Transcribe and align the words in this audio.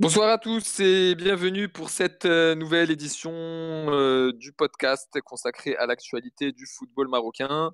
Bonsoir 0.00 0.30
à 0.30 0.38
tous 0.38 0.80
et 0.80 1.14
bienvenue 1.14 1.68
pour 1.68 1.90
cette 1.90 2.24
euh, 2.24 2.54
nouvelle 2.54 2.90
édition 2.90 3.32
euh, 3.34 4.32
du 4.32 4.50
podcast 4.50 5.20
consacré 5.26 5.76
à 5.76 5.84
l'actualité 5.84 6.52
du 6.52 6.64
football 6.64 7.06
marocain. 7.08 7.72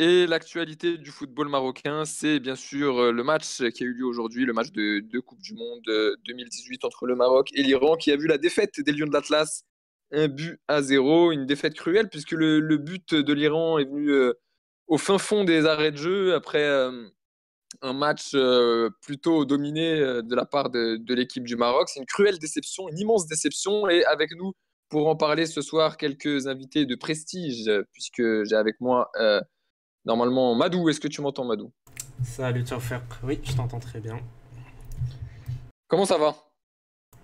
Et 0.00 0.26
l'actualité 0.26 0.98
du 0.98 1.12
football 1.12 1.48
marocain, 1.48 2.04
c'est 2.04 2.40
bien 2.40 2.56
sûr 2.56 2.98
euh, 2.98 3.12
le 3.12 3.22
match 3.22 3.62
qui 3.76 3.84
a 3.84 3.86
eu 3.86 3.92
lieu 3.92 4.04
aujourd'hui, 4.04 4.44
le 4.44 4.52
match 4.52 4.72
de, 4.72 5.20
Coupe 5.20 5.40
du 5.40 5.54
Monde 5.54 5.84
2018 6.26 6.84
entre 6.84 7.06
le 7.06 7.14
Maroc 7.14 7.50
et 7.54 7.62
l'Iran, 7.62 7.94
qui 7.94 8.10
a 8.10 8.16
vu 8.16 8.26
la 8.26 8.38
défaite 8.38 8.80
des 8.80 8.90
Lions 8.90 9.06
de 9.06 9.12
l'Atlas, 9.12 9.62
un 10.10 10.26
but 10.26 10.60
à 10.66 10.82
zéro, 10.82 11.30
une 11.30 11.46
défaite 11.46 11.74
cruelle 11.74 12.08
puisque 12.08 12.32
le 12.32 12.76
but 12.76 13.14
de 13.14 13.32
l'Iran 13.32 13.78
est 13.78 13.84
venu 13.84 14.12
au 14.88 14.98
fin 14.98 15.18
fond 15.18 15.44
des 15.44 15.64
arrêts 15.66 15.92
de 15.92 15.96
jeu 15.96 16.34
après 16.34 16.90
un 17.82 17.92
match 17.92 18.30
euh, 18.34 18.90
plutôt 19.02 19.44
dominé 19.44 19.98
euh, 20.00 20.22
de 20.22 20.34
la 20.34 20.46
part 20.46 20.70
de, 20.70 20.96
de 20.96 21.14
l'équipe 21.14 21.44
du 21.44 21.56
Maroc. 21.56 21.88
C'est 21.88 22.00
une 22.00 22.06
cruelle 22.06 22.38
déception, 22.38 22.88
une 22.88 22.98
immense 22.98 23.26
déception. 23.26 23.88
Et 23.88 24.04
avec 24.04 24.30
nous, 24.36 24.52
pour 24.88 25.08
en 25.08 25.16
parler 25.16 25.46
ce 25.46 25.60
soir, 25.62 25.96
quelques 25.96 26.46
invités 26.46 26.86
de 26.86 26.94
prestige, 26.94 27.70
puisque 27.92 28.22
j'ai 28.44 28.56
avec 28.56 28.80
moi 28.80 29.10
euh, 29.18 29.40
normalement 30.04 30.54
Madou. 30.54 30.88
Est-ce 30.88 31.00
que 31.00 31.08
tu 31.08 31.20
m'entends, 31.20 31.44
Madou? 31.44 31.72
Salut 32.24 32.64
Tchaufer. 32.64 32.98
Oui, 33.24 33.40
je 33.42 33.54
t'entends 33.54 33.80
très 33.80 34.00
bien. 34.00 34.20
Comment 35.88 36.06
ça 36.06 36.18
va? 36.18 36.36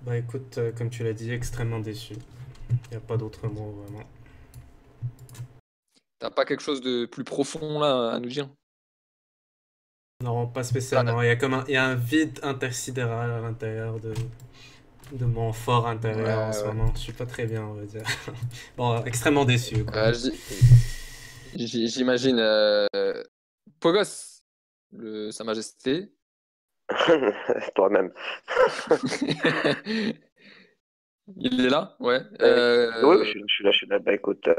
Bah 0.03 0.17
écoute, 0.17 0.59
euh, 0.59 0.73
comme 0.73 0.91
tu 0.91 1.05
l'as 1.05 1.13
dit, 1.13 1.31
extrêmement 1.33 1.81
déçu. 1.81 2.15
Il 2.71 2.91
n'y 2.91 2.97
a 2.97 3.01
pas 3.01 3.17
d'autre 3.17 3.47
mot 3.49 3.73
vraiment. 3.83 4.05
T'as 6.19 6.31
pas 6.31 6.45
quelque 6.45 6.63
chose 6.63 6.81
de 6.81 7.07
plus 7.07 7.25
profond 7.25 7.79
là 7.79 8.11
à 8.13 8.19
nous 8.19 8.29
dire? 8.29 8.49
Non, 10.23 10.47
pas 10.49 10.65
spécialement. 10.65 11.23
Il 11.23 11.27
y 11.27 11.31
a 11.31 11.37
comme 11.37 11.55
un, 11.55 11.65
il 11.69 11.75
y 11.75 11.77
a 11.77 11.85
un 11.85 11.95
vide 11.95 12.41
intersidéral 12.43 13.31
à 13.31 13.41
l'intérieur 13.41 14.01
de, 14.01 14.13
de 15.13 15.25
mon 15.25 15.53
fort 15.53 15.87
intérieur 15.87 16.27
Ouais, 16.27 16.33
en 16.45 16.53
ce 16.53 16.65
ouais. 16.65 16.73
moment. 16.75 16.93
Je 16.95 17.01
suis 17.01 17.13
pas 17.13 17.27
très 17.27 17.47
bien, 17.47 17.63
on 17.65 17.75
va 17.75 17.85
dire. 17.85 18.03
bon, 18.77 19.05
extrêmement 19.05 19.45
déçu. 19.45 19.85
Euh, 19.95 20.13
J'imagine. 21.55 22.39
euh, 22.41 22.87
Pogos, 23.81 24.43
le, 24.93 25.31
Sa 25.31 25.45
Majesté. 25.45 26.13
Toi-même. 27.75 28.13
Il 31.37 31.65
est 31.65 31.69
là? 31.69 31.97
Ouais. 32.01 32.21
Euh, 32.43 32.91
Oui, 33.07 33.17
oui, 33.21 33.25
je, 33.27 33.31
suis- 33.31 33.45
je 33.47 33.55
suis 33.55 33.65
là, 33.65 33.71
je 33.71 33.77
suis 33.77 33.87
là. 33.87 33.99
Bah 33.99 34.15
écoute, 34.15 34.49
euh, 34.49 34.55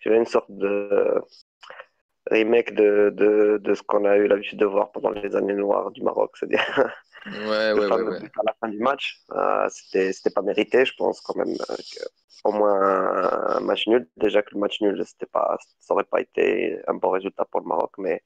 j'avais 0.00 0.18
une 0.18 0.26
sorte 0.26 0.50
de 0.50 1.20
remake 2.30 2.74
de, 2.74 3.10
de, 3.14 3.58
de 3.62 3.74
ce 3.74 3.82
qu'on 3.82 4.04
a 4.04 4.16
eu 4.16 4.26
l'habitude 4.26 4.58
de 4.58 4.66
voir 4.66 4.90
pendant 4.92 5.10
les 5.10 5.34
années 5.36 5.54
noires 5.54 5.90
du 5.90 6.02
Maroc. 6.02 6.36
C'est-à-dire 6.36 6.92
Ouais, 7.26 7.72
ouais, 7.72 7.86
ouais, 7.90 8.16
à 8.16 8.42
la 8.44 8.54
fin 8.60 8.68
du 8.68 8.78
match. 8.78 9.20
Euh, 9.32 9.68
c'était, 9.70 10.12
c'était 10.12 10.30
pas 10.30 10.42
mérité, 10.42 10.84
je 10.84 10.94
pense 10.96 11.20
quand 11.20 11.36
même. 11.36 11.54
euh, 11.70 11.76
que 11.76 12.04
au 12.44 12.52
moins 12.52 12.80
un, 12.80 13.56
un 13.56 13.60
match 13.60 13.86
nul. 13.88 14.08
Déjà 14.16 14.42
que 14.42 14.50
le 14.54 14.60
match 14.60 14.80
nul, 14.80 15.02
c'était 15.04 15.26
pas, 15.26 15.56
ça 15.80 15.94
aurait 15.94 16.04
pas 16.04 16.20
été 16.20 16.80
un 16.86 16.94
bon 16.94 17.10
résultat 17.10 17.44
pour 17.46 17.60
le 17.60 17.66
Maroc, 17.66 17.92
mais 17.98 18.22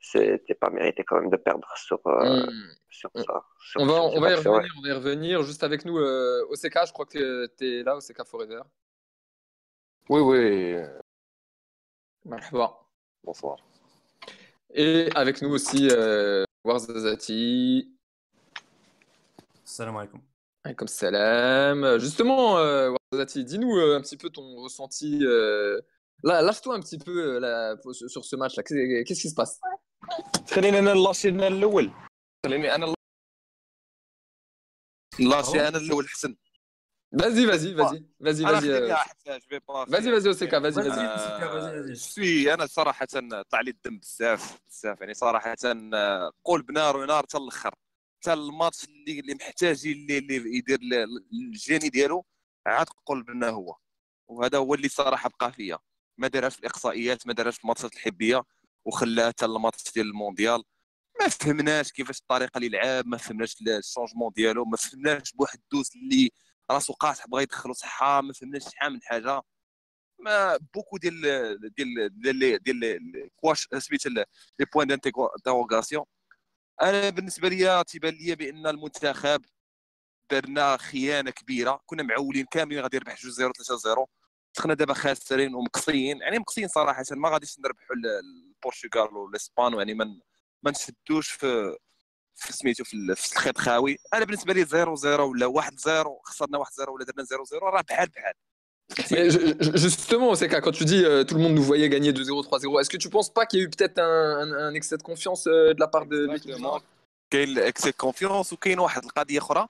c'était 0.00 0.54
pas 0.54 0.70
mérité 0.70 1.04
quand 1.04 1.20
même 1.20 1.28
de 1.30 1.36
perdre 1.36 1.68
sur, 1.76 2.00
euh, 2.06 2.46
Hmm. 2.46 2.72
sur 2.88 3.10
On- 3.14 3.22
ça. 3.22 3.44
sur- 3.60 3.80
On 3.82 3.86
va, 3.86 3.92
sur 3.94 4.04
on 4.16 4.20
va 4.20 4.30
y 4.30 4.34
ouais. 4.34 4.36
revenir, 4.36 4.72
on 4.78 4.82
va 4.82 4.88
y 4.88 4.92
revenir. 4.92 5.42
Juste 5.42 5.62
avec 5.62 5.84
nous, 5.84 5.98
euh, 5.98 6.46
OCK, 6.48 6.86
je 6.86 6.92
crois 6.92 7.04
que 7.06 7.46
tu 7.58 7.64
es 7.66 7.82
là, 7.82 7.96
OCK 7.96 8.24
Forever. 8.24 8.62
Oui, 10.08 10.20
oui. 10.20 10.76
Marhaba. 12.24 12.78
Bonsoir. 13.23 13.57
Et 14.73 15.09
avec 15.15 15.41
nous 15.41 15.49
aussi, 15.49 15.87
euh, 15.91 16.43
Warzazati. 16.63 17.91
Salam 19.63 19.97
alaikum. 19.97 20.21
Comme 20.77 20.87
salam. 20.87 21.97
Justement, 21.99 22.57
euh, 22.57 22.91
Warzazati, 23.11 23.45
dis-nous 23.45 23.77
euh, 23.77 23.97
un 23.97 24.01
petit 24.01 24.17
peu 24.17 24.29
ton 24.29 24.55
ressenti. 24.65 25.19
euh, 25.23 25.79
là, 26.23 26.41
lâche-toi 26.41 26.75
un 26.75 26.79
petit 26.81 26.97
peu 26.97 27.35
euh, 27.35 27.39
là, 27.39 27.75
pour- 27.81 27.93
sur 27.95 28.09
sur 28.09 28.23
ce 28.25 28.35
match-là. 28.35 28.63
Qu'est- 28.63 29.03
Qu'est-ce 29.05 29.21
qui 29.21 29.29
se 29.29 29.35
passe 29.35 29.59
خليني 30.51 30.79
انا 30.79 30.93
نلاشي 30.93 31.29
انا 31.29 31.47
الاول 31.47 31.91
خليني 32.45 32.75
انا 32.75 32.93
نلاشي 35.19 35.67
انا 35.67 35.77
الاول 35.77 36.07
حسن 36.09 36.35
Vas-y, 37.12 37.44
vas-y, 37.44 37.74
vas-y. 37.74 38.04
Vas-y, 38.20 38.44
أنا 38.44 38.60
vas-y. 38.60 38.70
Vas-y, 39.90 40.10
vas-y, 40.10 40.28
OCK, 40.28 40.54
vas-y, 40.62 40.76
Vas-y, 40.76 40.88
vas-y. 40.88 41.06
OCK, 41.06 41.42
vas-y, 41.52 41.78
vas-y. 41.80 41.94
سوي 41.94 42.54
أنا 42.54 42.66
صراحة 42.66 43.06
طلع 43.50 43.60
لي 43.60 43.70
الدم 43.70 43.98
بزاف 43.98 44.58
بزاف 44.70 45.00
يعني 45.00 45.14
صراحة 45.14 45.56
قول 46.44 46.62
بنار 46.62 46.96
ونار 46.96 47.22
حتى 47.22 47.36
الآخر 47.38 47.74
حتى 48.20 48.32
الماتش 48.32 48.84
اللي 48.84 49.20
اللي 49.20 49.34
محتاج 49.34 49.86
اللي, 49.86 50.18
اللي 50.18 50.56
يدير 50.56 50.78
الجاني 51.32 51.88
ديالو 51.88 52.24
عاد 52.66 52.86
قول 53.06 53.22
بنا 53.22 53.48
هو 53.48 53.76
وهذا 54.28 54.58
هو 54.58 54.74
اللي 54.74 54.88
صراحة 54.88 55.30
بقى 55.40 55.52
فيا 55.52 55.78
ما 56.18 56.28
دارهاش 56.28 56.54
في 56.54 56.60
الإقصائيات 56.60 57.26
ما 57.26 57.32
دارهاش 57.32 57.56
في 57.56 57.64
الماتشات 57.64 57.94
الحبية 57.94 58.42
وخلاها 58.84 59.28
حتى 59.28 59.44
الماتش 59.44 59.92
ديال 59.94 60.06
المونديال 60.06 60.62
ما 61.20 61.28
فهمناش 61.28 61.92
كيفاش 61.92 62.18
الطريقة 62.20 62.58
اللي 62.58 62.68
لعب 62.68 63.06
ما 63.06 63.16
فهمناش 63.16 63.56
الشونجمون 63.68 64.32
ديالو 64.36 64.64
ما 64.64 64.76
فهمناش 64.76 65.32
بواحد 65.32 65.58
الدوس 65.58 65.96
اللي 65.96 66.30
راسو 66.70 66.92
قاصح 66.92 67.26
بغا 67.26 67.40
يدخلو 67.40 67.72
صحة 67.72 68.20
ما 68.20 68.32
فهمناش 68.32 68.62
شحال 68.64 68.92
من 68.92 69.02
حاجة. 69.02 69.42
ما 70.18 70.56
بوكو 70.74 70.96
ديال 70.96 71.20
ديال 71.76 72.20
ديال 72.22 72.62
ديال 72.62 73.30
كواش 73.36 73.68
سميتها 73.78 74.10
لي 74.10 74.24
بوين 74.74 74.88
دانتيغاسيون 74.88 76.04
أنا 76.82 77.10
بالنسبة 77.10 77.48
لي 77.48 77.84
تيبان 77.86 78.14
لي 78.14 78.34
بأن 78.34 78.66
المنتخب 78.66 79.44
درنا 80.30 80.76
خيانة 80.76 81.30
كبيرة. 81.30 81.80
كنا 81.86 82.02
معولين 82.02 82.44
كاملين 82.50 82.80
غادي 82.82 82.96
يربح 82.96 83.12
2 83.12 83.32
0 83.32 83.52
3 83.52 83.76
0 83.76 84.06
دخلنا 84.56 84.74
دابا 84.74 84.94
خاسرين 84.94 85.54
ومقصيين. 85.54 86.18
يعني 86.20 86.38
مقصيين 86.38 86.68
صراحة 86.68 87.04
ما 87.10 87.28
غاديش 87.28 87.58
نربحوا 87.58 87.96
ال- 87.96 88.20
البرتغال 88.64 89.16
والإسبان 89.16 89.74
يعني 89.74 89.94
ما 89.94 90.20
ما 90.62 90.70
نشدوش 90.70 91.28
في 91.30 91.76
في 92.36 92.52
سميتو 92.52 92.84
في, 92.84 92.94
ال- 92.94 93.16
في 93.16 93.32
الخيط 93.32 93.58
خاوي. 93.58 93.98
أنا 94.14 94.24
بالنسبة 94.24 94.52
لي 94.52 94.64
0 94.64 94.94
0 94.96 95.20
ولا 95.20 95.46
1 95.46 95.78
0 95.80 96.18
خسرنا 96.24 96.58
1 96.58 96.72
0 96.72 96.90
ولا 96.90 97.04
درنا 97.04 97.24
0 97.24 97.44
0 97.44 97.58
راه 97.62 97.80
بحال 97.88 98.08
بحال. 98.08 98.34
Justement, 99.86 100.28
OCK, 100.34 100.54
quand 100.64 100.72
tu 100.80 100.84
dis 100.84 101.02
euh, 101.04 101.22
tout 101.28 101.34
le 101.36 101.42
monde 101.44 101.54
nous 101.54 101.62
voyait 101.62 101.88
gagner 101.88 102.12
2-0, 102.12 102.42
3-0, 102.48 102.80
est-ce 102.80 102.90
que 102.90 102.96
tu 102.96 103.08
penses 103.08 103.30
pas 103.38 103.46
qu'il 103.46 103.58
y 103.60 103.62
a 103.62 103.64
eu 103.66 103.70
peut-être 103.70 103.98
un, 103.98 104.40
un- 104.42 104.58
un 104.68 104.74
excès 104.74 104.96
de 104.96 105.02
confiance 105.10 105.46
euh, 105.46 105.74
de 105.74 105.80
la 105.84 105.88
part 105.94 106.06
de 106.06 106.18
l'équipe 106.26 106.54
du 106.54 106.60
Maroc 106.60 106.82
كاين 107.32 107.48
الاكسي 107.48 107.92
كونفيونس 107.92 108.52
وكاين 108.52 108.78
واحد 108.78 109.04
القضية 109.04 109.38
أخرى 109.38 109.66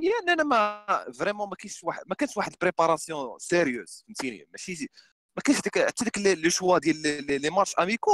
هي 0.00 0.10
اننا 0.22 0.42
ما 0.44 0.84
فريمون 1.18 1.48
ما 1.48 1.56
كاينش 1.56 1.84
واحد 1.84 2.02
ما 2.06 2.14
كانش 2.14 2.36
واحد 2.36 2.52
البريباراسيون 2.52 3.38
سيريوز 3.38 4.04
فهمتيني 4.06 4.48
ماشي 4.52 4.88
ما 5.36 5.42
كاينش 5.44 5.60
ديك 5.60 5.78
حتى 5.86 6.04
ديك 6.04 6.18
لي 6.18 6.50
شوا 6.50 6.78
ديال 6.78 7.40
لي 7.42 7.50
ماتش 7.50 7.74
اميكو 7.78 8.10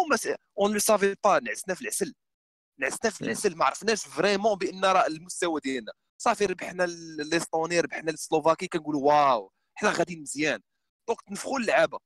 اون 0.58 0.72
لو 0.72 0.78
سافي 0.78 1.14
با 1.24 1.40
نعسنا 1.40 1.74
في 1.74 1.82
العسل 1.82 2.14
نعسنا 2.78 3.10
في. 3.10 3.20
العسل 3.24 3.56
ما 3.56 3.64
عرفناش 3.64 4.06
فريمون 4.06 4.54
بان 4.58 4.84
راه 4.84 5.06
المستوى 5.06 5.60
ديالنا 5.60 5.92
صافي 6.18 6.46
ربحنا 6.46 6.84
الاستوني 6.84 7.80
ربحنا 7.80 8.10
السلوفاكي 8.10 8.66
كنقولوا 8.66 9.02
واو 9.12 9.52
حنا 9.74 9.90
غاديين 9.90 10.22
مزيان 10.22 10.60
دونك 11.08 11.20
تنفخوا 11.28 11.58
اللعابه 11.58 11.98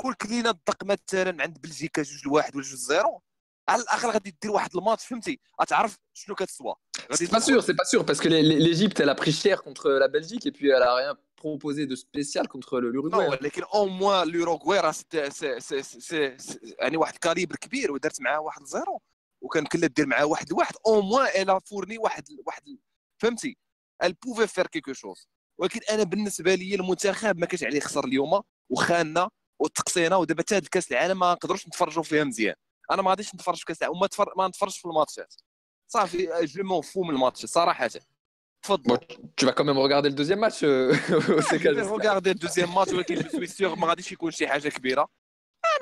كل 0.00 0.14
كلينا 0.14 0.50
الدق 0.50 0.84
مثلا 0.84 1.42
عند 1.42 1.60
بلجيكا 1.60 2.02
جوج 2.02 2.24
لواحد 2.26 2.56
ولا 2.56 2.64
جوج 2.64 2.74
زيرو 2.78 3.22
على 3.68 3.82
الآخر 3.82 4.10
غادي 4.10 4.36
دير 4.42 4.50
واحد 4.50 4.76
الماتش 4.76 5.06
فهمتي 5.06 5.40
غتعرف 5.62 5.96
شنو 6.14 6.34
كتسوى 6.34 6.74
C'est 7.12 7.30
pas 7.36 7.40
sûr, 7.48 7.58
c'est 7.66 7.78
pas 7.82 7.88
sûr, 7.92 8.02
parce 8.08 8.20
que 8.24 8.28
les- 8.34 8.42
les- 8.50 8.60
l'Égypte, 8.66 8.98
elle 9.02 9.12
a 9.16 9.18
pris 9.22 9.32
cher 9.44 9.56
contre 9.66 9.84
la 10.04 10.08
Belgique 10.16 10.44
et 10.50 10.52
puis 10.56 10.68
elle 10.76 10.86
a 10.90 10.94
rien 11.00 11.12
proposé 11.44 11.82
de 11.92 11.94
spécial 12.04 12.44
contre 12.48 12.80
le- 12.80 12.90
l'Uruguay. 12.90 13.18
نو 13.24 13.30
ولكن 13.30 13.62
أو 13.62 13.86
موان 13.86 14.28
لوروغواي 14.28 14.80
راه 14.80 14.92
سي- 14.92 15.30
سي- 15.30 15.60
سي- 15.60 15.82
سي- 15.82 16.38
سي- 16.38 16.58
يعني 16.78 16.96
واحد 16.96 17.14
الكاليبر 17.14 17.56
كبير 17.56 17.92
ودرت 17.92 18.20
معاه 18.20 18.40
واحد 18.40 18.64
زيرو 18.64 19.00
وكان 19.46 19.66
كلا 19.66 19.86
دير 19.86 20.06
معاه 20.06 20.26
واحد 20.26 20.50
لواحد 20.50 20.74
أو 20.86 21.00
موان 21.00 21.42
الا 21.42 21.58
فورني 21.58 21.98
واحد 21.98 22.24
واحد 22.46 22.78
فهمتي؟ 23.22 23.56
ال 24.04 24.12
بوفي 24.12 24.46
فير 24.46 24.66
كيكو 24.66 24.92
شوز 24.92 25.28
ولكن 25.58 25.80
أنا 25.90 26.02
بالنسبة 26.02 26.54
لي 26.54 26.74
المنتخب 26.74 27.38
ما 27.38 27.46
كانش 27.46 27.64
عليه 27.64 27.80
خسر 27.80 28.04
اليوم 28.04 28.42
وخاننا 28.70 29.30
وتقصينا 29.58 30.16
ودابا 30.16 30.42
حتى 30.42 30.56
هاد 30.56 30.66
كاس 30.66 30.92
العالم 30.92 31.18
ما 31.18 31.32
نقدروش 31.32 31.66
نتفرجوا 31.66 32.02
فيها 32.02 32.24
مزيان. 32.24 32.54
أنا 32.90 33.02
ما 33.02 33.10
غاديش 33.10 33.34
نتفرج 33.34 33.56
في 33.56 33.64
كاس 33.64 33.82
العالم 33.82 33.96
وما 33.96 34.06
تفر... 34.06 34.32
ما 34.36 34.48
نتفرجش 34.48 34.78
في 34.78 34.84
الماتشات. 34.84 35.34
صافي 35.88 36.28
جو 36.42 36.64
مون 36.64 36.82
فو 36.82 37.02
من 37.02 37.14
الماتش 37.14 37.46
صراحة. 37.46 37.90
Bon, 38.68 38.98
tu 39.36 39.44
vas 39.46 39.52
quand 39.52 39.64
même 39.64 39.78
regarder 39.78 40.08
le 40.08 40.14
deuxième 40.14 40.40
match, 40.40 40.62
euh, 40.62 40.92
OCK, 41.38 41.62
جو 41.62 41.74
j'espère. 41.74 41.86
روغاردي 41.86 42.30
الدوزيام 42.30 42.74
ماتش 42.74 42.92
ولكن 42.92 43.14
جو 43.14 43.28
سوي 43.28 43.46
سيغ 43.46 43.74
ما 43.74 43.86
غاديش 43.86 44.12
يكون 44.12 44.30
شي 44.30 44.48
حاجة 44.48 44.68
كبيرة. 44.68 45.08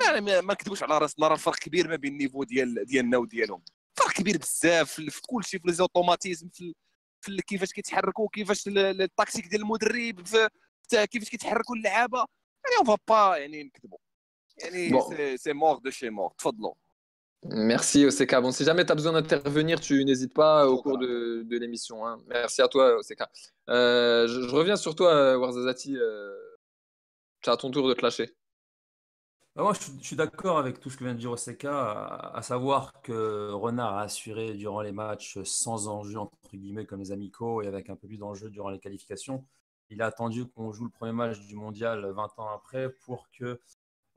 انا 0.08 0.20
ما- 0.20 0.40
ما 0.40 0.52
نكذبوش 0.54 0.82
على 0.82 0.98
راسنا 0.98 1.28
راه 1.28 1.34
الفرق 1.34 1.56
كبير 1.56 1.88
ما 1.88 1.96
بين 1.96 2.12
النيفو 2.12 2.44
ديال 2.44 2.84
ديالنا 2.86 3.16
وديالهم 3.18 3.62
فرق 3.96 4.12
كبير 4.12 4.36
بزاف 4.38 4.92
في 4.92 5.10
في 5.10 5.20
كل 5.28 5.44
شيء 5.44 5.60
في 5.60 5.66
لي 5.66 5.72
زوتوماتيزم 5.72 6.48
في 6.48 6.60
ال- 6.64 6.74
في 7.20 7.28
ال- 7.28 7.40
كيفاش 7.40 7.72
كيتحركوا 7.72 8.28
كيفاش 8.32 8.68
ال- 8.68 8.78
ال- 8.78 9.02
التكتيك 9.02 9.46
ديال 9.46 9.60
المدرب 9.62 10.26
في 10.26 10.48
في 10.88 11.06
كيفاش 11.06 11.28
كيتحركوا 11.30 11.76
اللعابه 11.76 12.18
يعني 12.18 12.88
اون 12.90 12.96
با 13.08 13.36
يعني 13.36 13.62
نكذبوا 13.62 13.98
يعني 14.58 14.90
Bon. 15.00 15.08
سي- 15.16 15.36
سي 15.36 15.52
مور 15.52 15.78
دو 15.78 15.90
شي 15.90 16.10
مور 16.10 16.32
تفضلوا 16.38 16.74
Merci 17.46 17.98
Oseka. 18.08 18.36
Bon, 18.42 18.52
si 18.52 18.64
jamais 18.68 18.84
tu 18.84 18.92
as 18.92 18.98
besoin 19.00 19.14
d'intervenir, 19.16 19.80
tu 19.80 19.94
n'hésites 20.04 20.34
pas 20.42 20.56
au 20.72 20.76
cours 20.82 20.98
de, 20.98 21.12
de 21.50 21.56
l'émission. 21.62 21.96
hein. 22.06 22.16
Merci 22.26 22.60
à 22.60 22.68
toi 22.68 22.84
Oseka. 23.00 23.26
Euh, 23.70 24.26
je, 24.30 24.38
je 24.48 24.54
reviens 24.60 24.76
sur 24.84 24.94
toi 24.94 25.38
Warzazati. 25.38 25.96
Euh, 25.96 26.36
c'est 27.42 27.50
à 27.50 27.56
ton 27.56 27.70
tour 27.70 27.88
de 27.88 27.94
te 27.94 28.02
lâcher. 28.02 28.28
Bah, 29.55 29.63
moi, 29.63 29.73
je, 29.73 30.03
suis- 30.03 30.17
d'accord 30.17 30.57
avec 30.57 30.81
tout 30.81 30.89
ce 30.89 30.97
que 30.97 31.05
vient 31.05 31.13
de 31.13 31.19
dire 31.19 31.31
Oseka, 31.31 32.31
à, 32.33 32.41
savoir 32.41 32.91
que 33.01 33.51
Renard 33.51 33.95
a 33.95 34.01
assuré 34.01 34.53
durant 34.53 34.81
les 34.81 34.91
matchs 34.91 35.41
sans 35.43 35.87
enjeu, 35.87 36.19
entre 36.19 36.35
guillemets, 36.53 36.85
comme 36.85 36.99
les 36.99 37.13
amicaux, 37.13 37.61
et 37.61 37.67
avec 37.67 37.89
un 37.89 37.95
peu 37.95 38.05
plus 38.07 38.17
d'enjeu 38.17 38.49
durant 38.49 38.69
les 38.69 38.79
qualifications. 38.79 39.45
Il 39.89 40.01
a 40.01 40.07
attendu 40.07 40.45
qu'on 40.45 40.73
joue 40.73 40.83
le 40.83 40.89
premier 40.89 41.13
match 41.13 41.39
du 41.39 41.55
mondial 41.55 42.05
20 42.05 42.37
ans 42.39 42.49
après 42.53 42.89
pour 43.05 43.29
que 43.31 43.59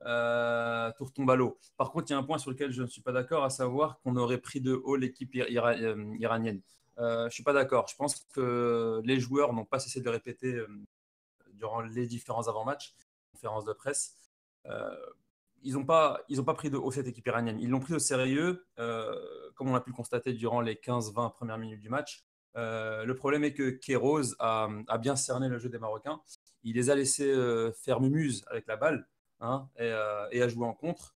euh, 0.06 0.92
tout 0.96 1.04
retombe 1.04 1.30
à 1.30 1.36
l'eau. 1.36 1.58
Par 1.76 1.92
contre, 1.92 2.10
il 2.10 2.14
y 2.14 2.16
a 2.16 2.18
un 2.18 2.24
point 2.24 2.38
sur 2.38 2.50
lequel 2.50 2.72
je 2.72 2.82
ne 2.82 2.88
suis 2.88 3.02
pas 3.02 3.12
d'accord, 3.12 3.44
à 3.44 3.50
savoir 3.50 4.00
qu'on 4.00 4.16
aurait 4.16 4.38
pris 4.38 4.60
de 4.60 4.72
haut 4.72 4.96
l'équipe 4.96 5.34
euh, 5.36 5.48
iranienne. 6.18 6.62
Euh, 6.98 7.22
je 7.22 7.24
ne 7.26 7.30
suis 7.30 7.44
pas 7.44 7.52
d'accord. 7.52 7.86
Je 7.88 7.94
pense 7.96 8.26
que 8.34 9.00
les 9.04 9.20
joueurs 9.20 9.52
n'ont 9.52 9.64
pas 9.64 9.78
cessé 9.78 10.00
de 10.00 10.08
répéter 10.08 10.60
durant 11.52 11.80
les 11.80 12.06
différents 12.08 12.48
avant-matchs, 12.48 12.94
conférences 13.32 13.64
de 13.64 13.72
presse. 13.72 14.16
Ils 15.62 15.74
n'ont 15.74 15.84
pas, 15.84 16.20
ils 16.28 16.40
ont 16.40 16.44
pas 16.44 16.54
pris 16.54 16.70
de 16.70 16.76
haut 16.76 16.90
cette 16.90 17.06
équipe 17.06 17.26
iranienne. 17.26 17.58
Ils 17.60 17.68
l'ont 17.68 17.80
pris 17.80 17.94
au 17.94 17.98
sérieux, 17.98 18.66
euh, 18.78 19.14
comme 19.54 19.68
on 19.68 19.74
a 19.74 19.80
pu 19.80 19.90
le 19.90 19.96
constater 19.96 20.32
durant 20.32 20.60
les 20.60 20.74
15-20 20.74 21.32
premières 21.32 21.58
minutes 21.58 21.80
du 21.80 21.88
match. 21.88 22.24
Euh, 22.56 23.04
le 23.04 23.14
problème 23.14 23.44
est 23.44 23.52
que 23.52 23.70
Kéros 23.70 24.34
a, 24.38 24.68
a 24.88 24.98
bien 24.98 25.16
cerné 25.16 25.48
le 25.48 25.58
jeu 25.58 25.68
des 25.68 25.78
Marocains. 25.78 26.20
Il 26.62 26.76
les 26.76 26.90
a 26.90 26.94
laissés 26.94 27.30
euh, 27.30 27.72
faire 27.72 28.00
mumuse 28.00 28.44
avec 28.48 28.66
la 28.66 28.76
balle 28.76 29.08
hein, 29.40 29.68
et, 29.78 29.90
à 30.42 30.48
jouer 30.48 30.66
en 30.66 30.74
contre. 30.74 31.14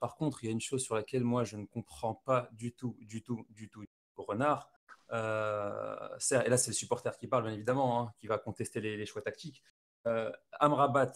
Par 0.00 0.14
contre, 0.14 0.44
il 0.44 0.46
y 0.46 0.48
a 0.50 0.52
une 0.52 0.60
chose 0.60 0.84
sur 0.84 0.94
laquelle 0.94 1.24
moi 1.24 1.42
je 1.42 1.56
ne 1.56 1.66
comprends 1.66 2.14
pas 2.14 2.48
du 2.52 2.72
tout, 2.72 2.96
du 3.00 3.24
tout, 3.24 3.44
du 3.50 3.68
tout 3.68 3.84
renard. 4.16 4.70
Et 5.10 5.14
là, 5.14 6.18
c'est 6.20 6.68
le 6.68 6.72
supporter 6.72 7.16
qui 7.16 7.26
parle, 7.26 7.42
bien 7.42 7.52
évidemment, 7.52 8.00
hein, 8.00 8.12
qui 8.20 8.28
va 8.28 8.38
contester 8.38 8.80
les 8.80 9.06
choix 9.06 9.20
tactiques. 9.20 9.64
Euh, 10.06 10.30
Amrabat, 10.60 11.12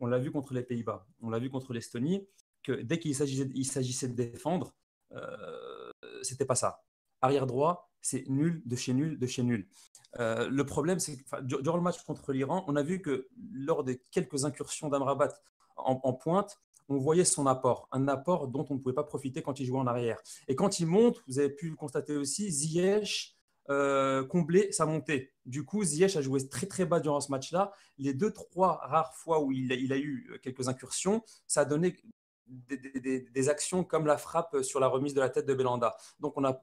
on 0.00 0.06
l'a 0.06 0.18
vu 0.18 0.30
contre 0.30 0.54
les 0.54 0.62
Pays-Bas, 0.62 1.06
on 1.20 1.30
l'a 1.30 1.38
vu 1.38 1.50
contre 1.50 1.72
l'Estonie, 1.72 2.26
que 2.62 2.72
dès 2.72 2.98
qu'il 2.98 3.14
s'agissait, 3.14 4.08
de 4.08 4.14
défendre, 4.14 4.74
euh, 5.12 5.90
c'était 6.22 6.44
pas 6.44 6.54
ça. 6.54 6.82
Arrière 7.22 7.46
droit, 7.46 7.90
c'est 8.00 8.24
nul 8.28 8.62
de 8.64 8.76
chez 8.76 8.94
nul 8.94 9.18
de 9.18 9.26
chez 9.26 9.42
nul. 9.42 9.68
Euh, 10.18 10.48
le 10.48 10.64
problème, 10.64 10.98
c'est 10.98 11.16
que 11.16 11.44
durant 11.44 11.76
le 11.76 11.82
match 11.82 12.02
contre 12.02 12.32
l'Iran, 12.32 12.64
on 12.66 12.76
a 12.76 12.82
vu 12.82 13.00
que 13.00 13.28
lors 13.52 13.84
des 13.84 14.02
quelques 14.10 14.44
incursions 14.44 14.88
d'Amrabat 14.88 15.32
en, 15.76 16.00
en 16.02 16.12
pointe, 16.12 16.58
on 16.88 16.98
voyait 16.98 17.24
son 17.24 17.46
apport, 17.46 17.88
un 17.92 18.08
apport 18.08 18.48
dont 18.48 18.66
on 18.68 18.74
ne 18.74 18.80
pouvait 18.80 18.94
pas 18.94 19.04
profiter 19.04 19.42
quand 19.42 19.60
il 19.60 19.66
jouait 19.66 19.78
en 19.78 19.86
arrière. 19.86 20.20
Et 20.48 20.56
quand 20.56 20.80
il 20.80 20.86
monte, 20.86 21.22
vous 21.28 21.38
avez 21.38 21.50
pu 21.50 21.70
le 21.70 21.76
constater 21.76 22.16
aussi, 22.16 22.50
Ziyech 22.50 23.36
euh, 23.70 24.24
comblait 24.24 24.72
sa 24.72 24.86
montée. 24.86 25.32
Du 25.46 25.64
coup, 25.64 25.82
Ziyech 25.84 26.16
a 26.16 26.22
joué 26.22 26.46
très 26.48 26.66
très 26.66 26.84
bas 26.84 27.00
durant 27.00 27.20
ce 27.20 27.30
match-là. 27.30 27.72
Les 27.98 28.14
deux, 28.14 28.32
trois 28.32 28.80
rares 28.82 29.14
fois 29.14 29.40
où 29.40 29.52
il 29.52 29.92
a, 29.92 29.96
eu 29.96 30.38
quelques 30.42 30.68
incursions, 30.68 31.22
ça 31.46 31.62
a 31.62 31.64
donné 31.64 31.96
des 32.46 33.48
actions 33.48 33.84
comme 33.84 34.06
la 34.06 34.18
frappe 34.18 34.62
sur 34.62 34.80
la 34.80 34.88
remise 34.88 35.14
de 35.14 35.20
la 35.20 35.30
tête 35.30 35.46
de 35.46 35.54
Belanda. 35.54 35.96
Donc 36.18 36.36
on 36.36 36.44
a 36.44 36.60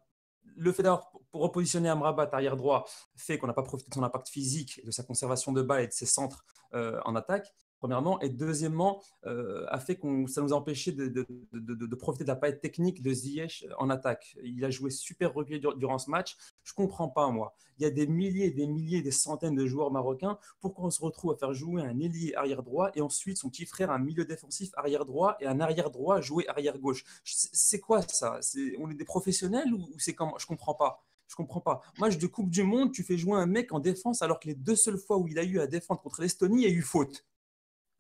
le 0.56 0.72
fait 0.72 0.84
d'avoir 0.84 1.12
pour 1.32 1.42
repositionner 1.42 1.90
Amrabat 1.90 2.30
arrière 2.32 2.56
droit 2.56 2.86
fait 3.16 3.38
qu'on 3.38 3.48
n'a 3.48 3.54
pas 3.54 3.64
profité 3.64 3.90
de 3.90 3.96
son 3.96 4.04
impact 4.04 4.30
physique, 4.30 4.84
de 4.86 4.92
sa 4.92 5.04
conservation 5.04 5.52
de 5.52 5.62
balle 5.62 5.84
et 5.84 5.88
de 5.88 5.94
ses 5.94 6.06
centres 6.06 6.46
euh, 6.74 7.00
en 7.06 7.16
attaque. 7.16 7.54
Premièrement, 7.80 8.20
et 8.22 8.30
deuxièmement, 8.30 9.04
euh, 9.26 9.66
a 9.70 9.80
fait 9.80 9.96
qu'on 9.98 10.26
ça 10.26 10.42
nous 10.42 10.52
a 10.52 10.56
empêché 10.56 10.92
de, 10.92 11.08
de- 11.08 11.28
de- 11.54 11.96
profiter 11.96 12.24
de 12.24 12.30
la 12.30 12.36
palette 12.36 12.60
technique 12.62 13.02
de 13.04 13.14
Ziyech 13.14 13.66
en 13.78 13.90
attaque. 13.90 14.36
Il 14.44 14.64
a 14.66 14.70
joué 14.72 14.90
super 14.90 15.34
reculé 15.34 15.60
dur- 15.60 15.76
durant 15.78 16.00
ce 16.00 16.10
match. 16.10 16.38
Je 16.64 16.74
comprends 16.74 17.08
pas 17.08 17.30
moi. 17.30 17.56
Il 17.78 17.84
y 17.84 17.86
a 17.86 17.92
des 17.92 18.08
milliers, 18.08 18.50
des 18.50 18.66
milliers, 18.66 19.02
des 19.02 19.12
centaines 19.12 19.56
de 19.56 19.66
joueurs 19.68 19.92
marocains. 19.92 20.40
Pourquoi 20.60 20.86
on 20.86 20.90
se 20.90 21.02
retrouve 21.02 21.34
à 21.34 21.36
faire 21.36 21.54
jouer 21.54 21.84
un 21.84 22.00
ailier 22.00 22.34
arrière 22.36 22.64
droit 22.64 22.90
et 22.96 23.02
ensuite 23.02 23.38
son 23.38 23.50
petit 23.50 23.66
frère 23.66 23.92
un 23.92 24.00
milieu 24.00 24.26
défensif 24.26 24.72
arrière 24.76 25.06
droit 25.06 25.38
et 25.40 25.46
un 25.46 25.60
arrière 25.60 25.92
droit 25.92 26.20
jouer 26.22 26.48
arrière 26.48 26.80
gauche? 26.80 27.04
C'est 27.24 27.80
quoi 27.80 28.02
ça? 28.02 28.40
On 28.80 28.90
est 28.90 28.96
des 28.96 29.06
professionnels 29.06 29.72
ou, 29.74 29.78
ou 29.78 30.00
c'est 30.00 30.16
comment? 30.16 30.38
Je 30.40 30.48
comprends 30.48 30.74
pas. 30.74 31.04
Je 31.28 31.36
comprends 31.36 31.62
pas. 31.62 31.82
Match 32.00 32.18
de 32.18 32.26
Coupe 32.26 32.50
du 32.50 32.64
Monde, 32.64 32.92
tu 32.94 33.04
fais 33.04 33.18
jouer 33.18 33.38
un 33.38 33.46
mec 33.48 33.74
en 33.74 33.80
défense 33.80 34.22
alors 34.22 34.40
que 34.40 34.48
les 34.48 34.56
deux 34.56 34.76
seules 34.78 34.98
fois 34.98 35.18
où 35.18 35.28
il 35.28 35.38
a 35.38 35.44
eu 35.44 35.60
à 35.60 35.68
défendre 35.68 36.02
contre 36.02 36.22
l'Estonie, 36.22 36.64
il 36.64 36.70
y 36.70 36.72
a 36.72 36.74
eu 36.74 36.82
faute. 36.82 37.26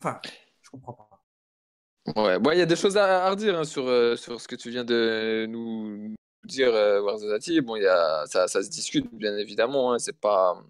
Enfin, 0.01 0.19
je 0.61 0.69
comprends 0.69 0.93
pas. 0.93 1.09
Ouais, 2.15 2.39
bon, 2.39 2.51
il 2.51 2.57
y 2.59 2.61
a 2.61 2.65
des 2.65 2.75
choses 2.77 2.95
à, 2.97 3.25
à 3.25 3.29
redire 3.29 3.57
hein, 3.59 3.65
sur, 3.65 3.85
euh, 3.87 4.15
sur 4.15 4.39
ce 4.39 4.47
que 4.47 4.55
tu 4.55 4.69
viens 4.69 4.85
de 4.85 5.45
nous 5.49 6.15
dire, 6.45 6.73
euh, 6.73 7.01
Warzazati. 7.01 7.59
Bon, 7.61 7.75
y 7.75 7.85
a, 7.85 8.25
ça, 8.27 8.47
ça 8.47 8.63
se 8.63 8.69
discute, 8.69 9.13
bien 9.13 9.35
évidemment. 9.37 9.93
hein, 9.93 9.99
c'est 9.99 10.17
pas... 10.17 10.63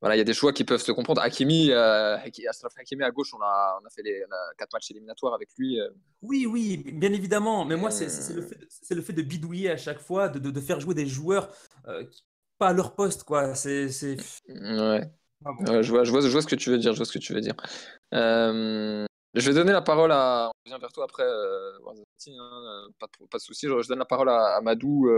Voilà, 0.00 0.16
il 0.16 0.18
y 0.18 0.20
a 0.20 0.24
des 0.24 0.34
choix 0.34 0.52
qui 0.52 0.64
peuvent 0.64 0.82
se 0.82 0.90
comprendre. 0.90 1.22
Hakimi, 1.22 1.70
euh, 1.70 2.16
Hakimi 2.16 3.04
à 3.04 3.10
gauche, 3.12 3.32
on 3.34 3.40
a, 3.40 3.78
on 3.80 3.86
a 3.86 3.90
fait 3.90 4.02
les 4.02 4.24
on 4.28 4.32
a 4.32 4.54
quatre 4.58 4.72
matchs 4.72 4.90
éliminatoires 4.90 5.32
avec 5.32 5.48
lui. 5.56 5.80
euh. 5.80 5.90
Oui, 6.22 6.44
oui, 6.44 6.78
bien 6.92 7.12
évidemment. 7.12 7.64
Mais 7.64 7.76
moi, 7.76 7.92
c'est 7.92 8.08
c'est- 8.08 8.32
le, 8.34 8.42
fait 8.42 8.56
de- 8.56 8.66
c'est 8.68 8.94
le 8.96 9.02
fait 9.02 9.12
de 9.12 9.22
bidouiller 9.22 9.70
à 9.70 9.76
chaque 9.76 10.00
fois, 10.00 10.28
de, 10.28 10.40
de- 10.40 10.50
de 10.50 10.60
faire 10.60 10.80
jouer 10.80 10.96
des 10.96 11.06
joueurs 11.06 11.54
euh, 11.86 12.04
qui- 12.04 12.24
pas 12.58 12.68
à 12.70 12.72
leur 12.72 12.96
poste, 12.96 13.22
quoi. 13.22 13.54
C'est. 13.54 13.90
c'est- 13.90 14.16
Ouais. 14.48 15.08
Ah 15.44 15.50
bon. 15.58 15.82
Je, 15.82 15.90
vois, 15.90 16.04
je, 16.04 16.10
vois, 16.10 16.20
je 16.20 16.28
vois 16.28 16.42
ce 16.42 16.46
que 16.46 16.56
tu 16.56 16.70
veux 16.70 16.78
dire. 16.78 16.92
Je 16.92 16.98
vois 16.98 17.06
ce 17.06 17.12
que 17.12 17.18
tu 17.18 17.32
veux 17.32 17.40
dire. 17.40 17.54
Euh, 18.14 19.04
je 19.34 19.48
vais 19.48 19.54
donner 19.54 19.72
la 19.72 19.82
parole 19.82 20.12
à. 20.12 20.50
On 20.50 20.70
revient 20.70 20.80
vers 20.80 20.92
toi 20.92 21.04
après, 21.04 21.24
euh, 21.24 21.72
hein, 21.88 21.92
euh, 22.28 22.88
pas, 22.98 23.06
de, 23.06 23.26
pas 23.26 23.38
de 23.38 23.42
souci. 23.42 23.66
Je, 23.68 23.82
je 23.82 23.88
donne 23.88 23.98
la 23.98 24.04
parole 24.04 24.28
à, 24.28 24.56
à 24.56 24.60
Madou. 24.60 25.08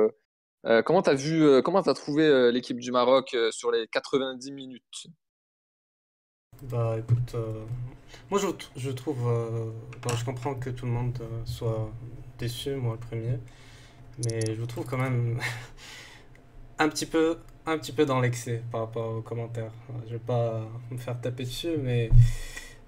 comment 0.84 1.02
t'as 1.02 1.14
vu, 1.14 1.62
comment 1.62 1.82
t'as 1.82 1.94
trouvé 1.94 2.52
l'équipe 2.52 2.78
du 2.78 2.92
Maroc 2.92 3.34
euh, 3.34 3.50
sur 3.50 3.70
les 3.70 3.86
90 3.88 4.52
minutes? 4.52 5.06
Bah 6.62 6.96
écoute, 6.98 7.34
euh, 7.34 7.64
moi 8.30 8.38
je, 8.40 8.46
je 8.76 8.90
trouve, 8.90 9.28
euh, 9.28 9.70
bon, 10.02 10.14
je 10.16 10.24
comprends 10.24 10.54
que 10.54 10.70
tout 10.70 10.86
le 10.86 10.92
monde 10.92 11.18
euh, 11.20 11.44
soit 11.44 11.90
déçu, 12.38 12.76
moi 12.76 12.94
le 12.94 13.00
premier, 13.06 13.38
mais 14.24 14.54
je 14.54 14.64
trouve 14.64 14.86
quand 14.86 14.96
même 14.98 15.40
un 16.78 16.88
petit 16.88 17.06
peu, 17.06 17.38
un 17.66 17.78
petit 17.78 17.92
peu 17.92 18.04
dans 18.04 18.20
l'excès 18.20 18.62
par 18.70 18.82
rapport 18.82 19.16
aux 19.16 19.22
commentaires. 19.22 19.72
Je 20.06 20.12
vais 20.12 20.18
pas 20.18 20.66
me 20.90 20.98
faire 20.98 21.20
taper 21.20 21.44
dessus, 21.44 21.76
mais 21.82 22.10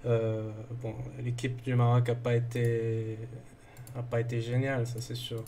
euh, 0.05 0.51
bon, 0.81 0.93
l'équipe 1.19 1.61
du 1.61 1.75
Maroc 1.75 2.09
a 2.09 2.15
pas 2.15 2.35
été, 2.35 3.17
a 3.95 4.03
pas 4.03 4.21
été 4.21 4.41
géniale, 4.41 4.85
ça 4.85 5.01
c'est 5.01 5.15
sûr. 5.15 5.43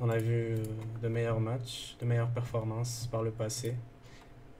On 0.00 0.08
a 0.10 0.18
vu 0.18 0.56
de 1.02 1.08
meilleurs 1.08 1.40
matchs, 1.40 1.96
de 2.00 2.06
meilleures 2.06 2.30
performances 2.30 3.08
par 3.10 3.22
le 3.22 3.30
passé. 3.30 3.74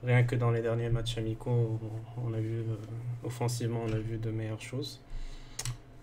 Rien 0.04 0.24
que 0.24 0.36
dans 0.36 0.50
les 0.50 0.60
derniers 0.60 0.90
matchs 0.90 1.18
amicaux, 1.18 1.80
on, 2.22 2.34
a 2.34 2.38
vu, 2.38 2.60
euh, 2.60 2.76
offensivement, 3.24 3.80
on 3.88 3.92
a 3.92 3.98
vu 3.98 4.18
de 4.18 4.30
meilleures 4.30 4.60
choses. 4.60 5.00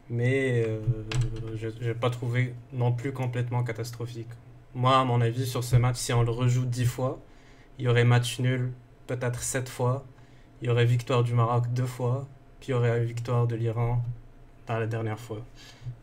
Mais 0.09 0.65
euh, 0.67 0.81
je 1.55 1.67
n'ai 1.67 1.93
pas 1.93 2.09
trouvé 2.09 2.53
non 2.73 2.91
plus 2.91 3.13
complètement 3.13 3.63
catastrophique. 3.63 4.27
Moi, 4.73 4.97
à 4.97 5.03
mon 5.05 5.21
avis, 5.21 5.45
sur 5.45 5.63
ce 5.63 5.75
match, 5.75 5.97
si 5.97 6.11
on 6.13 6.23
le 6.23 6.31
rejoue 6.31 6.65
10 6.65 6.85
fois, 6.85 7.21
il 7.81 7.85
y 7.85 7.87
aurait 7.87 8.03
match 8.03 8.39
nul 8.39 8.71
peut-être 9.07 9.41
7 9.41 9.67
fois. 9.67 10.05
Il 10.61 10.67
y 10.67 10.69
aurait 10.69 10.85
victoire 10.85 11.23
du 11.23 11.33
Maroc 11.33 11.63
deux 11.73 11.87
fois. 11.87 12.27
Puis 12.59 12.69
il 12.69 12.71
y 12.71 12.73
aurait 12.75 13.03
victoire 13.03 13.47
de 13.47 13.55
l'Iran 13.55 14.03
dans 14.67 14.77
la 14.77 14.85
dernière 14.85 15.19
fois. 15.19 15.41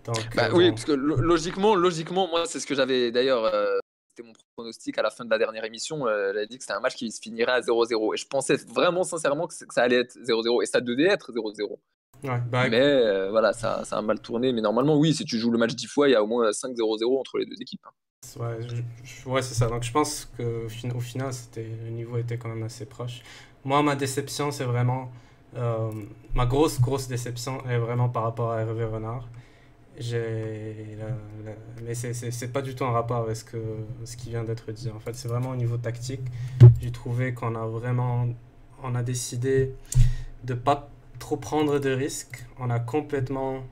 Donc, 0.04 0.16
Bah 0.35 0.49
euh, 0.49 0.52
oui, 0.54 0.64
bon. 0.70 0.75
parce 0.75 0.85
que 0.87 0.90
lo- 0.92 1.20
logiquement, 1.20 1.76
logiquement, 1.76 2.26
moi, 2.26 2.47
c'est 2.47 2.58
ce 2.58 2.66
que 2.66 2.75
j'avais 2.75 3.12
d'ailleurs. 3.12 3.44
euh, 3.44 3.78
c'était 4.08 4.26
mon 4.26 4.32
pronostic 4.56 4.99
à 4.99 5.02
la 5.02 5.11
fin 5.11 5.25
de 5.25 5.30
la 5.30 5.38
dernière 5.38 5.64
émission. 5.64 6.08
euh, 6.08 6.32
j'avais 6.35 6.49
dit 6.49 6.56
que 6.58 6.64
c'était 6.64 6.75
un 6.75 6.80
match 6.80 6.97
qui 6.97 7.12
se 7.12 7.20
finirait 7.20 7.52
à 7.52 7.61
0-0. 7.61 8.12
Et 8.14 8.16
je 8.16 8.26
pensais 8.26 8.56
vraiment 8.56 9.04
sincèrement 9.04 9.47
que, 9.47 9.54
ça 9.54 9.82
allait 9.82 10.00
être 10.00 10.18
0-0. 10.25 10.61
Et 10.64 10.66
ça 10.66 10.80
devait 10.80 11.04
être 11.04 11.30
0-0. 11.32 11.78
Ouais, 12.25 12.40
bah, 12.50 12.68
Mais 12.68 12.80
euh, 12.80 13.30
voilà, 13.30 13.52
ça, 13.52 13.85
ça 13.85 13.99
a 13.99 14.02
mal 14.02 14.20
tourné. 14.20 14.52
Mais 14.52 14.61
normalement, 14.62 14.97
oui, 14.97 15.14
si 15.14 15.25
tu 15.25 15.38
joues 15.38 15.52
le 15.52 15.58
match 15.58 15.76
10 15.76 15.87
fois, 15.87 16.08
il 16.08 16.12
y 16.12 16.16
a 16.16 16.23
au 16.25 16.26
moins 16.26 16.50
5-0-0 16.50 17.20
entre 17.20 17.38
les 17.38 17.47
deux 17.47 17.61
équipes. 17.61 17.87
hein. 17.87 17.92
Ouais, 19.27 19.43
c'est 19.43 19.55
ça. 19.55 19.67
Donc 19.69 19.83
je 19.83 19.93
pense 19.93 20.25
qu'au 20.37 20.69
fin- 20.69 20.91
au 20.91 21.01
final, 21.01 21.33
c'était, 21.33 21.67
le 21.85 21.91
niveau 21.91 22.19
était 22.19 22.39
quand 22.39 22.49
même 22.49 22.63
assez 22.63 22.87
proche. 22.87 23.23
Moi, 23.65 23.83
ma 23.83 23.97
déception, 23.97 24.51
c'est 24.51 24.65
vraiment. 24.65 25.11
euh, 25.57 25.91
ma 26.35 26.47
grosse, 26.47 26.81
grosse 26.81 27.09
déception 27.09 27.65
est 27.69 27.79
vraiment 27.79 28.09
par 28.09 28.23
rapport 28.25 28.53
à 28.53 28.61
Hervé 28.61 28.85
Renard. 28.85 29.29
J'ai, 29.99 30.97
la- 30.99 31.07
la- 31.51 31.57
mais 31.85 31.95
c'est, 31.95 32.53
pas 32.53 32.63
du 32.63 32.75
tout 32.75 32.85
en 32.85 32.93
rapport 32.93 33.19
avec 33.19 33.37
ce, 33.37 33.57
ce 34.05 34.17
qui 34.17 34.31
vient 34.31 34.45
d'être 34.45 34.71
dit. 34.73 34.91
En 34.91 35.01
fait, 35.01 35.15
c'est 35.15 35.29
vraiment 35.29 35.51
au 35.51 35.57
niveau 35.57 35.77
tactique. 35.79 36.23
J'ai 36.81 36.93
trouvé 36.93 37.35
qu'on 37.35 37.55
a 37.57 37.67
vraiment. 37.67 38.29
On 38.83 38.95
a 38.95 39.03
décidé 39.03 39.75
de 40.45 40.55
pas 40.55 40.91
trop 41.19 41.37
prendre 41.37 41.79
de 41.81 41.91
risques. 41.91 42.45
On 42.59 42.71
a 42.71 42.81
complètement 42.81 43.63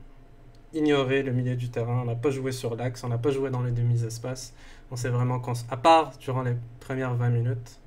ignoré 0.73 1.23
le 1.23 1.31
milieu 1.31 1.55
du 1.55 1.69
terrain. 1.69 2.01
On 2.01 2.05
n'a 2.05 2.15
pas 2.15 2.29
joué 2.31 2.51
sur 2.51 2.75
l'axe, 2.75 3.03
on 3.03 3.09
n'a 3.09 3.17
pas 3.17 3.31
joué 3.31 3.49
dans 3.49 3.61
les 3.61 3.71
demi-espaces. 3.71 4.53
On 4.91 4.95
s'est 4.95 5.09
vraiment 5.09 5.39
cons- 5.39 5.53
à 5.69 5.77
part 5.77 6.11
durant 6.19 6.43
les 6.43 6.55
premières 6.79 7.15
20 7.15 7.29
minutes. 7.29 7.79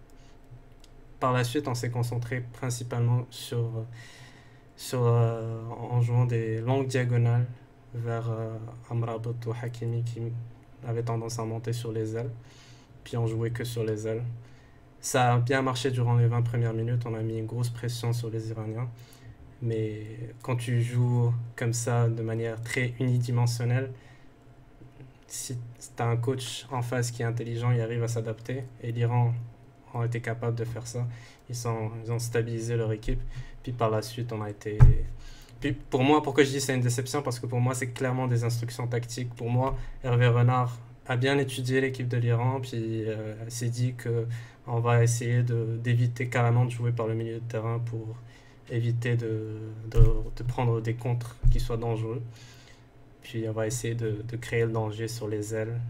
Par 1.18 1.32
la 1.32 1.44
suite, 1.44 1.68
on 1.68 1.75
s'est 1.75 1.90
concentré 1.90 2.42
principalement 2.54 3.26
sur, 3.30 3.70
sur 4.76 5.02
euh, 5.04 5.60
en 5.68 6.00
jouant 6.00 6.25
des 6.25 6.60
longues 6.60 6.87
diagonales 6.87 7.46
vers 7.94 8.30
euh, 8.30 8.56
Amrabat 8.90 9.32
ou 9.46 9.52
Hakimi 9.62 10.02
qui 10.04 10.20
avait 10.87 11.02
tendance 11.02 11.38
à 11.38 11.44
monter 11.44 11.72
sur 11.72 11.92
les 11.92 12.16
ailes. 12.16 12.30
Puis 13.04 13.16
on 13.16 13.26
jouait 13.26 13.50
que 13.50 13.64
sur 13.64 13.84
les 13.84 14.06
ailes. 14.06 14.22
Ça 15.00 15.34
a 15.34 15.38
bien 15.38 15.62
marché 15.62 15.90
durant 15.90 16.16
les 16.16 16.26
20 16.26 16.42
premières 16.42 16.75
minutes. 16.75 17.02
On 17.06 17.14
a 17.14 17.20
mis 17.22 17.38
une 17.38 17.46
grosse 17.46 17.70
pression 17.70 18.12
sur 18.12 18.30
les 18.30 18.50
Iraniens. 18.50 18.88
Mais 19.62 20.02
quand 20.43 20.57
tu 20.57 20.83
joues 20.83 21.33
comme 21.57 21.73
ça, 21.73 22.09
de 22.09 22.23
manière 22.23 22.62
très 22.62 22.95
unidimensionnelle, 22.99 23.90
si 25.26 25.57
tu 25.57 26.02
as 26.02 26.07
un 26.07 26.17
coach 26.17 26.67
en 26.71 26.83
face 26.83 27.11
qui 27.11 27.23
est 27.23 27.26
intelligent, 27.26 27.71
il 27.71 27.81
arrive 27.81 28.02
à 28.02 28.09
s'adapter. 28.09 28.64
Et 28.83 28.90
l'Iran 28.93 29.33
ont 29.95 30.02
été 30.02 30.21
capables 30.21 30.57
de 30.57 30.64
faire 30.64 30.87
ça. 30.87 31.07
Ils, 31.49 31.55
sont, 31.55 31.90
ils 32.05 32.11
ont 32.11 32.19
stabilisé 32.19 32.76
leur 32.76 32.93
équipe. 32.93 33.21
Puis 33.62 33.73
par 33.73 33.90
la 33.90 34.02
suite, 34.02 34.33
on 34.33 34.43
a 34.43 34.50
été. 34.50 34.79
Puis 35.61 35.73
pour 35.73 36.02
moi, 36.02 36.23
pourquoi 36.23 36.43
je 36.45 36.50
dis 36.50 36.61
c'est 36.61 36.75
une 36.75 36.81
déception? 36.81 37.23
Parce 37.23 37.38
que 37.38 37.47
pour 37.47 37.61
moi, 37.61 37.75
c'est 37.75 37.90
clairement 37.90 38.26
des 38.26 38.45
instructions 38.45 38.87
tactiques. 38.87 39.35
Pour 39.35 39.50
moi, 39.50 39.76
Hervé 40.02 40.26
Renard 40.26 40.79
a 41.07 41.17
bien 41.17 41.38
étudié 41.38 41.81
l'équipe 41.81 42.09
de 42.09 42.17
l'Iran, 42.17 42.61
puis 42.61 43.05
euh, 43.07 43.35
s'est 43.49 43.69
dit 43.69 43.95
que 43.95 44.26
on 44.67 44.79
va 44.81 45.02
essayer 45.02 45.43
d'éviter 45.43 46.29
carrément 46.29 46.64
de 46.64 46.71
jouer 46.71 46.93
par 46.93 47.09
le 47.09 47.14
milieu 47.14 47.40
de 47.40 47.49
terrain 47.49 47.81
pour 47.81 48.17
éviter 48.70 49.16
de, 49.16 49.58
de, 49.90 50.42
prendre 50.42 50.80
des 50.80 50.94
contres 50.94 51.36
qui 51.50 51.60
soient 51.60 51.76
dangereux. 51.76 52.22
Puis 53.22 53.48
on 53.48 53.52
va 53.52 53.66
essayer 53.66 53.94
de, 53.94 54.22
de 54.26 54.36
créer 54.36 54.64
le 54.64 54.72
danger 54.72 55.08
sur 55.08 55.28
les 55.28 55.54
ailes. 55.54 55.80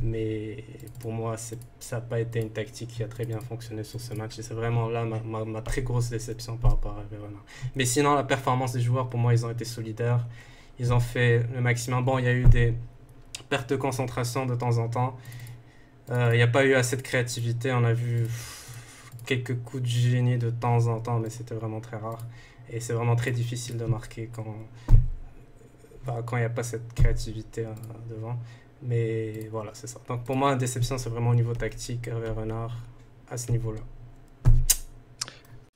Mais 0.00 0.64
pour 1.00 1.12
moi, 1.12 1.36
ça 1.36 1.56
n'a 1.92 2.00
pas 2.00 2.20
été 2.20 2.40
une 2.40 2.50
tactique 2.50 2.90
qui 2.90 3.02
a 3.02 3.08
très 3.08 3.24
bien 3.24 3.40
fonctionné 3.40 3.82
sur 3.82 4.00
ce 4.00 4.14
match. 4.14 4.38
Et 4.38 4.42
c'est 4.42 4.54
vraiment 4.54 4.88
là 4.88 5.04
ma, 5.04 5.62
très 5.62 5.82
grosse 5.82 6.08
déception 6.10 6.56
par 6.56 6.72
rapport 6.72 6.98
à 6.98 7.04
Verona. 7.10 7.38
Mais 7.74 7.84
sinon, 7.84 8.14
la 8.14 8.22
performance 8.22 8.72
des 8.72 8.80
joueurs, 8.80 9.08
pour 9.08 9.18
moi, 9.18 9.32
ils 9.32 9.44
ont 9.44 9.50
été 9.50 9.64
solidaires. 9.64 10.24
Ils 10.78 10.92
ont 10.92 11.00
fait 11.00 11.44
le 11.52 11.60
maximum. 11.60 12.04
Bon, 12.04 12.18
il 12.18 12.24
y 12.24 12.28
a 12.28 12.32
eu 12.32 12.44
des 12.44 12.74
pertes 13.48 13.70
de 13.70 13.76
concentration 13.76 14.46
de 14.46 14.54
temps 14.54 14.78
en 14.78 14.88
temps. 14.88 15.16
Euh, 16.10 16.30
il 16.32 16.36
n'y 16.36 16.42
a 16.42 16.48
pas 16.48 16.64
eu 16.64 16.74
assez 16.74 16.96
de 16.96 17.02
créativité. 17.02 17.72
On 17.72 17.84
a 17.84 17.92
vu 17.92 18.26
quelques 19.26 19.58
coups 19.62 19.82
de 19.82 19.88
génie 19.88 20.38
de 20.38 20.50
temps 20.50 20.86
en 20.86 21.00
temps, 21.00 21.18
mais 21.18 21.30
c'était 21.30 21.54
vraiment 21.54 21.80
très 21.80 21.96
rare. 21.96 22.24
Et 22.70 22.80
c'est 22.80 22.92
vraiment 22.92 23.16
très 23.16 23.32
difficile 23.32 23.76
de 23.76 23.84
marquer 23.84 24.30
quand 24.32 24.56
bah, 26.06 26.22
quand 26.26 26.36
il 26.36 26.40
n'y 26.40 26.46
a 26.46 26.50
pas 26.50 26.62
cette 26.62 26.92
créativité 26.94 27.66
euh, 27.66 27.74
devant. 28.10 28.36
Mais 28.82 29.48
voilà, 29.50 29.70
c'est 29.74 29.86
ça. 29.86 30.00
Donc 30.08 30.24
pour 30.24 30.36
moi, 30.36 30.50
la 30.50 30.56
déception, 30.56 30.98
c'est 30.98 31.10
vraiment 31.10 31.30
au 31.30 31.34
niveau 31.34 31.54
tactique, 31.54 32.08
Hervé 32.08 32.30
Renard, 32.30 32.76
à 33.30 33.36
ce 33.36 33.52
niveau-là. 33.52 33.80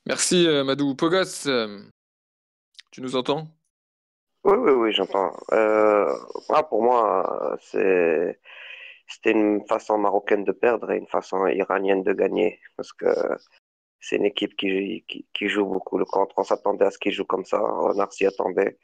Merci 0.06 0.46
euh, 0.46 0.64
Madou. 0.64 0.94
Pogos, 0.94 1.46
euh, 1.46 1.82
tu 2.90 3.02
nous 3.02 3.16
entends? 3.16 3.48
Oui, 4.44 4.54
oui, 4.56 4.72
oui, 4.72 4.92
j'entends. 4.92 5.32
Euh, 5.52 6.12
ah, 6.48 6.62
pour 6.62 6.82
moi, 6.82 7.58
c'est 7.60 8.38
c'était 9.06 9.32
une 9.32 9.66
façon 9.66 9.98
marocaine 9.98 10.44
de 10.44 10.52
perdre 10.52 10.90
et 10.90 10.98
une 10.98 11.06
façon 11.06 11.46
iranienne 11.46 12.02
de 12.02 12.12
gagner. 12.12 12.60
Parce 12.76 12.92
que 12.92 13.06
c'est 14.00 14.16
une 14.16 14.26
équipe 14.26 14.56
qui, 14.56 15.04
qui, 15.34 15.48
joue 15.48 15.64
beaucoup 15.66 15.98
le 15.98 16.04
contre. 16.04 16.34
On 16.38 16.44
s'attendait 16.44 16.86
à 16.86 16.90
ce 16.90 16.98
qu'ils 16.98 17.12
jouent 17.12 17.24
comme 17.24 17.44
ça. 17.44 17.58
Renard 17.58 18.12
s'y 18.12 18.26
attendait. 18.26 18.78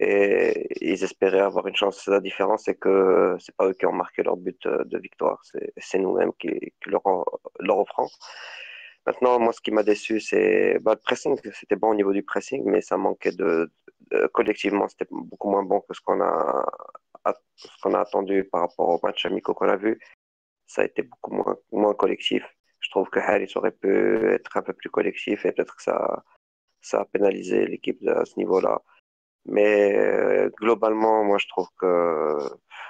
Et 0.00 0.68
ils 0.80 1.04
espéraient 1.04 1.40
avoir 1.40 1.66
une 1.66 1.76
chance. 1.76 2.06
La 2.08 2.20
différence, 2.20 2.64
c'est 2.64 2.74
que 2.74 3.36
c'est 3.40 3.54
pas 3.56 3.66
eux 3.68 3.74
qui 3.74 3.86
ont 3.86 3.92
marqué 3.92 4.22
leur 4.22 4.36
but 4.36 4.66
de 4.66 4.98
victoire. 4.98 5.42
C'est 5.76 5.98
nous-mêmes 5.98 6.32
qui, 6.38 6.72
leur, 6.86 7.02
leur 7.60 7.78
offrons. 7.78 8.08
Maintenant, 9.06 9.38
moi, 9.38 9.52
ce 9.52 9.60
qui 9.60 9.72
m'a 9.72 9.82
déçu, 9.82 10.20
c'est 10.20 10.78
bah, 10.80 10.92
le 10.94 11.00
pressing. 11.00 11.38
C'était 11.54 11.76
bon 11.76 11.90
au 11.90 11.94
niveau 11.94 12.12
du 12.12 12.22
pressing, 12.22 12.62
mais 12.66 12.80
ça 12.80 12.96
manquait 12.96 13.32
de, 13.32 13.70
de 14.10 14.26
collectivement, 14.28 14.88
c'était 14.88 15.06
beaucoup 15.10 15.50
moins 15.50 15.64
bon 15.64 15.80
que 15.80 15.94
ce 15.94 16.00
qu'on 16.00 16.20
a 16.20 16.64
ce 17.56 17.68
qu'on 17.82 17.94
a 17.94 18.00
attendu 18.00 18.44
par 18.44 18.62
rapport 18.62 18.88
au 18.88 19.00
match 19.02 19.24
amicaux 19.26 19.54
qu'on 19.54 19.68
a 19.68 19.76
vu, 19.76 19.98
ça 20.66 20.82
a 20.82 20.84
été 20.86 21.02
beaucoup 21.02 21.34
moins, 21.34 21.56
moins 21.72 21.94
collectif. 21.94 22.44
Je 22.80 22.90
trouve 22.90 23.08
que 23.10 23.20
Harris 23.20 23.52
aurait 23.56 23.72
pu 23.72 24.32
être 24.32 24.56
un 24.56 24.62
peu 24.62 24.72
plus 24.72 24.90
collectif 24.90 25.44
et 25.44 25.52
peut-être 25.52 25.76
que 25.76 25.82
ça, 25.82 26.24
ça 26.80 27.00
a 27.02 27.04
pénalisé 27.04 27.66
l'équipe 27.66 28.06
à 28.08 28.24
ce 28.24 28.36
niveau-là. 28.38 28.82
Mais 29.46 29.96
euh, 29.96 30.50
globalement, 30.50 31.24
moi, 31.24 31.38
je 31.38 31.48
trouve 31.48 31.68
que 31.78 32.38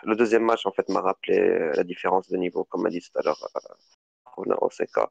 le 0.05 0.17
deuxième 0.17 0.45
match, 0.45 0.67
en 0.67 0.73
fait, 0.73 0.89
m'a 0.89 1.01
rappelé 1.01 1.71
la 1.75 1.85
différence 1.85 2.29
de 2.29 2.37
niveau, 2.37 2.65
comme 2.65 2.87
a 2.87 2.91
dit 2.91 3.01
tout 3.01 3.19
à 3.19 3.23
l'heure 3.23 3.39
Rona 4.25 4.55
euh, 4.55 4.67
Oseka. 4.67 5.11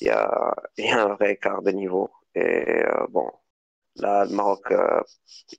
Il 0.00 0.08
y, 0.08 0.10
a, 0.10 0.54
il 0.78 0.86
y 0.86 0.88
a 0.90 1.04
un 1.04 1.14
vrai 1.14 1.32
écart 1.32 1.62
de 1.62 1.70
niveau. 1.70 2.10
Et 2.34 2.84
euh, 2.84 3.06
bon, 3.08 3.30
là, 3.96 4.24
le 4.24 4.34
Maroc 4.34 4.70
euh, 4.72 5.00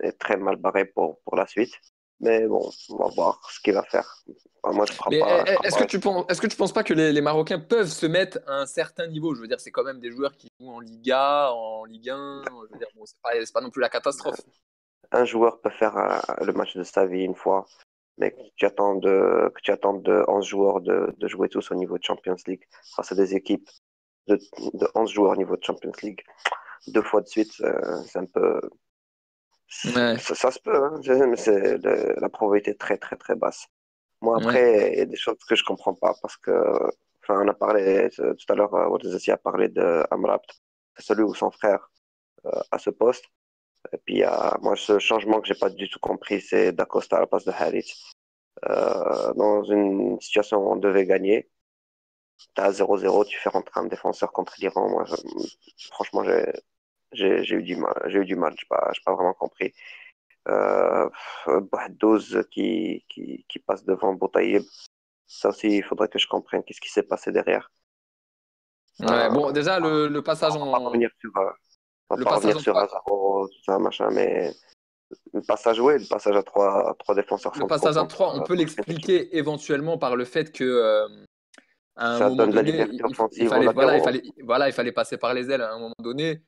est 0.02 0.18
très 0.20 0.38
mal 0.38 0.58
barré 0.58 0.86
pour, 0.86 1.20
pour 1.22 1.36
la 1.36 1.48
suite. 1.48 1.74
Mais 2.20 2.48
bon, 2.48 2.72
on 2.90 2.96
va 2.96 3.08
voir 3.10 3.50
ce 3.52 3.60
qu'il 3.60 3.74
va 3.74 3.84
faire. 3.84 4.24
Enfin, 4.64 4.76
moi, 4.76 4.86
je 4.86 4.98
crois 4.98 5.12
pas. 5.12 5.44
est-ce 5.64 5.78
que, 5.78 5.84
tu 5.84 6.00
penses, 6.00 6.26
est-ce 6.30 6.42
que 6.42 6.48
tu 6.48 6.58
penses 6.58 6.74
pas 6.74 6.84
que 6.84 6.94
les, 6.94 7.12
les, 7.12 7.22
Marocains 7.22 7.60
peuvent 7.60 7.90
se 7.90 8.08
mettre 8.08 8.40
à 8.48 8.62
un 8.62 8.66
certain 8.66 9.08
niveau? 9.08 9.36
Je 9.36 9.42
veux 9.42 9.48
dire, 9.48 9.60
c'est 9.60 9.72
quand 9.72 9.84
même 9.84 10.00
des 10.00 10.12
joueurs 10.12 10.36
qui 10.36 10.48
jouent 10.60 10.72
en 10.72 10.80
Liga, 10.80 11.52
en 11.52 11.86
Ligue 11.86 12.10
1. 12.10 12.44
Je 12.46 12.74
veux 12.74 12.80
dire, 12.80 12.88
bon, 12.96 13.06
c'est 13.06 13.22
pas, 13.22 13.32
pas 13.54 13.62
non 13.62 13.70
plus 13.70 13.82
la 13.82 13.90
catastrophe. 13.90 14.42
Un 15.12 15.26
joueur 15.26 15.62
peut 15.62 15.70
faire 15.70 15.96
uh, 15.96 16.44
le 16.44 16.54
match 16.54 16.76
de 16.76 16.84
sa 16.84 17.06
vie 17.06 17.24
une 17.24 17.36
fois, 17.36 17.66
mais 18.18 18.32
que 18.32 18.42
tu 18.56 18.66
attends 18.66 18.96
de, 18.96 19.52
que 19.54 19.62
tu 19.62 19.72
attends 19.72 19.94
de 19.94 20.24
11 20.28 20.46
joueurs 20.46 20.82
de, 20.82 21.14
de 21.18 21.28
jouer 21.28 21.50
tous 21.50 21.72
au 21.72 21.76
niveau 21.76 21.98
de 21.98 22.04
Champions 22.04 22.36
League 22.48 22.68
face 22.96 23.12
à 23.12 23.16
des 23.16 23.36
équipes 23.36 23.70
de, 24.28 24.38
de 24.74 24.88
11 24.96 25.10
joueurs 25.10 25.32
au 25.34 25.38
niveau 25.38 25.56
de 25.56 25.64
Champions 25.64 25.94
League 26.02 26.24
deux 26.88 27.02
fois 27.02 27.22
de 27.22 27.28
suite, 27.28 27.54
euh, 27.62 28.02
c'est 28.06 28.20
un 28.20 28.26
peu 28.26 28.62
Ouais. 29.86 30.18
Ça, 30.20 30.36
ça, 30.36 30.52
se 30.52 30.60
peut, 30.60 30.76
hein, 30.76 31.00
mais 31.28 31.36
c'est 31.36 31.78
la 31.78 32.30
probabilité 32.30 32.72
est 32.72 32.80
très 32.80 32.98
très 32.98 33.18
très 33.18 33.36
basse. 33.36 33.68
Moi 34.22 34.38
après, 34.38 34.72
il 34.72 34.90
ouais. 34.92 34.98
y 34.98 35.02
a 35.02 35.06
des 35.06 35.18
choses 35.18 35.38
que 35.48 35.56
je 35.56 35.64
comprends 35.64 35.94
pas 35.94 36.14
parce 36.22 36.38
que, 36.38 36.52
enfin, 37.22 37.42
on 37.44 37.48
a 37.48 37.54
parlé 37.54 38.10
tout 38.16 38.36
à 38.50 38.56
l'heure, 38.56 38.72
Wadazessi 38.74 39.32
a 39.32 39.38
parlé 39.38 39.68
de 39.68 40.06
Amrabt, 40.10 40.50
c'est 40.96 41.06
celui 41.06 41.24
où 41.24 41.36
son 41.36 41.52
frère 41.52 41.90
euh, 42.46 42.62
à 42.72 42.80
ce 42.80 42.90
poste. 42.90 43.26
Et 43.94 43.98
puis, 43.98 44.24
euh, 44.24 44.30
moi, 44.62 44.76
ce 44.76 45.00
changement 45.00 45.42
que 45.42 45.48
j'ai 45.48 45.56
pas 45.56 45.70
du 45.70 45.90
tout 45.90 46.00
compris, 46.00 46.42
c'est 46.42 46.72
d'Acosta 46.72 47.18
à 47.18 47.22
la 47.22 47.28
place 47.28 47.46
de. 47.46 47.54
Euh, 48.70 49.34
dans 49.34 49.64
une 49.64 50.20
situation 50.20 50.58
où 50.58 50.72
on 50.72 50.76
devait 50.78 51.06
gagner, 51.06 51.50
tu 52.56 52.62
as 52.62 52.72
0-0, 52.72 53.26
tu 53.26 53.38
fais 53.40 53.50
rentrer 53.50 53.80
un 53.80 53.86
défenseur 53.86 54.32
contre 54.32 54.56
l'Iran. 54.60 54.90
Moi, 54.90 55.06
je, 55.06 55.16
franchement, 55.92 56.24
j'ai 56.24 56.52
j'ai 57.18 57.56
eu 57.56 57.64
du 57.64 57.76
mal, 57.76 57.94
j'ai 58.08 58.20
eu 58.20 58.26
du 58.26 58.36
mal, 58.36 58.54
je 58.58 58.64
n'ai 58.64 58.68
pas, 58.70 58.92
pas 59.06 59.14
vraiment 59.16 59.34
compris. 59.34 59.74
Euh, 60.48 61.10
12 61.90 62.46
qui, 62.52 63.04
qui, 63.10 63.46
qui 63.50 63.60
passe 63.60 63.84
devant 63.84 64.14
Boutaïb, 64.14 64.64
ça 65.26 65.50
aussi, 65.50 65.78
il 65.78 65.84
faudrait 65.84 66.08
que 66.08 66.20
je 66.20 66.28
comprenne 66.28 66.64
qu'est-ce 66.64 66.80
qui 66.80 66.90
s'est 66.90 67.04
passé 67.04 67.32
derrière. 67.32 67.70
Ouais, 69.00 69.08
euh, 69.12 69.30
bon, 69.30 69.52
déjà, 69.52 69.80
le, 69.80 70.08
le 70.08 70.22
passage 70.22 70.56
en. 70.56 70.62
On 70.68 70.72
va 70.72 70.80
pas 70.80 70.86
revenir 70.86 71.10
sur, 71.20 71.32
on 71.36 72.16
va 72.16 72.20
le 72.20 72.24
pas 72.24 72.32
passage 72.32 72.46
revenir 72.46 72.62
sur 72.62 72.78
Azaro, 72.78 73.48
tout 73.48 73.64
ça, 73.66 73.78
machin, 73.78 74.10
mais 74.12 74.54
le 75.34 75.42
passage, 75.42 75.80
oui, 75.80 76.00
le 76.00 76.08
passage 76.08 76.36
à 76.36 76.44
trois, 76.44 76.96
trois 77.00 77.16
défenseurs 77.16 77.54
Le 77.58 77.68
passage 77.68 77.98
à 77.98 78.06
3, 78.06 78.36
on 78.36 78.44
peut 78.44 78.56
l'expliquer 78.56 79.38
éventuellement 79.38 79.98
par 79.98 80.16
le 80.16 80.26
fait 80.26 80.52
que. 80.52 80.64
Euh, 80.64 81.08
à 81.96 82.14
un 82.14 82.18
ça 82.18 82.24
moment 82.26 82.36
donne 82.38 82.52
de 82.52 82.56
la 82.56 82.62
donné, 82.64 82.72
liberté 82.72 82.94
il, 82.94 83.00
il 83.00 83.06
offensive 83.06 83.50
fallait, 83.50 83.68
aux 83.68 83.74
voilà, 83.74 83.98
il 83.98 84.04
fallait, 84.04 84.24
voilà, 84.44 84.70
il 84.70 84.74
fallait 84.74 84.92
passer 84.92 85.18
par 85.18 85.34
les 85.34 85.50
ailes 85.50 85.62
à 85.62 85.74
un 85.74 85.80
moment 85.80 85.96
donné. 86.00 86.42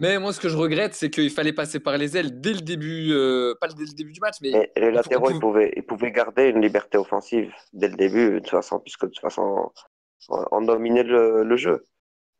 Mais 0.00 0.18
moi, 0.18 0.32
ce 0.32 0.38
que 0.40 0.48
je 0.48 0.56
regrette, 0.56 0.94
c'est 0.94 1.10
qu'il 1.10 1.30
fallait 1.30 1.52
passer 1.52 1.80
par 1.80 1.98
les 1.98 2.16
ailes 2.16 2.40
dès 2.40 2.52
le 2.52 2.60
début, 2.60 3.10
euh, 3.12 3.54
pas 3.60 3.66
dès 3.68 3.82
le 3.84 3.92
début 3.92 4.12
du 4.12 4.20
match, 4.20 4.36
mais 4.40 4.50
Mais 4.52 4.72
les 4.76 4.90
latéraux, 4.92 5.30
ils 5.30 5.40
pouvaient, 5.40 5.72
ils 5.76 5.82
pouvaient 5.84 6.12
garder 6.12 6.44
une 6.50 6.60
liberté 6.60 6.98
offensive 6.98 7.52
dès 7.72 7.88
le 7.88 7.96
début, 7.96 8.30
de 8.34 8.38
toute 8.38 8.50
façon, 8.50 8.78
puisque 8.78 9.02
de 9.04 9.10
toute 9.10 9.20
façon, 9.20 9.72
on 10.28 10.60
dominait 10.62 11.02
le, 11.02 11.42
le 11.42 11.56
jeu. 11.56 11.84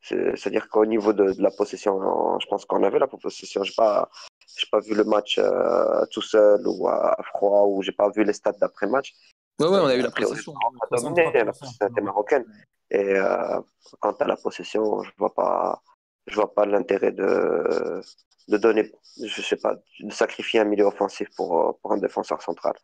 C'est- 0.01 0.37
C'est-à-dire 0.37 0.69
qu'au 0.69 0.87
niveau 0.87 1.13
de, 1.13 1.33
de 1.33 1.43
la 1.43 1.51
possession, 1.51 1.97
on- 1.97 2.39
je 2.39 2.47
pense 2.47 2.65
qu'on 2.65 2.83
avait 2.85 2.99
la 3.01 3.07
possession. 3.09 3.63
J'ai 3.65 3.75
pas, 3.77 4.09
j'ai 4.57 4.67
pas 4.71 4.81
vu 4.81 4.95
le 4.95 5.05
match 5.05 5.39
euh, 5.39 6.05
tout 6.13 6.23
seul 6.23 6.61
ou 6.67 6.89
à, 6.89 7.13
à 7.21 7.23
froid 7.25 7.65
ou 7.67 7.83
j'ai 7.83 7.93
pas 7.93 8.09
vu 8.11 8.23
les 8.25 8.33
stats 8.33 8.53
d'après-match. 8.61 9.15
Ouais, 9.61 9.67
ouais, 9.69 9.79
on 9.81 9.87
a 9.87 9.97
eu 9.97 10.01
la 10.03 10.11
possession. 10.11 10.55
on 10.55 10.97
a 10.97 11.01
dominé, 11.01 11.25
la 11.45 11.53
63%. 11.53 11.59
possession 11.59 11.87
était 11.89 12.01
marocaine. 12.01 12.45
Et 12.91 13.15
euh, 13.17 13.61
quant 14.01 14.13
à 14.13 14.27
la 14.27 14.37
possession, 14.37 15.03
je 15.03 15.11
vois 15.19 15.35
pas, 15.35 15.81
je 16.27 16.35
vois 16.35 16.55
pas 16.55 16.67
l'intérêt 16.67 17.13
de, 17.13 18.01
de 18.49 18.57
donner, 18.57 18.93
je 19.23 19.43
sais 19.43 19.57
pas, 19.57 19.77
de 20.01 20.13
sacrifier 20.13 20.61
un 20.61 20.65
milieu 20.65 20.85
offensif 20.85 21.29
pour, 21.37 21.61
euh, 21.61 21.73
pour 21.81 21.93
un 21.93 21.99
défenseur 21.99 22.43
central. 22.43 22.75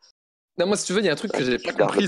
Non, 0.59 0.66
moi, 0.66 0.76
si 0.76 0.87
tu 0.87 0.92
veux, 0.92 1.00
il 1.00 1.07
y 1.07 1.09
a 1.09 1.12
un 1.12 1.16
truc 1.16 1.33
que 1.33 1.45
j'ai 1.45 1.59
pas 1.59 1.73
compris, 1.73 2.07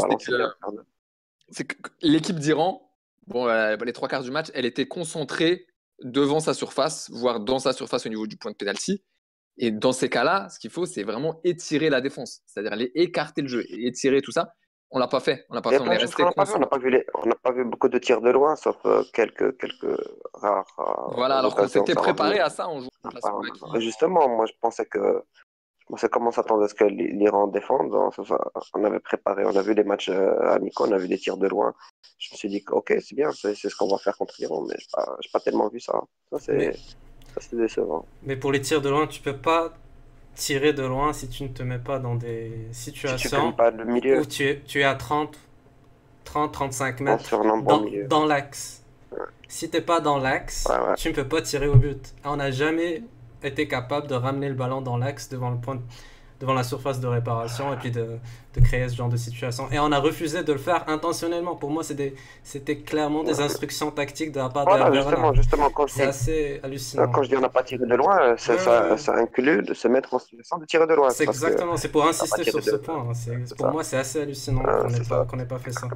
c'est 1.51 1.65
que, 1.65 1.77
l'équipe 2.03 2.39
d'Iran, 2.39 2.93
bon, 3.27 3.49
euh, 3.49 3.77
les 3.77 3.93
trois 3.93 4.09
quarts 4.09 4.23
du 4.23 4.31
match, 4.31 4.49
elle 4.55 4.67
était 4.67 4.87
concentrée 4.87 5.67
devant 6.03 6.41
sa 6.41 6.55
surface, 6.55 7.11
voire 7.11 7.41
dans 7.41 7.59
sa 7.59 7.73
surface 7.73 8.07
au 8.07 8.09
niveau 8.09 8.27
du 8.27 8.37
point 8.37 8.51
de 8.51 8.57
pénalty. 8.57 9.03
Et 9.59 9.71
dans 9.71 9.93
ces 9.93 10.09
cas-là, 10.09 10.49
ce 10.49 10.59
qu'il 10.59 10.71
faut, 10.71 10.87
c'est 10.87 11.03
vraiment 11.03 11.41
étirer 11.45 11.91
la 11.91 12.01
défense, 12.01 12.41
c'est-à-dire 12.47 12.73
aller 12.73 12.91
écarter 12.95 13.43
le 13.43 13.49
jeu, 13.49 13.65
étirer 13.69 14.23
tout 14.23 14.33
ça. 14.33 14.55
On 14.93 14.99
l'a 14.99 15.07
pas 15.09 15.21
fait. 15.21 15.47
On 15.51 15.55
l'a 15.55 15.63
pas 15.63 15.71
fait. 15.71 15.79
On 15.81 15.85
resté 15.85 16.23
n'a 16.25 16.33
pas 16.33 16.45
vu. 16.45 16.51
On 16.55 16.59
n'a 16.59 16.67
concentré. 16.67 16.69
pas 16.71 16.79
vu, 16.79 16.91
les- 16.91 17.07
on 17.15 17.27
n'a 17.27 17.35
pas 17.37 17.53
vu 17.53 17.65
beaucoup 17.65 17.89
de 17.89 17.99
tirs 17.99 18.21
de 18.21 18.31
loin, 18.31 18.57
sauf 18.57 18.77
euh, 18.87 19.03
quelques, 19.13 19.57
quelques 19.59 19.97
rares 20.35 20.67
euh, 20.79 21.15
Voilà, 21.15 21.39
alors 21.39 21.55
qu'on 21.55 21.69
s'était 21.69 21.95
préparé 21.95 22.41
à 22.41 22.51
ça 22.51 22.67
en 22.69 22.81
jouant 22.81 22.89
On 23.05 23.09
pas- 23.11 23.21
Slovaquie. 23.21 23.81
Justement, 23.85 24.29
moi, 24.29 24.47
je 24.47 24.53
pensais 24.61 24.87
que, 24.87 24.99
je 24.99 25.87
On 25.93 25.97
sait 25.97 26.09
comment 26.09 26.31
s'attendre 26.33 26.65
à 26.65 26.69
ce 26.69 26.75
que 26.75 26.85
l'Iran 26.85 27.47
défende. 27.49 27.95
Enfin, 27.95 28.39
on 28.75 28.85
avait 28.85 29.01
préparé, 29.01 29.45
on 29.45 29.55
a 29.57 29.63
vu 29.63 29.75
des 29.75 29.85
matchs 29.85 30.09
euh, 30.09 30.55
amicaux, 30.57 30.87
on 30.89 30.93
a 30.93 30.99
vu 30.99 31.09
des 31.09 31.19
tirs 31.19 31.37
de 31.37 31.49
loin. 31.49 31.73
Je 32.19 32.33
me 32.33 32.37
suis 32.37 32.49
dit, 32.49 32.65
ok, 32.71 32.95
c'est 33.01 33.15
bien, 33.15 33.31
c'est 33.33 33.55
ce 33.55 33.75
qu'on 33.77 33.89
va 33.89 33.99
faire 33.99 34.17
contre 34.17 34.35
l'Iran, 34.39 34.63
mais 34.69 34.75
je 34.79 34.85
n'ai 34.85 34.91
pas, 35.05 35.17
pas, 35.33 35.41
tellement 35.41 35.69
vu 35.69 35.81
ça. 35.81 35.95
Ça, 36.33 36.39
c'est 37.41 37.57
décevant. 37.57 38.05
Mais 38.23 38.37
pour 38.37 38.51
les 38.53 38.61
tirs 38.61 38.83
de 38.83 38.89
loin, 38.89 39.07
tu 39.07 39.21
peux 39.21 39.37
pas 39.37 39.73
tirer 40.41 40.73
de 40.73 40.83
loin 40.83 41.13
si 41.13 41.29
tu 41.29 41.43
ne 41.43 41.49
te 41.49 41.63
mets 41.63 41.79
pas 41.79 41.99
dans 41.99 42.15
des 42.15 42.51
situations 42.73 43.55
le 43.77 43.85
milieu. 43.85 44.21
où 44.21 44.25
tu 44.25 44.49
es, 44.49 44.63
tu 44.67 44.81
es 44.81 44.85
à 44.85 44.95
30, 44.95 45.37
30, 46.25 46.53
35 46.53 47.01
mètres 47.01 47.37
dans, 47.63 47.85
dans 48.09 48.25
l'axe. 48.25 48.83
Si 49.49 49.69
tu 49.69 49.77
n'es 49.77 49.83
pas 49.83 50.01
dans 50.01 50.19
l'axe, 50.19 50.67
tu 50.97 51.11
ne 51.11 51.15
peux 51.15 51.29
pas 51.29 51.43
tirer 51.43 51.69
au 51.69 51.75
but. 51.75 52.15
On 52.25 52.37
n'a 52.37 52.51
jamais 52.51 53.03
été 53.43 53.69
capable 53.69 54.07
de 54.07 54.15
ramener 54.15 54.49
le 54.49 54.55
ballon 54.55 54.81
dans 54.81 54.97
l'axe 54.97 55.29
devant 55.29 55.51
le 55.51 55.59
point 55.59 55.79
devant 56.41 56.55
la 56.55 56.63
surface 56.63 57.01
de 57.01 57.07
réparation 57.07 57.73
et 57.73 57.77
puis 57.77 57.91
de, 57.91 58.19
de, 58.55 58.61
créer 58.61 58.89
ce 58.89 58.97
genre 58.97 59.11
de 59.11 59.17
situation. 59.17 59.69
Et 59.71 59.79
on 59.79 59.93
a 59.93 59.99
refusé 59.99 60.43
de 60.43 60.53
le 60.53 60.59
faire 60.59 60.85
intentionnellement. 60.89 61.55
Pour 61.55 61.71
moi, 61.71 61.83
c'était 61.85 62.77
clairement 62.79 63.23
des 63.23 63.41
instructions 63.41 63.91
tactiques 63.91 64.33
de 64.33 64.39
la 64.39 64.49
part 64.49 64.65
de 64.65 64.95
justement, 64.95 65.35
justement, 65.35 65.71
quand 65.71 65.89
C'est 65.89 66.05
assez 66.05 66.61
hallucinant. 66.63 67.09
Quand 67.09 67.23
je 67.23 67.29
dis 67.29 67.37
on 67.37 67.41
n'a 67.41 67.51
pas 67.51 67.63
tiré 67.63 67.85
de 67.87 67.95
loin, 67.95 68.37
ça, 68.39 68.59
ça, 68.59 68.97
ça, 68.97 69.15
inclut 69.17 69.63
de 69.63 69.75
se 69.75 69.87
mettre 69.87 70.15
en 70.15 70.19
situation 70.19 70.59
de 70.59 70.65
tirer 70.65 70.87
de 70.87 70.95
loin. 70.95 71.11
C'est 71.11 71.25
exactement, 71.25 71.77
c'est 71.77 71.89
pour 71.89 72.07
insister 72.07 72.45
sur 72.45 72.63
ce 72.63 72.77
point. 72.77 73.13
Pour 73.59 73.69
moi, 73.69 73.85
c'est 73.85 73.99
assez 73.99 74.23
hallucinant 74.23 74.63
qu'on 75.29 75.37
n'ait 75.37 75.45
pas, 75.45 75.59
fait 75.59 75.73
ça. 75.73 75.87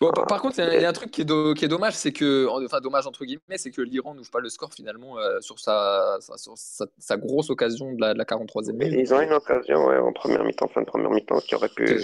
Bon, 0.00 0.10
par, 0.12 0.42
contre, 0.42 0.58
il 0.58 0.80
y, 0.80 0.84
a 0.84 0.88
un 0.88 0.92
truc 0.92 1.10
qui 1.10 1.22
est, 1.22 1.54
qui 1.54 1.64
est 1.64 1.68
dommage, 1.68 1.94
c'est 1.94 2.12
que, 2.12 2.46
enfin 2.46 2.80
dommage 2.80 3.06
entre 3.06 3.24
guillemets, 3.24 3.56
c'est 3.56 3.70
que 3.70 3.80
l'Iran 3.80 4.14
n'ouvre 4.14 4.30
pas 4.30 4.40
le 4.40 4.50
score 4.50 4.74
finalement 4.74 5.18
euh, 5.18 5.40
sur, 5.40 5.58
sa, 5.58 6.18
sur 6.36 6.54
sa, 6.56 7.16
grosse 7.16 7.48
occasion 7.48 7.92
de 7.94 8.00
la, 8.00 8.12
de 8.12 8.18
la 8.18 8.24
43e 8.24 8.72
minute. 8.72 8.98
Ils 8.98 9.14
ont 9.14 9.22
une 9.22 9.32
occasion 9.32 9.86
ouais, 9.86 9.96
en 9.96 10.12
première 10.12 10.44
mi-temps, 10.44 10.68
fin 10.68 10.82
de 10.82 10.86
première 10.86 11.10
mi-temps, 11.10 11.40
qui 11.40 11.54
aurait 11.54 11.70
pu. 11.70 11.98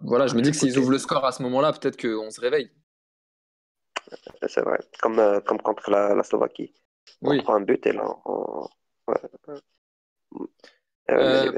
Voilà, 0.00 0.26
je 0.26 0.34
me 0.34 0.42
dis 0.42 0.50
que 0.50 0.56
s'ils 0.56 0.78
ouvrent 0.78 0.90
le 0.90 0.98
score 0.98 1.24
à 1.24 1.32
ce 1.32 1.42
moment-là, 1.44 1.72
peut-être 1.72 2.00
qu'on 2.00 2.30
se 2.30 2.40
réveille. 2.40 2.70
C'est 4.46 4.60
vrai, 4.60 4.80
comme, 5.00 5.18
euh, 5.18 5.40
comme 5.40 5.58
contre 5.58 5.90
la, 5.90 6.14
la 6.14 6.22
Slovaquie. 6.22 6.74
On 7.22 7.38
prend 7.38 7.54
un 7.54 7.60
but 7.60 7.86
et 7.86 7.92
là, 7.92 8.04
on... 8.26 8.66
Euh, 11.10 11.52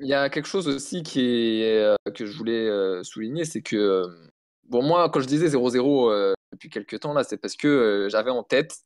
il 0.00 0.06
y 0.06 0.14
a 0.14 0.28
quelque 0.28 0.46
chose 0.46 0.68
aussi 0.68 1.02
qui 1.02 1.62
est, 1.62 1.96
que 2.14 2.26
je 2.26 2.36
voulais 2.36 3.02
souligner, 3.02 3.44
c'est 3.44 3.62
que 3.62 4.06
Bon, 4.68 4.82
moi, 4.82 5.08
quand 5.10 5.20
je 5.20 5.26
disais 5.26 5.48
0-0 5.48 6.10
euh, 6.10 6.32
depuis 6.52 6.70
quelques 6.70 7.00
temps, 7.00 7.12
là, 7.12 7.24
c'est 7.24 7.36
parce 7.36 7.56
que 7.56 7.68
euh, 7.68 8.08
j'avais 8.08 8.30
en 8.30 8.42
tête, 8.42 8.76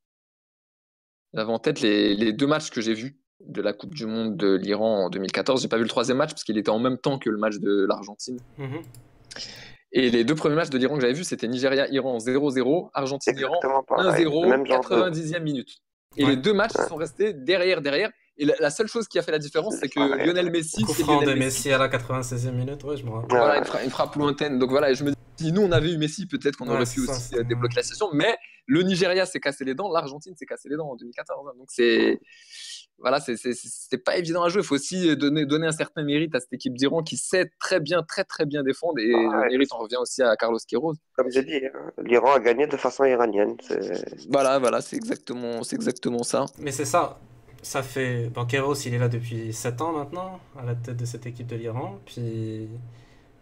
j'avais 1.35 1.53
en 1.53 1.59
tête 1.59 1.81
les, 1.81 2.33
deux 2.33 2.47
matchs 2.47 2.71
que 2.71 2.81
j'ai 2.81 2.95
vus 2.95 3.19
de 3.41 3.63
la 3.63 3.73
Coupe 3.73 3.95
du 3.95 4.07
Monde 4.07 4.37
de 4.37 4.55
l'Iran 4.55 5.05
en 5.05 5.11
2014. 5.11 5.63
J'ai 5.63 5.69
pas 5.69 5.77
vu 5.77 5.85
le 5.85 5.89
troisième 5.89 6.17
match 6.17 6.31
parce 6.31 6.45
qu'il 6.45 6.59
était 6.59 6.71
en 6.71 6.79
même 6.79 6.99
temps 6.99 7.19
que 7.19 7.31
le 7.31 7.39
match 7.39 7.59
de 7.59 7.87
l'Argentine. 7.89 8.39
Mhm. 8.59 8.83
Et 9.93 10.11
les 10.11 10.25
deux 10.25 10.35
premiers 10.35 10.57
matchs 10.57 10.71
de 10.71 10.79
l'Iran 10.79 10.97
que 10.97 11.01
j'avais 11.01 11.15
vus, 11.15 11.25
c'était 11.25 11.49
Nigeria-Iran 11.49 12.19
0-0, 12.19 12.91
Argentine-Iran 12.93 13.59
1-0, 13.63 14.65
90e 14.67 15.41
minute. 15.41 15.79
Et 16.17 16.25
les 16.25 16.37
deux 16.37 16.53
matchs 16.53 16.73
sont 16.89 16.97
restés 16.97 17.33
derrière, 17.33 17.81
derrière. 17.81 18.11
Et 18.39 18.45
la, 18.45 18.71
seule 18.71 18.87
chose 18.87 19.09
qui 19.09 19.19
a 19.19 19.23
fait 19.23 19.33
la 19.33 19.41
différence, 19.41 19.75
c'est 19.81 19.89
que 19.89 19.99
Lionel 19.99 20.51
Messi. 20.51 20.85
c'est 20.87 21.05
Lionel 21.05 21.29
de 21.29 21.35
Messi. 21.35 21.73
à 21.73 21.79
la 21.79 21.89
96e 21.89 22.53
minute, 22.53 22.85
ouais, 22.85 22.97
je 22.97 23.05
me 23.05 23.11
rappelle. 23.11 23.37
Voilà, 23.37 23.59
une, 23.83 23.91
frappe 23.91 24.15
lointaine. 24.15 24.61
Donc 24.61 24.71
voilà, 24.71 24.95
je 24.95 25.03
me 25.03 25.11
dis, 25.11 25.17
si 25.39 25.53
nous 25.53 25.63
on 25.63 25.73
avait 25.73 25.91
eu 25.93 25.99
Messi, 25.99 26.27
peut-être 26.27 26.57
qu'on 26.57 26.69
aurait 26.69 26.85
pu 26.85 27.01
aussi 27.01 27.35
euh, 27.35 27.43
débloquer 27.43 27.77
la 27.77 27.83
situation. 27.83 28.11
Mais 28.13 28.37
le 28.67 28.83
Nigeria 28.83 29.27
s'est 29.27 29.41
cassé 29.41 29.65
les 29.65 29.75
dents, 29.75 29.91
l'Argentine 29.91 30.37
s'est 30.37 30.47
cassé 30.47 30.69
les 30.69 30.77
dents 30.77 30.89
en 30.89 30.97
2014. 30.97 31.49
Hein. 31.49 31.53
Donc 31.59 31.67
c'est. 31.71 32.21
Voilà, 33.01 33.21
c'est 33.21 34.05
pas 34.05 34.17
évident 34.17 34.43
à 34.43 34.49
jouer. 34.49 34.61
Il 34.61 34.67
faut 34.67 34.75
aussi 34.75 35.17
donner, 35.17 35.47
donner 35.47 35.69
un 35.69 35.73
certain 35.73 36.03
mérite 36.03 36.35
à 36.35 36.41
cette 36.41 36.53
équipe 36.53 36.75
d'Iran 36.75 37.05
qui 37.05 37.17
sait 37.17 37.49
très 37.61 37.79
bien, 37.79 38.03
très 38.03 38.25
très 38.25 38.45
bien 38.45 38.65
défendre. 38.65 38.99
Et 38.99 39.07
le 39.07 39.51
mérite, 39.51 39.71
on 39.73 39.79
revient 39.79 39.99
aussi 40.01 40.21
à 40.21 40.35
Carlos 40.35 40.59
Queiroz. 40.69 40.97
Comme 41.15 41.31
j'ai 41.31 41.45
dit, 41.45 41.61
hein, 41.65 41.93
l'Iran 42.05 42.33
a 42.35 42.41
gagné 42.41 42.67
de 42.67 42.77
façon 42.77 43.05
iranienne. 43.05 43.57
Voilà, 44.29 44.59
voilà, 44.59 44.81
c'est 44.81 44.97
exactement, 44.97 45.61
exactement 45.63 46.25
ça. 46.25 46.47
Mais 46.59 46.73
c'est 46.73 46.85
ça 46.85 47.21
ça 47.63 47.83
fait. 47.83 48.29
Banqueros, 48.29 48.75
il 48.75 48.95
est 48.95 48.99
là 48.99 49.09
depuis 49.09 49.53
7 49.53 49.81
ans 49.81 49.93
maintenant, 49.93 50.41
à 50.59 50.65
la 50.65 50.75
tête 50.75 50.97
de 50.97 51.05
cette 51.05 51.27
équipe 51.27 51.47
de 51.47 51.57
l'Iran. 51.57 51.99
Puis, 52.07 52.69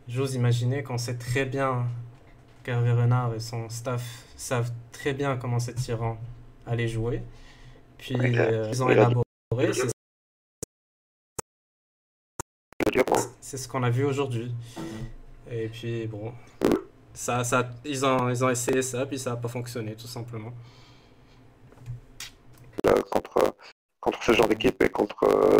j'ose 0.09 0.35
imaginer 0.35 0.83
qu'on 0.83 0.99
sait 0.99 1.17
très 1.17 1.45
bien 1.45 1.87
qu'Hervé 2.65 2.93
Renard 2.93 3.35
et 3.35 3.41
son 3.41 3.69
staff 3.69 4.25
savent 4.37 4.73
très 4.93 5.15
bien 5.15 5.37
comment 5.37 5.59
cet 5.59 5.87
Iran 5.89 6.19
allait 6.67 6.89
jouer. 6.89 7.23
Puis, 7.99 8.17
euh, 8.17 8.69
ils 8.73 8.83
ont 8.83 8.91
élaboré. 8.91 9.25
C'est 13.41 13.59
ce 13.59 13.69
qu'on 13.69 13.83
a 13.85 13.91
vu 13.91 14.05
aujourd'hui. 14.05 14.53
Et 15.51 15.69
puis, 15.69 16.07
bon. 16.07 16.33
Ça, 17.15 17.45
ça, 17.45 17.71
ils, 17.85 18.05
ont, 18.05 18.29
ils 18.29 18.45
ont 18.45 18.51
essayé 18.51 18.83
ça, 18.83 19.07
puis 19.07 19.19
ça 19.19 19.31
n'a 19.31 19.37
pas 19.37 19.49
fonctionné, 19.49 19.95
tout 19.95 20.07
simplement. 20.07 20.53
contre 23.11 23.55
contre 24.07 24.23
ce 24.23 24.33
genre 24.33 24.47
d'équipe 24.47 24.81
et 24.85 24.89
contre 24.89 25.25
euh, 25.25 25.59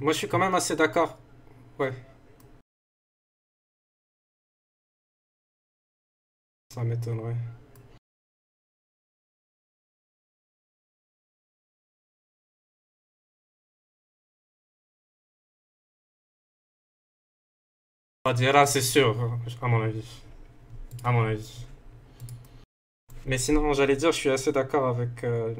Moi, 0.00 0.12
je 0.12 0.18
suis 0.18 0.28
quand 0.28 0.38
même 0.38 0.54
assez 0.54 0.74
d'accord. 0.74 1.18
Ouais. 1.78 1.92
Ça 6.72 6.84
m'étonnerait. 6.84 7.36
Badira, 18.24 18.60
ah, 18.62 18.66
c'est 18.66 18.80
sûr, 18.82 19.16
à 19.62 19.68
mon 19.68 19.82
avis. 19.82 20.22
À 21.04 21.12
mon 21.12 21.24
avis. 21.24 21.66
Mais 23.26 23.36
sinon, 23.38 23.72
j'allais 23.74 23.96
dire, 23.96 24.10
je 24.12 24.16
suis 24.16 24.30
assez 24.30 24.52
d'accord 24.52 24.86
avec 24.86 25.22
euh, 25.24 25.54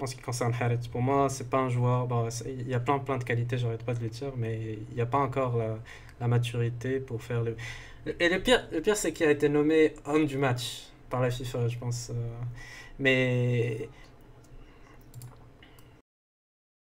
en 0.00 0.06
ce 0.06 0.14
qui 0.14 0.22
concerne 0.22 0.52
Harit. 0.60 0.88
Pour 0.90 1.02
moi, 1.02 1.28
c'est 1.28 1.48
pas 1.50 1.58
un 1.58 1.68
joueur. 1.68 2.08
Il 2.46 2.68
y 2.68 2.74
a 2.74 2.80
plein, 2.80 2.98
plein 2.98 3.18
de 3.18 3.24
qualités, 3.24 3.58
j'arrête 3.58 3.82
pas 3.84 3.94
de 3.94 4.00
le 4.02 4.08
dire, 4.08 4.32
mais 4.36 4.78
il 4.90 4.94
n'y 4.94 5.00
a 5.00 5.06
pas 5.06 5.18
encore 5.18 5.56
la, 5.56 5.78
la 6.20 6.28
maturité 6.28 7.00
pour 7.00 7.22
faire 7.22 7.42
le. 7.42 7.56
Et 8.20 8.28
le 8.28 8.40
pire, 8.42 8.66
le 8.72 8.80
pire 8.80 8.96
c'est 8.96 9.12
qu'il 9.12 9.26
a 9.26 9.30
été 9.32 9.48
nommé 9.48 9.94
homme 10.04 10.26
du 10.26 10.38
match 10.38 10.88
par 11.10 11.20
la 11.20 11.30
FIFA, 11.30 11.68
je 11.68 11.78
pense. 11.78 12.10
euh, 12.10 12.14
Mais. 12.98 13.88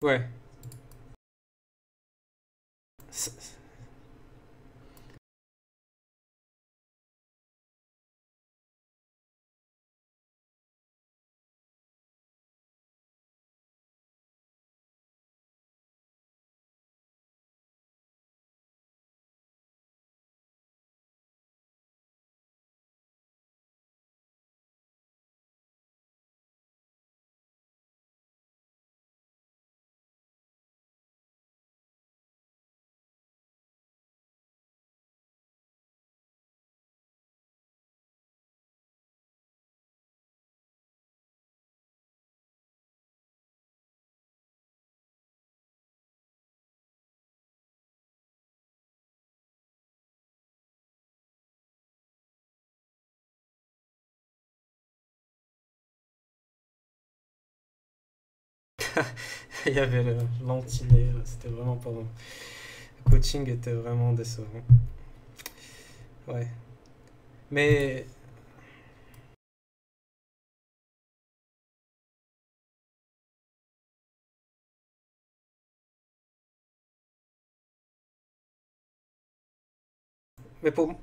Ouais. 0.01 0.27
Il 59.65 59.73
y 59.73 59.79
avait 59.79 60.03
le 60.03 60.15
c'était 61.25 61.49
vraiment 61.49 61.75
pas 61.75 61.89
bon. 61.89 62.05
Le 63.05 63.11
coaching 63.11 63.49
était 63.49 63.73
vraiment 63.73 64.13
décevant. 64.13 64.47
Ouais. 66.27 66.47
Mais 67.51 68.05
mais 80.63 80.71
pour 80.71 80.93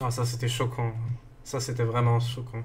ah, 0.00 0.10
ça 0.10 0.24
c'était 0.26 0.48
choquant. 0.48 0.92
Ça 1.44 1.60
c'était 1.60 1.84
vraiment 1.84 2.20
choquant. 2.20 2.62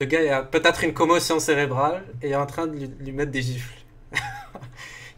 Le 0.00 0.06
gars 0.06 0.38
a 0.38 0.42
peut-être 0.42 0.84
une 0.84 0.94
commotion 0.94 1.38
cérébrale 1.40 2.04
et 2.22 2.30
est 2.30 2.34
en 2.34 2.46
train 2.46 2.66
de 2.66 2.76
lui, 3.00 3.12
mettre 3.12 3.30
des 3.30 3.42
gifles. 3.42 3.84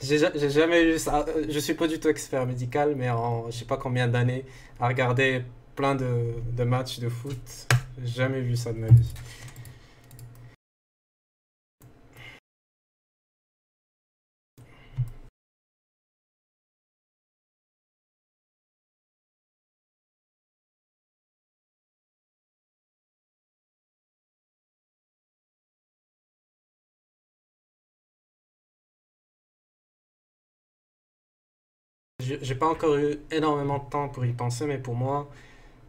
J'ai 0.03 0.19
ja- 0.19 0.33
j'ai 0.35 0.51
jamais 0.51 0.83
eu 0.83 0.99
ça. 0.99 1.25
Euh, 1.29 1.47
Je 1.49 1.59
suis 1.61 1.75
pas 1.75 1.87
du 1.87 2.01
tout 2.01 2.09
expert 2.09 2.47
médical, 2.47 2.95
mais 2.97 3.09
en 3.11 3.51
je 3.51 3.59
sais 3.59 3.65
pas 3.65 3.77
combien 3.77 4.09
d'années 4.09 4.45
à 4.81 4.89
regarder 4.89 5.45
plein 5.77 5.95
de, 5.95 6.35
de 6.57 6.65
matchs 6.65 6.99
de 7.01 7.09
foot, 7.09 7.67
jamais 8.05 8.41
vu 8.41 8.57
ça 8.57 8.73
de 8.73 8.79
ma 8.79 8.89
vie. 8.89 9.13
J'ai 32.23 32.55
pas 32.55 32.69
encore 32.69 32.97
eu 32.97 33.19
énormément 33.31 33.79
de 33.79 33.91
temps 33.91 34.09
pour 34.09 34.25
y 34.25 34.33
penser, 34.33 34.67
mais 34.67 34.79
pour 34.79 34.95
moi, 34.95 35.29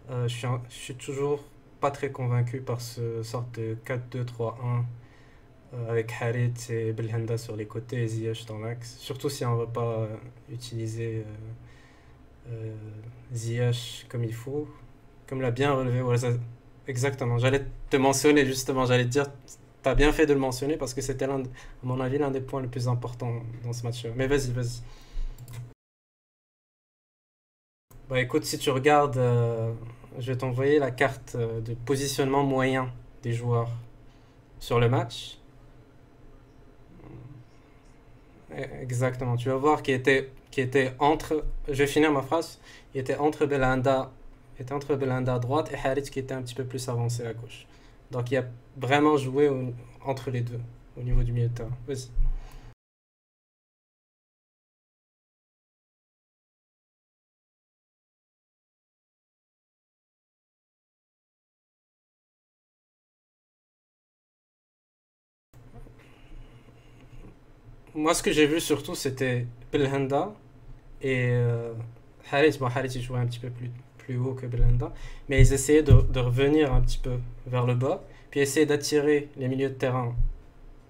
euh, 0.09 0.27
je 0.27 0.47
suis, 0.69 0.95
toujours 0.95 1.43
pas 1.79 1.91
très 1.91 2.11
convaincu 2.11 2.61
par 2.61 2.81
ce 2.81 3.23
sorte 3.23 3.59
de 3.59 3.77
4-2-3-1 3.85 4.83
euh, 5.73 5.91
avec 5.91 6.13
Harit 6.21 6.53
et 6.69 6.91
Belhanda 6.93 7.37
sur 7.37 7.55
les 7.55 7.65
côtés 7.65 8.03
et 8.03 8.07
Ziyech 8.07 8.45
dans 8.45 8.59
l'axe. 8.59 8.97
Surtout 8.99 9.29
si 9.29 9.43
on 9.45 9.53
ne 9.55 9.59
va 9.61 9.67
pas 9.67 9.99
euh, 9.99 10.07
utiliser 10.51 11.25
euh, 12.51 12.75
Ziyech 13.33 14.05
comme 14.09 14.23
il 14.23 14.33
faut, 14.33 14.67
comme 15.27 15.41
l'a 15.41 15.51
bien 15.51 15.73
relevé. 15.73 16.01
Exactement, 16.87 17.37
j'allais 17.37 17.65
te 17.89 17.97
mentionner 17.97 18.45
justement, 18.45 18.85
j'allais 18.85 19.05
te 19.05 19.09
dire, 19.09 19.25
tu 19.81 19.89
as 19.89 19.95
bien 19.95 20.11
fait 20.11 20.25
de 20.25 20.33
le 20.33 20.39
mentionner 20.39 20.77
parce 20.77 20.93
que 20.93 21.01
c'était 21.01 21.25
à 21.25 21.39
mon 21.83 21.99
avis, 22.01 22.17
l'un 22.17 22.29
des 22.29 22.41
points 22.41 22.61
les 22.61 22.67
plus 22.67 22.87
importants 22.87 23.41
dans 23.63 23.73
ce 23.73 23.83
match. 23.83 24.05
Mais 24.15 24.27
vas-y, 24.27 24.51
vas-y. 24.51 24.81
Bah 28.13 28.21
écoute, 28.21 28.45
si 28.45 28.59
tu 28.59 28.69
regardes, 28.69 29.17
euh, 29.17 29.73
je 30.19 30.31
vais 30.31 30.37
t'envoyer 30.37 30.77
la 30.77 30.91
carte 30.91 31.33
euh, 31.33 31.61
de 31.61 31.73
positionnement 31.73 32.43
moyen 32.43 32.91
des 33.23 33.33
joueurs 33.33 33.71
sur 34.59 34.79
le 34.79 34.87
match. 34.87 35.39
Eh, 38.55 38.67
Exactement, 38.83 39.35
tu 39.35 39.49
vas 39.49 39.55
voir 39.55 39.81
qu'il 39.81 39.95
était, 39.95 40.29
était 40.55 40.93
entre, 40.99 41.43
je 41.67 41.73
vais 41.73 41.87
finir 41.87 42.11
ma 42.11 42.21
phrase, 42.21 42.59
il 42.93 43.01
était 43.01 43.15
entre 43.15 43.47
Belanda, 43.47 44.11
il 44.59 44.61
était 44.61 44.73
entre 44.73 44.95
Belanda 44.95 45.33
à 45.33 45.39
droite 45.39 45.71
et 45.71 45.75
Harit 45.75 46.03
qui 46.03 46.19
était 46.19 46.35
un 46.35 46.43
petit 46.43 46.53
peu 46.53 46.65
plus 46.65 46.87
avancé 46.89 47.25
à 47.25 47.33
gauche. 47.33 47.65
Donc 48.11 48.29
il 48.29 48.37
a 48.37 48.43
vraiment 48.77 49.17
joué 49.17 49.49
entre 50.05 50.29
les 50.29 50.41
deux 50.41 50.61
au 50.95 51.01
niveau 51.01 51.23
du 51.23 51.31
milieu 51.31 51.47
de 51.47 51.55
terrain. 51.55 51.75
Vas-y. 51.87 52.22
Moi, 67.95 68.13
ce 68.13 68.23
que 68.23 68.31
j'ai 68.31 68.47
vu 68.47 68.59
surtout, 68.59 68.95
c'était 68.95 69.45
Belhanda 69.71 70.33
et 71.01 71.29
euh, 71.31 71.73
Harit. 72.31 72.57
Bon, 72.59 72.67
Harit, 72.67 72.89
il 72.95 73.01
jouait 73.01 73.19
un 73.19 73.25
petit 73.27 73.39
peu 73.39 73.49
plus, 73.49 73.69
plus 73.99 74.17
haut 74.17 74.33
que 74.33 74.45
Belhanda, 74.47 74.91
mais 75.29 75.39
ils 75.41 75.53
essayaient 75.53 75.83
de, 75.83 75.93
de 76.01 76.19
revenir 76.19 76.73
un 76.73 76.81
petit 76.81 76.97
peu 76.97 77.17
vers 77.45 77.65
le 77.67 77.75
bas, 77.75 78.03
puis 78.31 78.39
essayer 78.39 78.65
d'attirer 78.65 79.29
les 79.37 79.47
milieux 79.47 79.69
de 79.69 79.75
terrain 79.75 80.15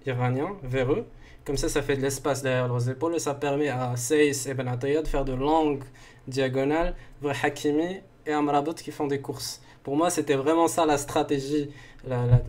iraniens 0.06 0.56
vers 0.62 0.92
eux. 0.92 1.04
Comme 1.44 1.56
ça, 1.58 1.68
ça 1.68 1.82
fait 1.82 1.96
de 1.96 2.02
l'espace 2.02 2.42
derrière 2.42 2.68
leurs 2.68 2.88
épaules 2.88 3.14
et 3.16 3.18
ça 3.18 3.34
permet 3.34 3.68
à 3.68 3.96
Seyss 3.96 4.46
et 4.46 4.54
Ben 4.54 4.66
Ataya 4.68 5.02
de 5.02 5.08
faire 5.08 5.26
de 5.26 5.34
longues 5.34 5.84
diagonales 6.26 6.94
vers 7.20 7.44
Hakimi 7.44 8.00
et 8.26 8.32
Amrabat 8.32 8.72
qui 8.74 8.90
font 8.92 9.06
des 9.06 9.20
courses. 9.20 9.60
Pour 9.82 9.96
moi, 9.96 10.08
c'était 10.08 10.36
vraiment 10.36 10.68
ça 10.68 10.86
la 10.86 10.96
stratégie, 10.96 11.68
la, 12.06 12.24
la- 12.24 12.42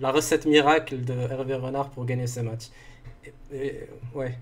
la 0.00 0.12
recette 0.12 0.46
miracle 0.46 1.04
de 1.04 1.14
Hervé 1.14 1.54
Renard 1.54 1.90
pour 1.90 2.04
gagner 2.06 2.28
ces 2.28 2.42
matchs. 2.42 2.68
Et- 3.24 3.88
ouais. 4.14 4.38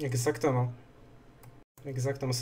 Exactement. 0.00 0.72
Exactement. 1.86 2.32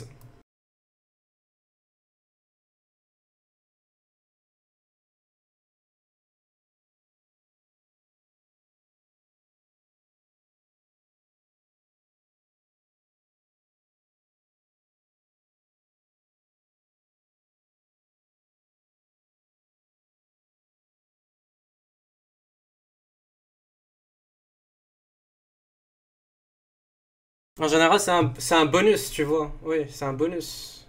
En 27.63 27.67
général, 27.69 27.97
c'est 27.97 28.11
un, 28.11 28.33
un 28.51 28.65
bonus, 28.65 29.09
tu 29.09 29.23
vois. 29.23 29.49
Oui, 29.63 29.85
c'est 29.89 30.03
un 30.03 30.11
bonus. 30.11 30.85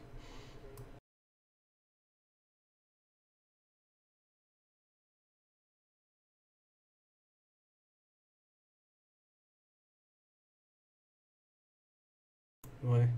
Ouais. 12.85 13.09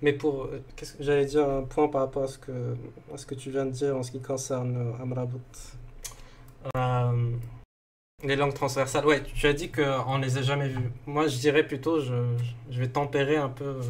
Mais 0.00 0.14
pour, 0.14 0.44
euh, 0.44 0.62
qu'est-ce 0.74 0.94
que 0.94 1.02
j'allais 1.02 1.26
dire 1.26 1.46
un 1.48 1.62
point 1.62 1.88
par 1.88 2.00
rapport 2.02 2.22
à 2.24 2.28
ce 2.28 2.38
que, 2.38 2.76
à 3.12 3.16
ce 3.18 3.26
que 3.26 3.34
tu 3.34 3.50
viens 3.50 3.66
de 3.66 3.70
dire 3.72 3.94
en 3.96 4.02
ce 4.02 4.10
qui 4.10 4.20
concerne 4.22 4.74
euh, 4.76 5.02
Amrabat. 5.02 5.38
Euh, 6.76 7.36
les 8.24 8.36
langues 8.36 8.54
transversales, 8.54 9.04
ouais, 9.06 9.22
tu 9.22 9.46
as 9.46 9.52
dit 9.52 9.70
qu'on 9.70 10.18
les 10.18 10.38
a 10.38 10.42
jamais 10.42 10.68
vues. 10.68 10.90
Moi, 11.06 11.28
je 11.28 11.36
dirais 11.36 11.66
plutôt, 11.66 12.00
je, 12.00 12.14
vais 12.70 12.88
tempérer 12.88 13.36
un 13.36 13.48
peu 13.50 13.64
euh, 13.64 13.82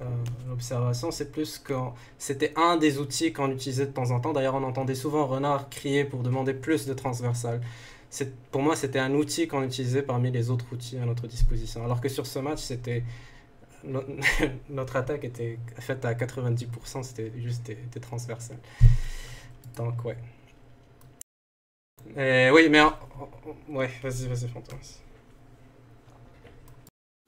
euh, 0.00 0.04
l'observation. 0.48 1.10
C'est 1.10 1.30
plus 1.30 1.58
que 1.58 1.74
c'était 2.18 2.54
un 2.56 2.76
des 2.78 2.98
outils 2.98 3.32
qu'on 3.34 3.50
utilisait 3.50 3.86
de 3.86 3.92
temps 3.92 4.10
en 4.12 4.20
temps. 4.20 4.32
D'ailleurs, 4.32 4.54
on 4.54 4.62
entendait 4.62 4.94
souvent 4.94 5.26
Renard 5.26 5.68
crier 5.68 6.04
pour 6.04 6.22
demander 6.22 6.54
plus 6.54 6.86
de 6.86 6.94
transversales. 6.94 7.60
Pour 8.50 8.62
moi, 8.62 8.76
c'était 8.76 8.98
un 9.00 9.12
outil 9.12 9.46
qu'on 9.48 9.62
utilisait 9.62 10.02
parmi 10.02 10.30
les 10.30 10.50
autres 10.50 10.66
outils 10.72 10.98
à 10.98 11.04
notre 11.04 11.26
disposition. 11.26 11.84
Alors 11.84 12.00
que 12.00 12.08
sur 12.08 12.26
ce 12.26 12.38
match, 12.38 12.60
c'était 12.60 13.04
no- 13.84 14.04
notre 14.70 14.96
attaque 14.96 15.24
était 15.24 15.58
faite 15.80 16.04
à 16.06 16.14
90%, 16.14 17.02
c'était 17.02 17.32
juste 17.36 17.66
des, 17.66 17.76
des 17.92 18.00
transversales. 18.00 18.58
Donc, 19.76 20.04
ouais. 20.04 20.16
Et 22.16 22.50
oui, 22.52 22.68
mais 22.70 22.80
ouais, 23.68 23.90
vas-y, 24.02 24.26
vas-y, 24.28 24.48
Fantôme. 24.48 24.78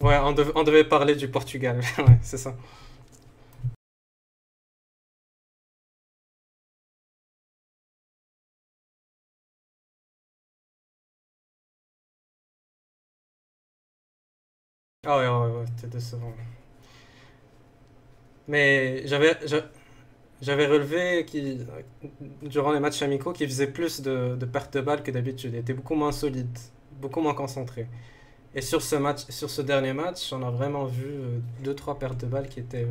Ouais, 0.03 0.17
on, 0.19 0.35
on 0.55 0.63
devait 0.65 0.85
parler 0.89 1.15
du 1.17 1.29
Portugal, 1.29 1.81
ouais, 1.99 2.19
c'est 2.23 2.39
ça. 2.39 2.55
Ah 15.07 15.17
ouais, 15.19 15.27
ouais, 15.29 15.59
ouais, 15.61 15.65
t'es 15.81 15.87
décevant. 15.87 16.35
Mais 18.49 19.07
j'avais 19.07 19.37
j'a- 19.47 19.69
j'avais 20.43 20.67
relevé 20.67 21.25
qu'il 21.25 21.67
durant 22.43 22.73
les 22.73 22.81
matchs 22.81 23.03
amicaux 23.03 23.33
qu'il 23.33 23.49
faisait 23.49 23.67
plus 23.67 24.01
de, 24.03 24.37
pertes 24.45 24.75
de 24.75 24.81
balles 24.81 25.03
que 25.03 25.11
d'habitude. 25.11 25.53
Il 25.55 25.59
était 25.59 25.75
beaucoup 25.75 25.95
moins 25.95 26.13
solide, 26.13 26.59
beaucoup 27.01 27.21
moins 27.21 27.35
concentré. 27.35 27.87
Et 28.55 28.61
sur 28.61 28.83
ce 28.83 28.97
match, 28.97 29.27
sur 29.29 29.51
ce 29.51 29.63
dernier 29.63 29.93
match, 29.93 30.33
on 30.33 30.43
a 30.43 30.51
vraiment 30.51 30.87
vu 30.87 31.07
euh, 31.07 31.39
deux, 31.63 31.75
trois 31.75 31.99
pertes 31.99 32.21
de 32.21 32.27
balles 32.27 32.49
qui 32.49 32.61
étaient. 32.61 32.87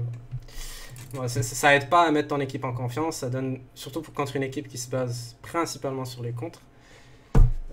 Ça, 1.28 1.42
ça 1.44 1.76
aide 1.76 1.90
pas 1.90 2.08
à 2.08 2.12
mettre 2.12 2.30
ton 2.30 2.40
équipe 2.40 2.64
en 2.66 2.74
confiance. 2.74 3.18
Ça 3.18 3.30
donne 3.30 3.60
surtout 3.74 4.02
pour 4.02 4.14
contre 4.14 4.36
une 4.36 4.44
équipe 4.44 4.68
qui 4.68 4.78
se 4.78 4.90
base 4.90 5.36
principalement 5.42 6.06
sur 6.06 6.22
les 6.22 6.34
contres. 6.34 6.62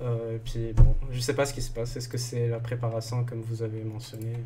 Euh, 0.01 0.37
et 0.37 0.39
puis 0.39 0.73
bon, 0.73 0.95
je 1.11 1.21
sais 1.21 1.35
pas 1.35 1.47
ce 1.47 1.55
qui 1.55 1.63
se 1.63 1.71
passe. 1.71 1.97
Est-ce 1.97 2.09
que 2.09 2.19
c'est 2.19 2.49
la 2.49 2.61
préparation 2.61 3.25
comme 3.25 3.43
vous 3.43 3.63
avez 3.63 3.83
mentionné? 3.85 4.37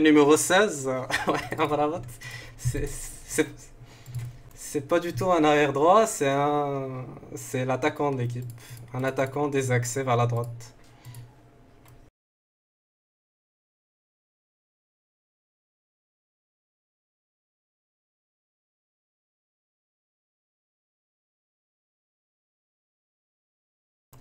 Numéro 0.00 0.36
16, 0.36 0.88
euh, 0.88 1.00
ouais, 1.32 1.38
c'est 4.54 4.88
pas 4.88 5.00
du 5.00 5.12
tout 5.14 5.30
un 5.30 5.44
arrière 5.44 5.72
droit, 5.72 6.06
c'est 6.06 6.28
un 6.28 7.04
c'est 7.34 7.64
l'attaquant 7.64 8.10
de 8.12 8.18
l'équipe, 8.18 8.44
un 8.94 9.04
attaquant 9.04 9.48
des 9.48 9.70
accès 9.72 10.02
vers 10.02 10.16
la 10.16 10.26
droite. 10.26 10.74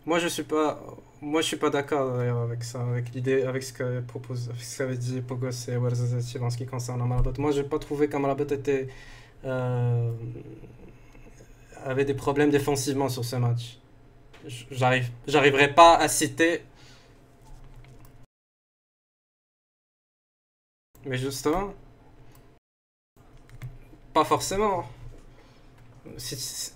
Moi 0.06 0.20
je 0.20 0.28
suis 0.28 0.44
pas 0.44 0.80
moi 1.22 1.42
je 1.42 1.48
suis 1.48 1.58
pas 1.58 1.70
d'accord 1.70 2.18
d'ailleurs 2.18 2.40
avec 2.42 2.64
ça, 2.64 2.82
avec 2.82 3.14
l'idée, 3.14 3.44
avec 3.44 3.64
ce 3.64 3.74
que 3.74 4.02
propose, 4.02 4.52
ce 4.60 4.78
qu'avait 4.78 4.98
dit 4.98 5.22
Pogos 5.22 5.52
et 5.70 5.78
Ouarzazati 5.78 6.40
en 6.40 6.50
ce 6.50 6.58
qui 6.58 6.66
concerne 6.66 7.02
Amrabat. 7.02 7.34
Moi 7.38 7.52
j'ai 7.52 7.64
pas 7.64 7.80
trouvé 7.80 8.10
qu'Amrabat 8.10 8.46
était 8.56 8.88
euh, 9.46 10.12
avait 11.84 12.06
des 12.06 12.14
problèmes 12.14 12.50
défensivement 12.50 13.10
sur 13.10 13.26
ce 13.26 13.36
match. 13.36 13.78
J'arrive 14.72 15.10
j'arriverai 15.28 15.74
pas 15.76 15.96
à 15.98 16.08
citer, 16.08 16.64
mais 21.06 21.18
justement, 21.18 21.74
pas 24.14 24.24
forcément. 24.26 24.86
Si- 26.18 26.74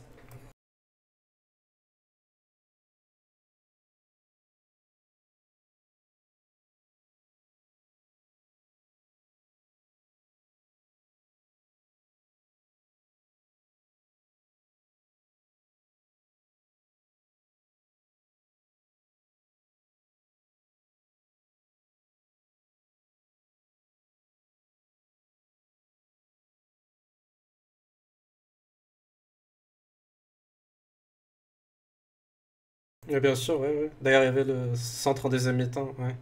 Mais 33.09 33.19
bien 33.19 33.35
sûr, 33.35 33.59
ouais, 33.59 33.67
ouais. 33.69 33.91
D'ailleurs, 34.01 34.23
il 34.23 34.25
y 34.25 34.29
avait 34.29 34.43
le 34.43 34.75
centre 34.75 35.25
en 35.25 35.29
deuxième 35.29 35.57
mi-temps, 35.57 35.93
ouais. 35.99 36.15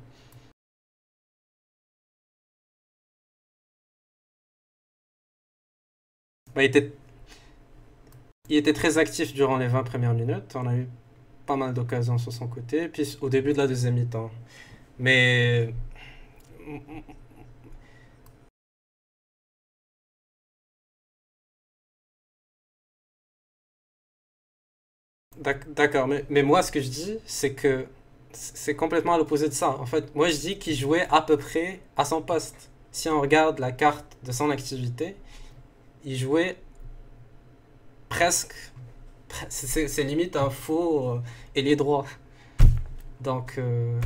Bah, 6.55 6.63
il 6.63 6.65
était, 6.67 6.93
il 8.49 8.55
était 8.57 8.73
très 8.73 8.97
actif 8.97 9.33
durant 9.33 9.57
les 9.57 9.67
20 9.67 9.83
premières 9.83 10.13
minutes. 10.13 10.55
On 10.55 10.67
a 10.67 10.75
eu 10.75 10.87
pas 11.45 11.55
mal 11.55 11.73
d'occasions 11.73 12.17
sur 12.17 12.31
son 12.33 12.47
côté. 12.47 12.87
Puis 12.89 13.17
au 13.21 13.29
début 13.29 13.53
de 13.53 13.57
la 13.59 13.67
deuxième 13.67 13.95
mi-temps. 13.95 14.31
Mais 14.99 15.73
D'accord, 25.67 26.07
mais, 26.07 26.43
moi, 26.43 26.61
ce 26.61 26.71
que 26.71 26.81
je 26.81 26.89
dis, 26.89 27.17
c'est 27.25 27.53
que 27.53 27.85
c'est 28.31 28.75
complètement 28.75 29.13
à 29.13 29.17
l'opposé 29.17 29.47
de 29.47 29.53
ça. 29.53 29.69
En 29.69 29.85
fait, 29.85 30.13
moi, 30.15 30.29
je 30.29 30.37
dis 30.37 30.57
qu'il 30.57 30.75
jouait 30.75 31.07
à 31.11 31.21
peu 31.21 31.37
près 31.37 31.79
à 31.97 32.05
son 32.05 32.21
poste. 32.21 32.69
Si 32.91 33.09
on 33.09 33.21
regarde 33.21 33.59
la 33.59 33.71
carte 33.71 34.05
de 34.23 34.31
son 34.31 34.49
activité, 34.49 35.15
il 36.05 36.17
jouait 36.17 36.57
presque. 38.09 38.53
C'est 39.49 40.03
limite 40.03 40.35
un 40.35 40.49
faux 40.49 41.09
euh, 41.09 41.21
et 41.55 41.61
les 41.61 41.75
droits. 41.75 42.05
Donc. 43.21 43.55
Euh, 43.57 43.99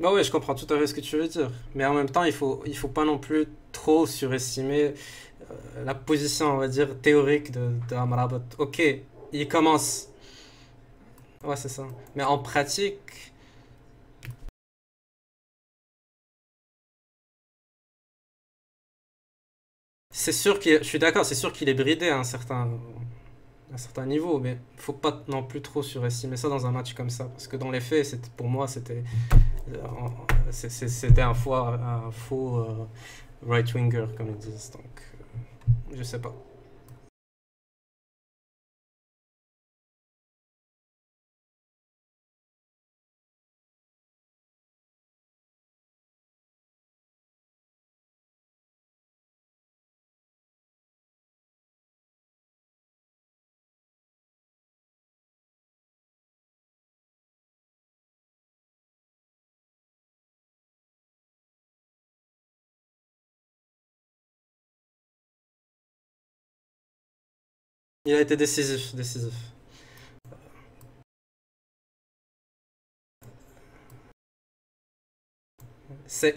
Bah 0.00 0.12
ouais, 0.12 0.24
je 0.24 0.30
comprends 0.32 0.54
tout 0.54 0.72
à 0.72 0.78
fait 0.78 0.86
ce 0.86 0.94
que 0.94 1.00
tu 1.00 1.16
veux 1.16 1.28
dire. 1.28 1.50
Mais 1.74 1.84
en 1.84 1.94
même 1.94 2.08
temps, 2.08 2.24
il 2.24 2.32
faut, 2.32 2.62
il 2.66 2.76
faut 2.76 2.88
pas 2.88 3.04
non 3.04 3.18
plus 3.18 3.46
trop 3.72 4.06
surestimer 4.06 4.94
euh, 5.50 5.84
la 5.84 5.94
position, 5.94 6.54
on 6.54 6.56
va 6.58 6.68
dire, 6.68 6.98
théorique 7.00 7.52
de, 7.52 7.70
de 7.88 7.94
Amrabat. 7.94 8.42
Ok, 8.58 8.82
il 9.32 9.48
commence. 9.48 10.08
Ouais, 11.44 11.56
c'est 11.56 11.68
ça. 11.68 11.86
Mais 12.14 12.22
en 12.24 12.38
pratique. 12.38 13.32
C'est 20.12 20.32
sûr 20.32 20.58
qu'il, 20.60 20.78
je 20.78 20.84
suis 20.84 20.98
d'accord, 21.00 21.24
c'est 21.24 21.34
sûr 21.34 21.52
qu'il 21.52 21.68
est 21.68 21.74
bridé 21.74 22.08
à 22.10 22.18
un 22.18 22.24
certain, 22.24 22.68
un 23.72 23.76
certain 23.76 24.06
niveau, 24.06 24.38
mais 24.38 24.58
faut 24.76 24.92
pas 24.92 25.22
non 25.28 25.42
plus 25.44 25.62
trop 25.62 25.82
surestimer 25.82 26.36
ça 26.36 26.48
dans 26.48 26.66
un 26.66 26.72
match 26.72 26.94
comme 26.94 27.10
ça, 27.10 27.26
parce 27.26 27.46
que 27.46 27.56
dans 27.56 27.70
les 27.70 27.80
faits, 27.80 28.20
pour 28.36 28.48
moi, 28.48 28.66
c'était 28.66 29.04
c'était 30.50 31.22
un 31.22 31.34
faux, 31.34 31.54
un 31.54 32.10
faux 32.10 32.58
euh, 32.58 32.88
right-winger, 33.46 34.06
comme 34.16 34.28
ils 34.28 34.38
disent. 34.38 34.70
Donc, 34.72 34.84
euh, 34.84 35.96
je 35.96 36.02
sais 36.02 36.20
pas. 36.20 36.34
Il 68.10 68.14
a 68.14 68.20
été 68.22 68.36
décisif, 68.36 68.92
décisif. 68.92 69.32
C'est... 76.08 76.34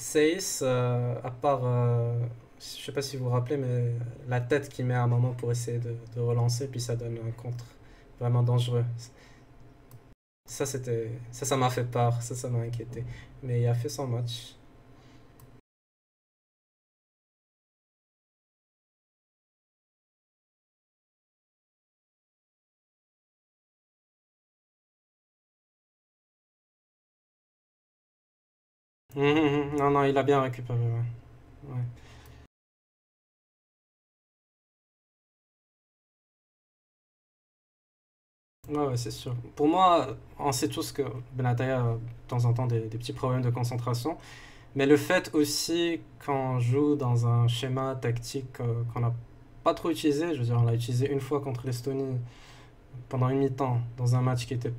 Seis, 0.00 0.60
euh, 0.62 1.20
à 1.24 1.30
part, 1.32 1.60
euh, 1.64 2.14
je 2.60 2.84
sais 2.84 2.92
pas 2.92 3.02
si 3.02 3.16
vous 3.16 3.24
vous 3.24 3.30
rappelez, 3.30 3.56
mais 3.56 3.94
la 4.28 4.40
tête 4.40 4.68
qu'il 4.68 4.86
met 4.86 4.94
à 4.94 5.02
un 5.02 5.08
moment 5.08 5.32
pour 5.32 5.50
essayer 5.50 5.78
de, 5.80 6.20
relancer, 6.20 6.68
puis 6.68 6.80
ça 6.80 6.94
donne 6.94 7.18
un 7.18 7.32
contre 7.32 7.64
vraiment 8.20 8.44
dangereux. 8.44 8.84
Ça, 10.46 10.66
ça, 10.66 10.78
ça 11.32 11.56
m'a 11.56 11.70
fait 11.70 11.84
peur, 11.84 12.20
ça, 12.22 12.34
ça 12.34 12.48
m'a 12.48 12.60
inquiété. 12.60 13.04
Mais 13.42 13.60
il 13.62 13.66
a 13.66 13.74
fait 13.74 13.88
son 13.88 14.06
match. 14.06 14.57
Mhm, 29.18 29.40
mhm. 29.72 29.76
Non, 29.78 29.90
non, 29.90 30.04
il 30.04 30.16
a 30.16 30.22
bien 30.22 30.40
récupéré. 30.40 30.78
Ouais. 30.78 31.04
Ouais. 31.74 31.82
Ouais, 38.68 38.96
c'est 38.96 39.10
sûr. 39.10 39.34
Pour 39.56 39.66
moi, 39.68 40.16
on 40.38 40.52
sait 40.52 40.68
tous 40.68 40.92
que 40.92 41.02
Benatia 41.32 41.80
a 41.80 41.92
de 41.94 41.98
temps 42.28 42.44
en 42.44 42.52
temps 42.52 42.66
des, 42.66 42.80
petits 42.80 43.12
problèmes 43.14 43.40
de 43.42 43.48
concentration. 43.50 44.18
Mais 44.76 44.86
le 44.86 44.96
fait 44.96 45.30
aussi 45.34 46.00
qu'on 46.24 46.60
joue 46.60 46.96
dans 46.96 47.26
un 47.26 47.48
schéma 47.48 47.96
tactique 47.96 48.60
euh, 48.60 48.82
qu'on 48.94 49.00
n'a 49.00 49.14
pas 49.64 49.74
trop 49.74 49.90
utilisé, 49.90 50.34
je 50.34 50.40
veux 50.40 50.46
dire, 50.46 50.58
on 50.60 50.64
l'a 50.64 50.74
utilisé 50.74 51.10
une 51.10 51.20
fois 51.20 51.40
contre 51.40 51.66
l'Estonie 51.66 52.18
pendant 53.08 53.28
une 53.30 53.38
mi-temps, 53.40 53.80
dans 53.98 54.16
un 54.16 54.22
match 54.22 54.46
qui 54.46 54.54
était 54.54 54.72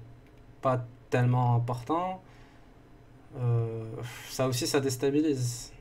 pas 0.61 0.85
tellement 1.09 1.55
important. 1.55 2.21
Euh, 3.37 3.85
ça 4.29 4.47
aussi, 4.47 4.67
ça 4.67 4.79
déstabilise. 4.79 5.71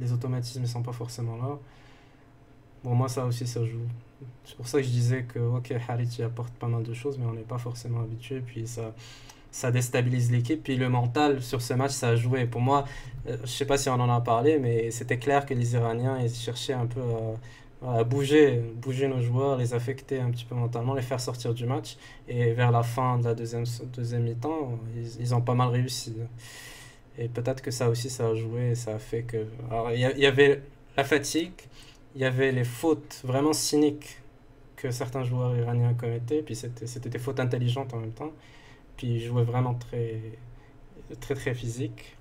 les, 0.00 0.12
automatismes 0.12 0.62
ne 0.62 0.66
sont 0.66 0.82
pas 0.82 0.92
forcément 0.92 1.36
là. 1.36 1.58
Bon, 2.84 2.94
moi, 2.94 3.08
ça 3.08 3.24
aussi, 3.24 3.46
ça 3.46 3.64
joue. 3.64 3.86
C'est 4.44 4.56
pour 4.56 4.66
ça 4.66 4.78
que 4.78 4.84
je 4.84 4.90
disais 4.90 5.22
que, 5.24 5.38
ok, 5.38 5.74
Harit, 5.88 6.22
apporte 6.22 6.52
pas 6.54 6.68
mal 6.68 6.82
de 6.82 6.94
choses, 6.94 7.18
mais 7.18 7.26
on 7.26 7.32
n'est 7.32 7.42
pas 7.42 7.58
forcément 7.58 8.00
habitué. 8.00 8.40
Puis 8.40 8.66
ça, 8.66 8.94
ça 9.50 9.70
déstabilise 9.70 10.30
l'équipe. 10.30 10.62
Puis 10.62 10.76
le 10.76 10.88
mental 10.88 11.42
sur 11.42 11.62
ce 11.62 11.74
match, 11.74 11.92
ça 11.92 12.08
a 12.10 12.16
joué. 12.16 12.46
Pour 12.46 12.60
moi, 12.60 12.84
euh, 13.26 13.36
je 13.42 13.50
sais 13.50 13.66
pas 13.66 13.78
si 13.78 13.88
on 13.88 13.94
en 13.94 14.10
a 14.10 14.20
parlé, 14.20 14.58
mais 14.58 14.90
c'était 14.90 15.18
clair 15.18 15.46
que 15.46 15.54
les 15.54 15.74
Iraniens, 15.74 16.18
ils 16.20 16.32
cherchaient 16.32 16.74
un 16.74 16.86
peu 16.86 17.00
bouger, 17.80 18.60
bouger 18.76 19.08
nos 19.08 19.20
joueurs, 19.20 19.56
les 19.56 19.74
affecter 19.74 20.20
un 20.20 20.30
petit 20.30 20.44
peu 20.44 20.54
mentalement, 20.54 20.94
les 20.94 21.02
faire 21.02 21.20
sortir 21.20 21.54
du 21.54 21.66
match. 21.66 21.96
Et 22.28 22.52
vers 22.52 22.70
la 22.70 22.82
fin 22.82 23.18
de 23.18 23.24
la 23.24 23.34
deuxième, 23.34 23.64
deuxième 23.94 24.24
mi-temps, 24.24 24.78
ils, 24.96 25.20
ils 25.20 25.34
ont 25.34 25.40
pas 25.40 25.54
mal 25.54 25.68
réussi. 25.68 26.14
Et 27.18 27.28
peut-être 27.28 27.60
que 27.60 27.72
ça 27.72 27.88
aussi, 27.88 28.08
ça 28.08 28.28
a 28.28 28.34
joué, 28.34 28.76
ça 28.76 28.94
a 28.94 28.98
fait 28.98 29.22
que... 29.24 29.44
Alors, 29.70 29.90
il 29.90 29.98
y, 29.98 30.26
avait 30.26 30.62
la 30.96 31.02
fatigue, 31.02 31.52
il 32.14 32.20
y 32.20 32.24
avait 32.24 32.52
les 32.52 32.64
fautes 32.64 33.20
vraiment 33.24 33.52
cyniques 33.52 34.18
que 34.76 34.92
certains 34.92 35.24
joueurs 35.24 35.56
iraniens 35.56 35.94
commettaient, 35.94 36.42
puis 36.42 36.54
c'était 36.54 37.08
des 37.08 37.18
fautes 37.18 37.40
intelligentes 37.40 37.92
en 37.92 37.98
même 37.98 38.12
temps. 38.12 38.30
Puis 38.96 39.08
ils 39.08 39.20
jouaient 39.20 39.42
vraiment 39.42 39.74
très, 39.74 40.20
très, 41.18 41.34
très 41.34 41.54
physique. 41.54 42.16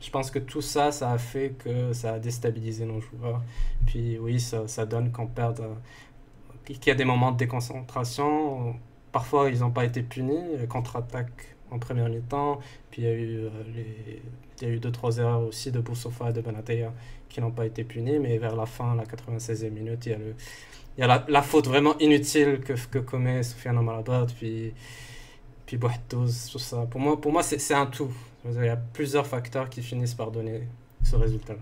Je 0.00 0.10
pense 0.10 0.30
que 0.30 0.38
tout 0.38 0.62
ça, 0.62 0.92
ça 0.92 1.10
a 1.10 1.18
fait 1.18 1.54
que 1.58 1.92
ça 1.92 2.14
a 2.14 2.18
déstabilisé 2.18 2.84
nos 2.84 3.00
joueurs. 3.00 3.42
Puis 3.86 4.18
oui, 4.18 4.40
ça, 4.40 4.86
donne 4.86 5.10
qu'on 5.10 5.26
perde, 5.26 5.62
qu'il 6.64 6.86
y 6.86 6.90
a 6.90 6.94
des 6.94 7.04
moments 7.04 7.32
de 7.32 7.38
déconcentration. 7.38 8.76
Parfois, 9.10 9.50
ils 9.50 9.60
n'ont 9.60 9.70
pas 9.70 9.84
été 9.84 10.02
punis. 10.02 10.66
Contre-attaque 10.68 11.56
en 11.70 11.78
première 11.78 12.08
mi-temps. 12.08 12.60
Puis 12.90 13.02
il 13.02 13.04
y 13.04 13.08
a 13.08 13.14
eu, 13.14 13.38
euh, 13.38 13.50
les, 13.74 14.22
y 14.66 14.70
a 14.70 14.72
eu 14.72 14.78
deux, 14.78 14.92
trois 14.92 15.18
erreurs 15.18 15.42
aussi 15.42 15.72
de 15.72 15.80
Boussofa 15.80 16.30
et 16.30 16.32
de 16.32 16.40
Benateya 16.40 16.92
qui 17.28 17.40
n'ont 17.40 17.50
pas 17.50 17.66
été 17.66 17.84
punies. 17.84 18.18
Mais 18.18 18.38
vers 18.38 18.56
la 18.56 18.66
fin, 18.66 18.94
la 18.94 19.04
96e 19.04 19.70
minute, 19.70 20.06
il 20.06 20.12
y 20.12 20.14
a, 20.14 20.18
le, 20.18 20.34
y 20.98 21.02
a 21.02 21.24
la, 21.28 21.42
faute 21.42 21.66
vraiment 21.66 21.98
inutile 21.98 22.60
que, 22.60 22.72
que 22.72 22.98
commet 22.98 23.42
Soufiane 23.42 23.78
Amrabat. 23.78 24.26
Puis, 24.38 24.72
puis 25.68 25.76
Bouhtouz, 25.76 26.48
tout 26.50 26.58
ça. 26.58 26.86
Pour 26.86 26.98
moi, 27.00 27.20
pour 27.20 27.30
moi 27.32 27.42
c'est 27.42 27.74
un 27.74 27.86
tout. 27.86 28.10
Il 28.44 28.52
y 28.64 28.68
a 28.68 28.76
plusieurs 28.76 29.26
facteurs 29.26 29.68
qui 29.68 29.82
finissent 29.82 30.14
par 30.14 30.30
donner 30.30 30.66
ce 31.04 31.14
résultat. 31.16 31.56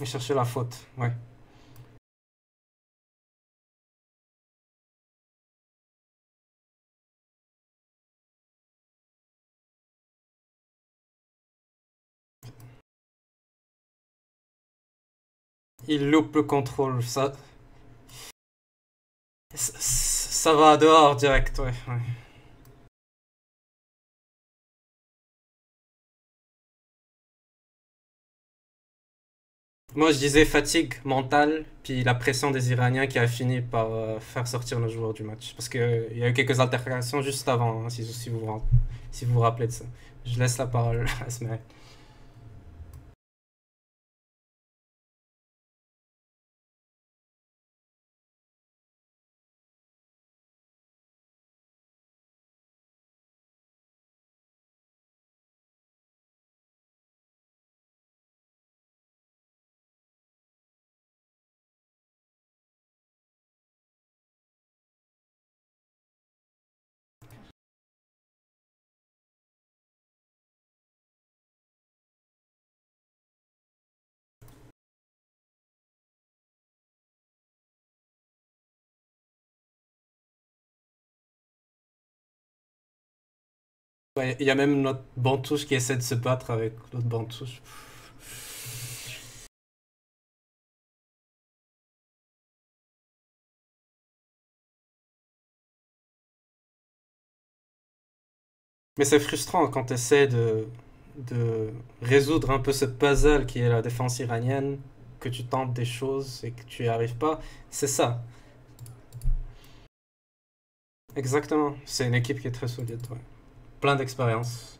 Et 0.00 0.04
chercher 0.06 0.34
la 0.34 0.44
faute, 0.44 0.76
ouais. 0.98 1.12
Il 15.88 16.10
loupe 16.10 16.34
le 16.34 16.42
contrôle, 16.42 17.02
ça... 17.02 17.32
Ça, 19.54 20.52
va 20.52 20.76
dehors 20.76 21.16
direct, 21.16 21.58
ouais. 21.58 21.72
Moi, 29.94 30.10
je 30.12 30.18
disais 30.18 30.44
fatigue 30.44 30.94
mentale, 31.04 31.64
puis 31.84 32.02
la 32.04 32.14
pression 32.14 32.50
des 32.50 32.70
Iraniens 32.72 33.06
qui 33.06 33.18
a 33.18 33.28
fini 33.28 33.60
par 33.60 33.92
euh, 33.92 34.18
faire 34.20 34.46
sortir 34.48 34.80
nos 34.80 34.88
joueurs 34.88 35.14
du 35.14 35.22
match. 35.22 35.54
Parce 35.54 35.68
qu'il 35.68 36.08
y 36.16 36.24
a 36.24 36.28
eu 36.30 36.32
quelques 36.32 36.58
altercations 36.58 37.22
juste 37.22 37.48
avant, 37.48 37.84
hein, 37.84 37.88
si, 37.90 38.02
vous, 38.30 38.40
vous- 39.32 39.40
rappelez 39.40 39.68
de 39.68 39.72
ça. 39.72 39.84
Je 40.26 40.38
laisse 40.38 40.58
la 40.58 40.66
parole 40.66 41.06
à 41.26 41.30
Il 84.16 84.46
y 84.46 84.50
a 84.50 84.54
même 84.56 84.80
notre 84.82 85.02
Bantouche 85.16 85.66
qui 85.66 85.74
essaie 85.74 85.96
de 85.96 86.02
se 86.02 86.14
battre 86.14 86.50
avec 86.50 86.72
l'autre 86.92 87.06
Bantouche. 87.06 87.60
Mais 98.98 99.04
c'est 99.04 99.20
frustrant 99.20 99.68
quand 99.68 99.84
tu 99.86 99.94
essaies 99.94 100.26
de, 100.28 100.66
de 101.18 101.70
résoudre 102.02 102.50
un 102.50 102.58
peu 102.58 102.72
ce 102.72 102.84
puzzle 102.84 103.46
qui 103.46 103.60
est 103.60 103.68
la 103.68 103.82
défense 103.82 104.18
iranienne, 104.18 104.78
que 105.20 105.28
tu 105.28 105.44
tentes 105.44 105.72
des 105.74 105.84
choses 105.84 106.42
et 106.44 106.50
que 106.52 106.62
tu 106.64 106.82
n'y 106.82 106.88
arrives 106.88 107.16
pas. 107.16 107.40
C'est 107.70 107.86
ça. 107.88 108.22
Exactement. 111.16 111.74
C'est 111.86 112.06
une 112.06 112.14
équipe 112.14 112.38
qui 112.40 112.46
est 112.46 112.52
très 112.52 112.68
solide. 112.68 113.04
ouais. 113.10 113.18
Plein 113.84 113.96
d'expérience. 113.96 114.78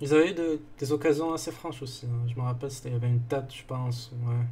Ils 0.00 0.12
avaient 0.12 0.32
eu 0.32 0.34
de- 0.34 0.60
des 0.78 0.90
occasions 0.90 1.32
assez 1.32 1.52
franches 1.52 1.82
aussi. 1.82 2.06
hein. 2.06 2.26
Je 2.28 2.34
me 2.34 2.40
rappelle, 2.42 2.70
il 2.84 2.92
y 2.92 2.94
avait 2.96 3.06
une 3.08 3.22
tête, 3.28 3.54
je 3.54 3.64
pense. 3.64 4.10
Ouais. 4.24 4.44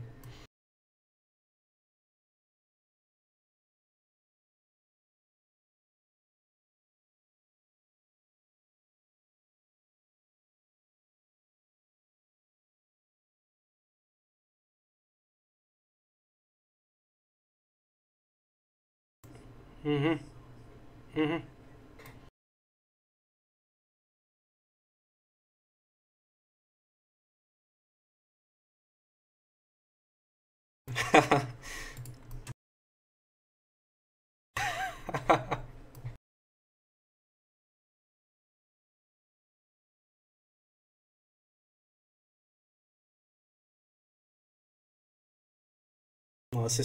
Mhm. 19.86 20.18
Mhm. 21.16 21.42
Ouais, 46.54 46.68
c'est 46.68 46.82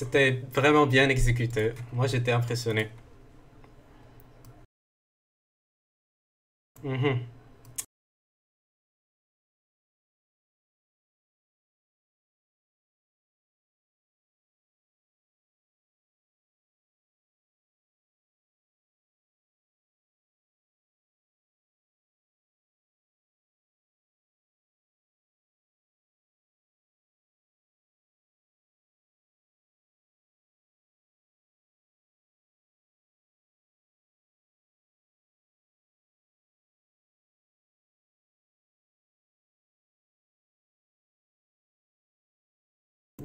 C'était 0.00 0.42
vraiment 0.54 0.86
bien 0.86 1.10
exécuté. 1.10 1.72
Moi, 1.92 2.06
j'étais 2.06 2.32
impressionné. 2.32 2.88
Mhm. 6.82 7.39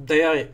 D'ailleurs, 0.06 0.46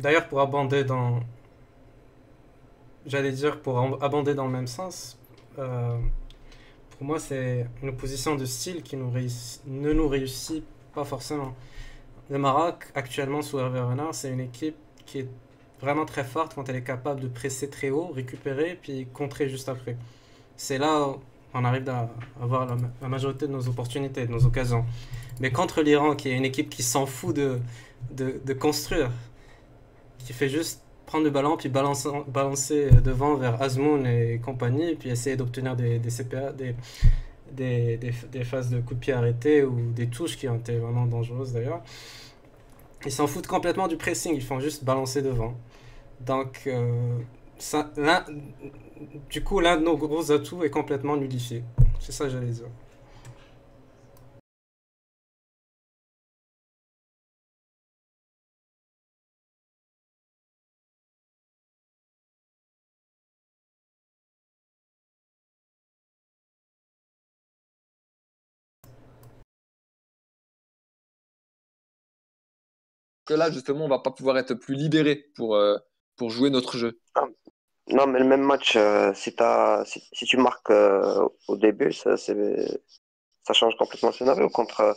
d'ailleurs, 0.00 0.26
pour 0.28 0.40
abonder 0.40 0.82
dans, 0.82 1.20
j'allais 3.06 3.32
dire 3.32 3.60
pour 3.60 3.78
ab- 3.78 3.98
abonder 4.02 4.34
dans 4.34 4.46
le 4.46 4.52
même 4.52 4.66
sens, 4.66 5.18
euh, 5.58 5.98
pour 6.98 7.06
moi, 7.06 7.20
c'est 7.20 7.66
une 7.82 7.90
opposition 7.90 8.34
de 8.34 8.44
style 8.44 8.82
qui 8.82 8.96
ne 8.96 9.92
nous 9.92 10.08
réussit 10.08 10.64
pas 10.94 11.04
forcément. 11.04 11.54
Le 12.28 12.38
Maroc, 12.38 12.86
actuellement 12.94 13.40
sous 13.40 13.58
Hervé 13.58 13.80
Renard, 13.80 14.14
c'est 14.14 14.30
une 14.30 14.40
équipe 14.40 14.76
qui 15.06 15.20
est 15.20 15.28
vraiment 15.80 16.04
très 16.04 16.24
forte 16.24 16.54
quand 16.54 16.68
elle 16.68 16.76
est 16.76 16.82
capable 16.82 17.20
de 17.20 17.28
presser 17.28 17.70
très 17.70 17.90
haut, 17.90 18.08
récupérer, 18.08 18.78
puis 18.82 19.06
contrer 19.14 19.48
juste 19.48 19.68
après. 19.68 19.96
C'est 20.56 20.78
là 20.78 21.08
où 21.08 21.20
on 21.54 21.64
arrive 21.64 21.88
à 21.88 22.10
avoir 22.42 22.66
la, 22.66 22.74
ma- 22.74 22.90
la 23.00 23.08
majorité 23.08 23.46
de 23.46 23.52
nos 23.52 23.68
opportunités, 23.68 24.26
de 24.26 24.32
nos 24.32 24.44
occasions. 24.44 24.84
Mais 25.40 25.52
contre 25.52 25.82
l'Iran, 25.82 26.16
qui 26.16 26.28
est 26.30 26.36
une 26.36 26.44
équipe 26.44 26.68
qui 26.68 26.82
s'en 26.82 27.06
fout 27.06 27.34
de 27.34 28.52
construire, 28.54 29.12
qui 30.18 30.32
fait 30.32 30.48
juste 30.48 30.82
prendre 31.08 31.24
le 31.24 31.30
ballon 31.30 31.56
puis 31.56 31.70
balancer, 31.70 32.90
devant 33.02 33.34
vers 33.34 33.60
Azmoun 33.62 34.06
et 34.06 34.40
compagnie, 34.44 34.94
puis 34.94 35.08
essayer 35.08 35.36
d'obtenir 35.36 35.74
des, 35.74 36.00
CPA, 36.00 36.52
des, 37.50 38.12
phases 38.44 38.68
de 38.68 38.80
coup 38.80 38.92
de 38.92 39.00
pied 39.00 39.14
arrêtés 39.14 39.64
ou 39.64 39.90
des 39.92 40.08
touches 40.08 40.36
qui 40.36 40.46
ont 40.48 40.56
été 40.56 40.76
vraiment 40.76 41.06
dangereuses 41.06 41.54
d'ailleurs. 41.54 41.82
Ils 43.06 43.12
s'en 43.12 43.26
foutent 43.26 43.46
complètement 43.46 43.88
du 43.88 43.96
pressing, 43.96 44.34
ils 44.34 44.42
font 44.42 44.60
juste 44.60 44.84
balancer 44.84 45.22
devant. 45.22 45.54
Donc, 46.20 46.64
euh, 46.66 47.18
du 49.30 49.42
coup, 49.42 49.60
l'un 49.60 49.78
de 49.78 49.84
nos 49.84 49.96
gros 49.96 50.30
atouts 50.30 50.62
est 50.62 50.70
complètement 50.70 51.16
nullifié. 51.16 51.64
C'est 52.00 52.12
ça 52.12 52.24
que 52.24 52.30
j'allais 52.30 52.50
dire. 52.50 52.68
Que 73.28 73.34
là, 73.34 73.50
justement, 73.50 73.84
on 73.84 73.88
va 73.88 73.98
pas 73.98 74.10
pouvoir 74.10 74.38
être 74.38 74.54
plus 74.54 74.74
libéré 74.74 75.26
pour, 75.36 75.54
euh, 75.54 75.76
pour 76.16 76.30
jouer 76.30 76.48
notre 76.48 76.78
jeu. 76.78 76.98
Non, 77.88 78.06
mais 78.06 78.20
le 78.20 78.24
même 78.24 78.40
match, 78.40 78.74
euh, 78.74 79.12
si, 79.12 79.34
si, 80.14 80.24
tu 80.24 80.38
marques 80.38 80.70
euh, 80.70 81.28
au 81.46 81.56
début, 81.56 81.92
ça, 81.92 82.16
ça 82.16 83.52
change 83.52 83.76
complètement 83.76 84.08
le 84.08 84.14
scénario. 84.14 84.48
Contre, 84.48 84.96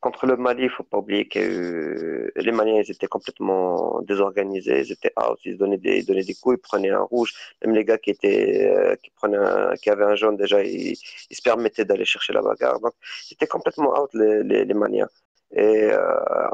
contre 0.00 0.26
le 0.26 0.36
Mali, 0.36 0.62
il 0.62 0.70
faut 0.70 0.84
pas 0.84 0.98
oublier 0.98 1.26
que 1.26 2.30
les 2.36 2.52
Maliens 2.52 2.82
ils 2.86 2.90
étaient 2.92 3.08
complètement 3.08 4.00
désorganisés, 4.02 4.82
ils 4.82 4.92
étaient 4.92 5.12
out, 5.18 5.40
ils 5.44 5.58
donnaient 5.58 5.76
des, 5.76 5.98
ils 5.98 6.06
donnaient 6.06 6.22
des 6.22 6.34
coups, 6.34 6.58
ils 6.58 6.62
prenaient 6.62 6.90
un 6.90 7.02
rouge. 7.02 7.32
Même 7.64 7.74
les 7.74 7.84
gars 7.84 7.98
qui, 7.98 8.10
étaient, 8.10 8.96
qui, 9.02 9.10
prenaient 9.10 9.76
qui 9.82 9.90
avaient 9.90 10.04
un 10.04 10.14
jaune, 10.14 10.36
déjà, 10.36 10.62
ils, 10.62 10.96
ils 11.30 11.36
se 11.36 11.42
permettaient 11.42 11.84
d'aller 11.84 12.04
chercher 12.04 12.32
la 12.32 12.42
bagarre. 12.42 12.78
Donc, 12.78 12.94
c'était 13.24 13.48
complètement 13.48 14.00
out 14.00 14.10
les, 14.14 14.44
les, 14.44 14.64
les 14.66 14.74
Maliens. 14.74 15.08
Et 15.54 15.90
euh, 15.92 16.48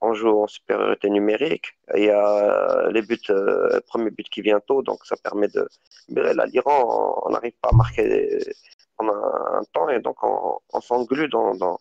on, 0.00 0.14
joue 0.14 0.42
en 0.42 0.46
supériorité 0.48 1.08
numérique. 1.08 1.66
Il 1.96 2.04
y 2.04 2.10
a 2.10 2.88
les 2.90 3.02
buts, 3.02 3.18
euh, 3.30 3.74
le 3.74 3.80
premier 3.80 4.10
but 4.10 4.28
qui 4.28 4.42
vient 4.42 4.60
tôt, 4.60 4.82
donc 4.82 5.04
ça 5.06 5.16
permet 5.16 5.48
de. 5.48 5.68
Là, 6.08 6.46
l'Iran, 6.46 7.22
on 7.24 7.30
n'arrive 7.30 7.52
pas 7.62 7.68
à 7.70 7.76
marquer 7.76 8.38
pendant 8.96 9.14
un 9.14 9.62
temps 9.72 9.88
et 9.88 10.00
donc 10.00 10.16
on, 10.22 10.58
on 10.72 10.80
s'englue 10.80 11.28
dans, 11.28 11.54
dans, 11.54 11.78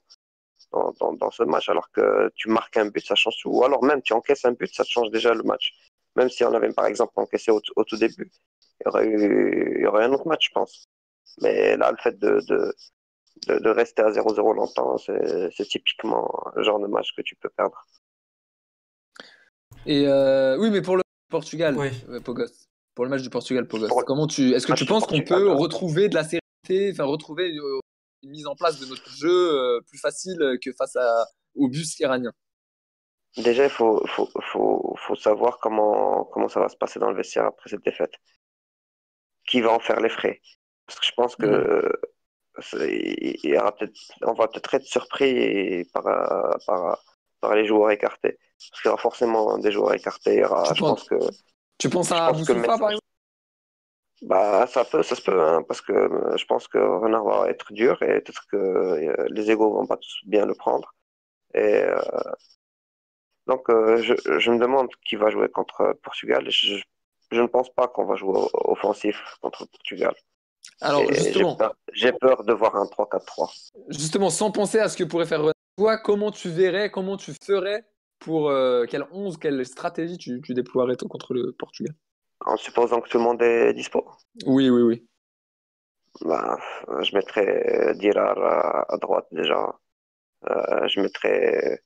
dans, 0.72 0.94
dans, 1.00 1.14
dans 1.14 1.32
ce 1.32 1.44
match. 1.44 1.70
Alors 1.70 1.90
que 1.92 2.32
tu 2.36 2.50
marques 2.50 2.78
un 2.78 2.88
but, 2.88 3.06
ça 3.06 3.16
change 3.16 3.38
tout. 3.42 3.50
Ou 3.50 3.64
alors 3.64 3.84
même 3.84 4.02
tu 4.04 4.14
encaisses 4.14 4.46
un 4.46 4.52
but, 4.52 4.72
ça 4.74 4.84
change 4.84 5.10
déjà 5.10 5.34
le 5.34 5.44
match. 5.44 5.74
Même 6.16 6.30
si 6.30 6.44
on 6.44 6.54
avait 6.54 6.72
par 6.74 6.86
exemple 6.86 7.14
encaissé 7.16 7.52
au, 7.52 7.62
au 7.76 7.84
tout 7.84 7.98
début, 7.98 8.32
il 8.82 8.84
y 8.86 8.88
aurait 8.90 9.08
eu 9.08 9.78
il 9.78 9.84
y 9.84 9.88
aurait 9.88 10.06
un 10.06 10.14
autre 10.14 10.28
match, 10.28 10.48
je 10.50 10.54
pense. 10.54 10.88
Mais 11.42 11.78
là, 11.78 11.92
le 11.92 11.98
fait 11.98 12.18
de, 12.20 12.42
de, 12.48 12.74
de, 13.48 13.60
de 13.60 13.70
rester 13.70 14.02
à 14.02 14.10
0-0 14.10 14.56
longtemps, 14.56 14.98
c'est 14.98 15.66
typiquement 15.68 16.30
le 16.56 16.64
genre 16.64 16.80
de 16.80 16.88
match 16.88 17.14
que 17.16 17.22
tu 17.22 17.36
peux 17.36 17.50
perdre. 17.50 17.86
Et 19.86 20.08
euh, 20.08 20.58
oui, 20.58 20.70
mais 20.70 20.82
pour 20.82 20.98
le 20.98 21.04
Portugal, 21.30 21.76
Oui. 21.78 21.90
Pogos. 22.24 22.46
Pour 22.96 23.06
le 23.06 23.12
match 23.12 23.22
du 23.22 23.30
Portugal, 23.30 23.68
Pogos. 23.68 23.88
Pour 23.88 24.04
Comment 24.06 24.28
tu, 24.28 24.54
est-ce 24.54 24.66
que 24.68 24.74
tu 24.74 24.86
penses 24.86 25.04
qu'on 25.06 25.18
Portugal, 25.18 25.40
peut 25.40 25.48
là. 25.48 25.56
retrouver 25.56 26.10
de 26.10 26.16
la 26.16 26.24
sérénité, 26.24 26.92
enfin 26.92 27.04
retrouver 27.06 27.52
une 28.24 28.30
mise 28.32 28.48
en 28.48 28.56
place 28.56 28.80
de 28.80 28.86
notre 28.86 29.10
jeu 29.10 29.30
euh, 29.30 29.82
plus 29.88 30.00
facile 30.00 30.58
que 30.62 30.72
face 30.74 30.96
à, 30.96 31.26
au 31.56 31.70
bus 31.70 32.00
iranien? 32.00 32.32
Déjà, 33.38 33.66
il 33.66 33.70
faut, 33.70 34.04
faut, 34.08 34.30
faut, 34.52 34.96
faut 34.98 35.16
savoir 35.16 35.60
comment, 35.60 36.26
comment 36.26 36.48
ça 36.48 36.60
va 36.60 36.70
se 36.70 36.76
passer 36.76 37.00
dans 37.00 37.12
le 37.12 37.16
vestiaire 37.16 37.46
après 37.46 37.70
cette 37.70 37.84
défaite. 37.86 38.14
Qui 39.48 39.62
va 39.62 39.72
en 39.72 39.80
faire 39.80 40.00
les 40.02 40.10
frais? 40.10 40.42
Parce 40.88 41.00
que 41.00 41.06
je 41.06 41.12
pense 41.16 41.36
que 41.36 41.92
il 42.74 43.40
y 43.44 43.58
aura 43.58 43.72
peut-être, 43.76 43.96
on 44.24 44.34
va 44.34 44.48
peut-être 44.48 44.74
être 44.74 44.86
surpris 44.86 45.86
par, 45.94 46.04
par, 46.66 47.04
par 47.40 47.56
les 47.56 47.66
joueurs 47.66 47.92
écartés. 47.92 48.38
Parce 48.70 48.82
qu'il 48.82 48.90
y 48.90 48.92
aura 48.92 49.02
forcément 49.02 49.58
des 49.58 49.72
joueurs 49.72 49.94
écartés. 49.94 50.36
Il 50.36 50.40
y 50.40 50.44
aura, 50.44 50.64
Tu 50.64 50.76
je 50.76 50.80
penses- 50.82 51.08
pense 51.08 51.10
que 51.10 51.26
Tu 51.78 51.90
penses 51.90 52.12
à 52.12 52.28
pense 52.30 52.40
Boussoufa, 52.40 52.78
par 52.78 52.90
exemple? 52.92 53.02
Bah, 54.24 54.66
ça 54.66 54.84
peut, 54.84 55.04
ça 55.04 55.14
se 55.16 55.22
peut, 55.22 55.40
hein, 55.40 55.62
parce 55.68 55.80
que 55.82 55.92
euh, 55.94 56.36
je 56.38 56.46
pense 56.46 56.68
que 56.68 56.80
Renard 56.80 57.24
va 57.24 57.50
être 57.50 57.72
dur 57.72 58.02
et 58.02 58.20
peut-être 58.22 58.48
que 58.48 58.58
euh, 58.58 59.28
les 59.30 59.52
égaux 59.52 59.72
vont 59.74 59.86
pas 59.86 59.98
tous 59.98 60.22
bien 60.26 60.46
le 60.48 60.56
prendre. 60.56 60.96
Et 61.54 61.60
euh, 61.84 62.02
donc, 63.46 63.70
euh, 63.70 64.02
je, 64.02 64.14
je 64.40 64.52
me 64.52 64.60
demande 64.60 64.90
qui 65.08 65.16
va 65.16 65.30
jouer 65.30 65.50
contre 65.50 65.94
Portugal. 66.04 66.50
Je, 66.50 66.76
je 67.32 67.42
ne 67.42 67.48
pense 67.48 67.70
pas 67.74 67.88
qu'on 67.88 68.06
va 68.06 68.16
jouer 68.16 68.40
offensif 68.54 69.22
contre 69.42 69.66
Portugal. 69.68 70.14
Alors, 70.82 71.12
j'ai 71.12 71.24
justement, 71.24 71.56
peur, 71.56 71.76
j'ai 71.94 72.12
peur 72.14 72.44
de 72.44 72.54
voir 72.54 72.76
un 72.76 72.86
3-4-3. 72.86 73.52
justement, 73.90 74.30
sans 74.30 74.52
penser 74.52 74.80
à 74.80 74.90
ce 74.90 74.98
que 74.98 75.04
pourrait 75.04 75.26
faire 75.26 75.42
toi, 75.78 75.98
comment 75.98 76.32
tu 76.32 76.50
verrais, 76.50 76.90
comment 76.92 77.18
tu 77.18 77.34
ferais 77.44 77.86
pour 78.20 78.50
euh, 78.50 78.86
quelle 78.86 79.06
11, 79.12 79.38
quelle 79.38 79.66
stratégie 79.66 80.18
tu, 80.18 80.42
tu 80.42 80.54
déploierais 80.54 80.96
toi 80.96 81.08
contre 81.10 81.34
le 81.34 81.52
Portugal? 81.52 81.96
En 82.46 82.58
supposant 82.58 83.02
que 83.02 83.10
tout 83.10 83.18
le 83.18 83.24
monde 83.24 83.42
est 83.42 83.74
dispo? 83.74 84.10
Oui, 84.46 84.70
oui, 84.70 84.82
oui. 84.82 85.08
Bah, 86.22 86.58
je 87.02 87.16
mettrais 87.16 87.94
Dirar 87.96 88.38
à, 88.38 88.94
à 88.94 88.98
droite 88.98 89.28
déjà. 89.32 89.80
Euh, 90.50 90.88
je 90.88 91.00
mettrais 91.00 91.82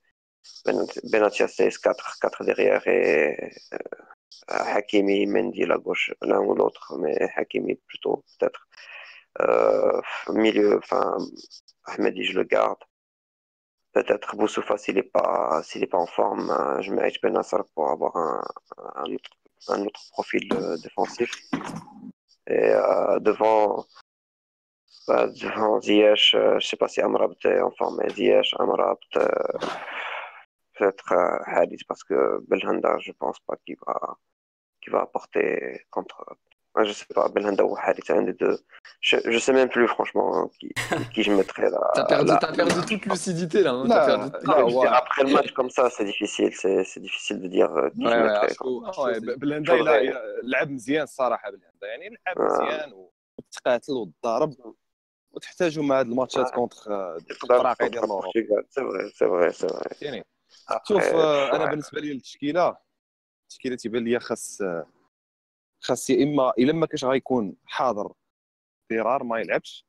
Ben- 0.65 0.85
Benatia 1.11 1.47
16, 1.47 1.77
4, 1.77 2.17
4 2.21 2.43
derrière 2.43 2.85
et 2.87 3.53
euh, 3.73 3.77
Hakimi, 4.47 5.25
Mendy 5.27 5.63
à 5.63 5.77
gauche, 5.77 6.13
l'un 6.21 6.39
ou 6.39 6.55
l'autre, 6.55 6.95
mais 6.97 7.17
Hakimi 7.36 7.75
plutôt 7.75 8.23
peut-être. 8.39 8.67
Euh, 9.39 10.01
milieu, 10.29 10.77
enfin, 10.77 11.17
Ahmedi, 11.86 12.23
je 12.23 12.38
le 12.38 12.43
garde. 12.43 12.79
Peut-être 13.93 14.36
Boussoufa 14.38 14.77
s'il 14.77 14.95
n'est 14.95 15.03
pas, 15.03 15.61
pas 15.91 15.97
en 15.97 16.05
forme, 16.05 16.49
euh, 16.49 16.82
je 16.82 16.93
mets 16.93 17.09
H. 17.09 17.21
Benassar 17.21 17.65
pour 17.75 17.89
avoir 17.89 18.15
un, 18.15 18.41
autre, 19.86 20.01
profil 20.11 20.47
défensif. 20.82 21.32
Et 22.47 22.69
euh, 22.69 23.19
devant, 23.19 23.86
bah, 25.07 25.27
devant 25.27 25.82
Ziyech, 25.82 26.34
euh, 26.36 26.59
je 26.59 26.67
sais 26.67 26.77
pas 26.77 26.88
si 26.88 27.01
Amrabat 27.01 27.36
est 27.43 27.61
en 27.61 27.71
forme, 27.71 27.99
mais 28.01 28.09
Ziyech, 28.13 28.53
Amrabat, 28.59 28.97
peut-être 30.80 31.12
euh, 31.12 31.38
Hadith, 31.46 31.84
parce 31.88 32.04
que 32.04 32.18
Belhanda, 32.48 32.98
je 32.98 33.12
pense 33.12 33.38
pas 33.40 33.57
qu'il 33.64 33.76
va, 33.86 33.96
qu'il 34.80 34.92
va 34.92 35.00
apporter 35.02 35.82
contre. 35.90 36.16
Ouais, 36.74 36.84
je 36.84 36.92
sais 36.92 37.07
pas, 37.14 37.30
Belhanda 37.30 37.64
ou 37.64 37.74
Hadith, 37.84 38.11
un 38.11 38.20
des 38.30 38.34
deux. 38.34 38.59
Je, 39.00 39.16
je 39.24 39.38
sais 39.38 39.54
même 39.54 39.70
plus, 39.70 39.88
franchement, 39.88 40.28
hein, 40.36 40.50
qui, 40.59 40.68
qui 41.14 41.22
je 41.22 41.32
mettrais 41.32 41.70
là. 41.70 41.80
T'as 41.94 42.04
perdu, 42.04 42.30
là. 42.32 42.36
t'as 42.38 42.52
perdi 42.52 42.80
toute 42.86 43.07
lucidité 43.07 43.62
là. 43.62 43.70
hein, 43.72 43.86
Là, 43.88 43.94
t'as 43.96 44.07
perdu 44.07 44.30
toute- 44.32 44.46
là, 44.48 44.54
Ah, 44.57 44.59
je 44.59 44.64
veux 44.74 44.78
ouais. 44.80 44.86
dire, 44.86 44.92
Après 45.02 45.22
le 45.24 45.32
match 45.32 45.52
comme 45.52 45.70
ça, 45.70 45.88
c'est 45.88 46.04
difficile, 46.04 46.52
c'est 46.54 46.84
c'est 46.84 47.00
difficile 47.00 47.40
de 47.40 47.48
dire 47.48 47.70
euh, 47.72 47.88
qui 47.88 48.02
je 48.02 48.07
Ouais, 48.07 48.12
ouais, 48.14 48.22
mettrais. 48.24 48.50
à 48.50 48.54
chaud, 48.54 48.84
à 48.86 48.92
chaud, 48.92 49.09
آه، 49.09 49.12
c'est- 49.14 49.38
بلندا 49.38 49.76
شغل 49.76 49.88
غايب. 49.88 50.12
إلا- 50.12 50.18
لعب 50.44 50.70
مزيان 50.70 51.02
الصراحه 51.02 51.50
بلندا 51.50 51.86
يعني 51.86 52.09
لعب 52.26 52.38
آه. 52.38 52.44
مزيان 52.44 52.92
وتقاتل 53.38 53.92
وتضارب 53.92 54.52
وتحتاجوا 55.32 55.84
مع 55.84 56.00
هاد 56.00 56.07
الماتشات 56.07 56.46
آه. 56.46 56.54
كونتر 56.54 56.76
Contre 56.76 57.42
الفراقي 57.42 57.88
ديال 57.88 58.04
المغرب 58.04 58.30
Portugal, 58.30 58.64
c'est 58.70 58.82
vrai, 58.82 59.11
c'est 59.18 59.26
vrai, 59.26 59.52
c'est 59.52 59.70
vrai. 59.72 59.96
يعني 60.02 60.20
Après, 60.20 60.39
شوف 60.88 61.03
آه، 61.03 61.55
أنا. 61.55 61.65
بالنسبة 61.65 62.01
لي 62.01 62.11
التشكيلة 62.11 62.78
التشكيلة 63.43 63.76
تيبان 63.76 64.03
لي 64.03 64.19
خاص 64.19 64.61
خاص 65.84 66.09
يا 66.09 66.24
إما 66.24 66.53
إلا 66.59 66.74
ما 66.74 66.86
كانش 66.86 67.05
غيكون 67.05 67.55
حاضر 67.65 68.13
ضرار 68.93 69.24
ما 69.24 69.39
يلعبش 69.39 69.86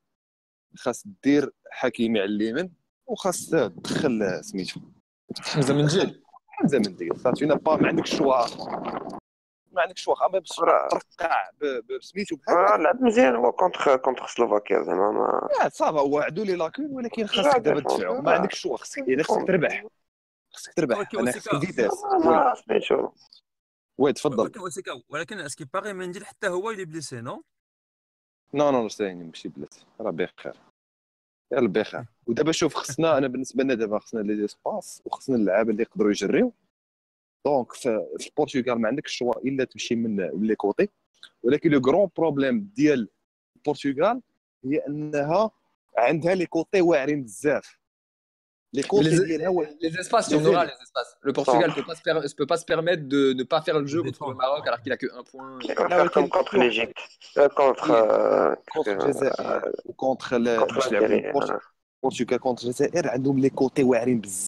خاص 0.76 1.04
دير 1.24 1.52
حكيمي 1.70 2.20
على 2.20 2.28
اليمين 2.28 2.74
وخاص 3.06 3.50
تدخل 3.50 4.40
سميتو. 4.44 4.80
حمزه 5.40 5.74
من 5.74 5.86
جيل. 5.86 6.22
حمزه 6.48 6.78
من 6.78 6.96
ديال 6.96 7.20
صافي 7.20 7.46
ما 7.46 7.54
با 7.54 7.76
ما 7.76 7.88
عندكش 7.88 8.16
شوا 8.16 8.46
ما 9.72 9.82
عندكش 9.82 10.02
شوا 10.02 10.26
أما 10.26 10.40
ترقع 10.40 11.50
بسميتو 11.98 12.36
آه، 12.48 12.52
بحال 12.66 12.82
لعب 12.82 13.02
مزيان 13.02 13.34
هو 13.36 13.52
كونتر 13.52 13.96
كونتر 13.96 14.26
سلوفاكيا 14.26 14.82
زعما 14.82 15.10
ما 15.62 15.68
صافا 15.68 16.00
هو 16.00 16.18
عندو 16.18 16.42
لي 16.44 16.54
لاكون 16.56 16.86
ولكن 16.90 17.26
خاصك 17.26 17.46
لا 17.54 17.58
دابا 17.58 17.80
تدفعو. 17.80 18.22
ما 18.22 18.32
عندكش 18.32 18.58
شوا 18.60 18.76
خاصك 18.76 18.98
الا 18.98 19.22
خاصك 19.22 19.46
تربح. 19.46 19.84
خاصك 20.54 20.74
تربح. 20.74 20.96
أنا 21.18 21.32
خاصك 21.32 21.58
فيتاس 21.66 22.02
ما- 22.24 22.54
ما 22.68 23.12
وي 23.98 24.12
تفضل. 24.12 24.52
ولكن 25.08 25.38
أسكي 25.40 25.64
باغي 25.64 25.92
منديل 25.92 26.26
حتى 26.26 26.48
هو 26.48 26.70
اللي 26.70 26.84
بليسي 26.84 27.20
نو؟ 27.20 27.44
نو 28.54 28.70
نو 28.70 28.88
ستاني 28.88 29.24
ماشي 29.24 29.48
بلاتي 29.48 29.84
راه 30.00 30.10
بخير. 30.10 30.56
يلا 31.52 31.68
بخير. 31.68 32.04
ودابا 32.26 32.52
شوف 32.52 32.74
خصنا 32.74 33.18
أنا 33.18 33.26
بالنسبة 33.26 33.64
لنا 33.64 33.74
دابا 33.74 33.98
خصنا 33.98 34.20
لي 34.20 34.48
سباس 34.48 35.02
وخصنا 35.04 35.36
اللعابة 35.36 35.70
اللي 35.70 35.82
يقدروا 35.82 36.10
يجريو. 36.10 36.52
دونك 37.46 37.72
في 37.72 38.06
البرتغال 38.26 38.80
ما 38.80 38.88
عندكش 38.88 39.10
الشوا 39.12 39.38
إلا 39.38 39.64
تمشي 39.64 39.94
من 39.96 40.16
من 40.16 40.46
لي 40.46 40.54
كوتي. 40.56 40.88
ولكن 41.42 41.70
لو 41.70 41.80
غرون 41.80 42.10
بروبليم 42.16 42.70
ديال 42.76 43.08
البرتغال 43.56 44.22
هي 44.64 44.76
أنها 44.86 45.50
عندها 45.98 46.34
لي 46.34 46.46
كوتي 46.46 46.80
واعرين 46.80 47.22
بزاف. 47.22 47.78
لي 48.73 48.83
كوتي 48.83 49.09
les, 49.17 49.21
ديالها 49.27 49.49
وا- 49.49 49.65
les 49.65 49.95
espaces, 49.99 50.27
il 50.27 50.33
y 50.33 50.35
en 50.35 50.39
Les 50.39 50.47
aura 50.47 50.63
ailes. 50.63 50.71
les 50.75 50.83
espaces. 50.87 51.11
Le 51.27 51.33
Portugal 51.33 51.69
ne 51.69 51.73
Centre. 51.73 51.75
peut 51.75 51.87
pas, 51.91 51.95
se 51.95 52.03
per- 52.07 52.35
peut 52.39 52.49
pas 52.53 52.57
se 52.57 52.65
permettre 52.73 53.03
de 53.15 53.21
ne 53.39 53.43
pas 53.43 53.61
faire 53.65 53.77
le 53.79 53.87
jeu 53.93 54.01
De 54.01 54.03
contre 54.07 54.07
le 54.07 54.11
défendre. 54.11 54.35
Maroc 54.45 54.67
alors 54.67 54.81
qu'il 54.83 54.91
a 54.97 54.97
que 55.03 55.09
un 55.19 55.23
point. 55.31 55.49
Il 55.61 55.73
va 55.73 55.87
لا 55.87 55.97
faire 55.97 56.11
comme 56.11 56.23
ولكن 56.23 56.29
contre 56.37 56.53
l'Égypte. 56.57 56.97
Euh, 57.37 57.49
contre. 57.59 57.85
Oui. 57.89 57.95
euh, 57.95 58.55
كونتر 58.73 58.99
euh, 58.99 59.03
الجزائر 59.03 59.71
وكونتر 59.85 60.35
ال- 60.35 60.59
contre 60.59 60.75
باش 60.75 60.87
يلعبوا 60.87 61.07
l'Algérie. 61.07 61.25
البرت- 61.25 61.49
voilà. 61.49 61.59
البرتغال 62.03 62.39
كونتر 62.39 62.63
الجزائر 62.67 63.07
عندهم 63.09 63.39
لي 63.39 63.49
كوتي 63.49 63.83
واعرين 63.83 64.21
بزاف 64.21 64.47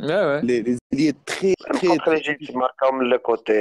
Ouais, 0.00 0.02
ouais. 0.04 0.44
لي 0.44 0.60
لي 0.62 0.78
زيليات 0.92 1.16
تري 1.26 1.54
Même 1.60 1.80
تري 1.80 1.88
contre 1.98 2.10
l'Égypte, 2.10 2.42
il 2.50 2.56
marque 2.58 2.76
comme 2.84 3.02
le 3.12 3.18
côté 3.18 3.56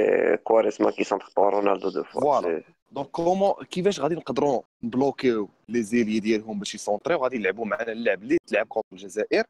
Quaresma 0.48 0.91
qui 0.91 1.04
centre 1.12 1.30
pas 1.36 1.50
Ronaldo 1.58 1.91
deux 1.91 2.04
fois. 2.04 2.22
Voilà. 2.22 2.48
C'est- 2.48 2.64
دونك 2.91 3.08
كومون 3.12 3.54
كيفاش 3.72 4.00
غادي 4.00 4.16
نقدروا 4.16 4.62
نبلوكيو 4.84 5.50
لي 5.70 5.82
زيلي 5.84 6.20
ديالهم 6.20 6.60
باش 6.60 6.76
يسونطريو 6.76 7.18
غادي 7.18 7.36
يلعبوا 7.36 7.66
معنا 7.66 7.91
اللعب 7.91 8.24
اللي 8.24 8.38
تلعب 8.48 8.66
كونتر 8.68 8.88
الجزائر 8.93 9.43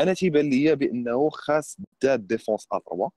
أنا 0.00 0.14
تيبان 0.14 0.50
ليا 0.50 0.74
بأنه 0.74 1.30
خاص 1.30 1.76
بدا 2.02 2.16
ديفونس 2.16 2.66
ا 2.72 2.78
3 2.78 3.10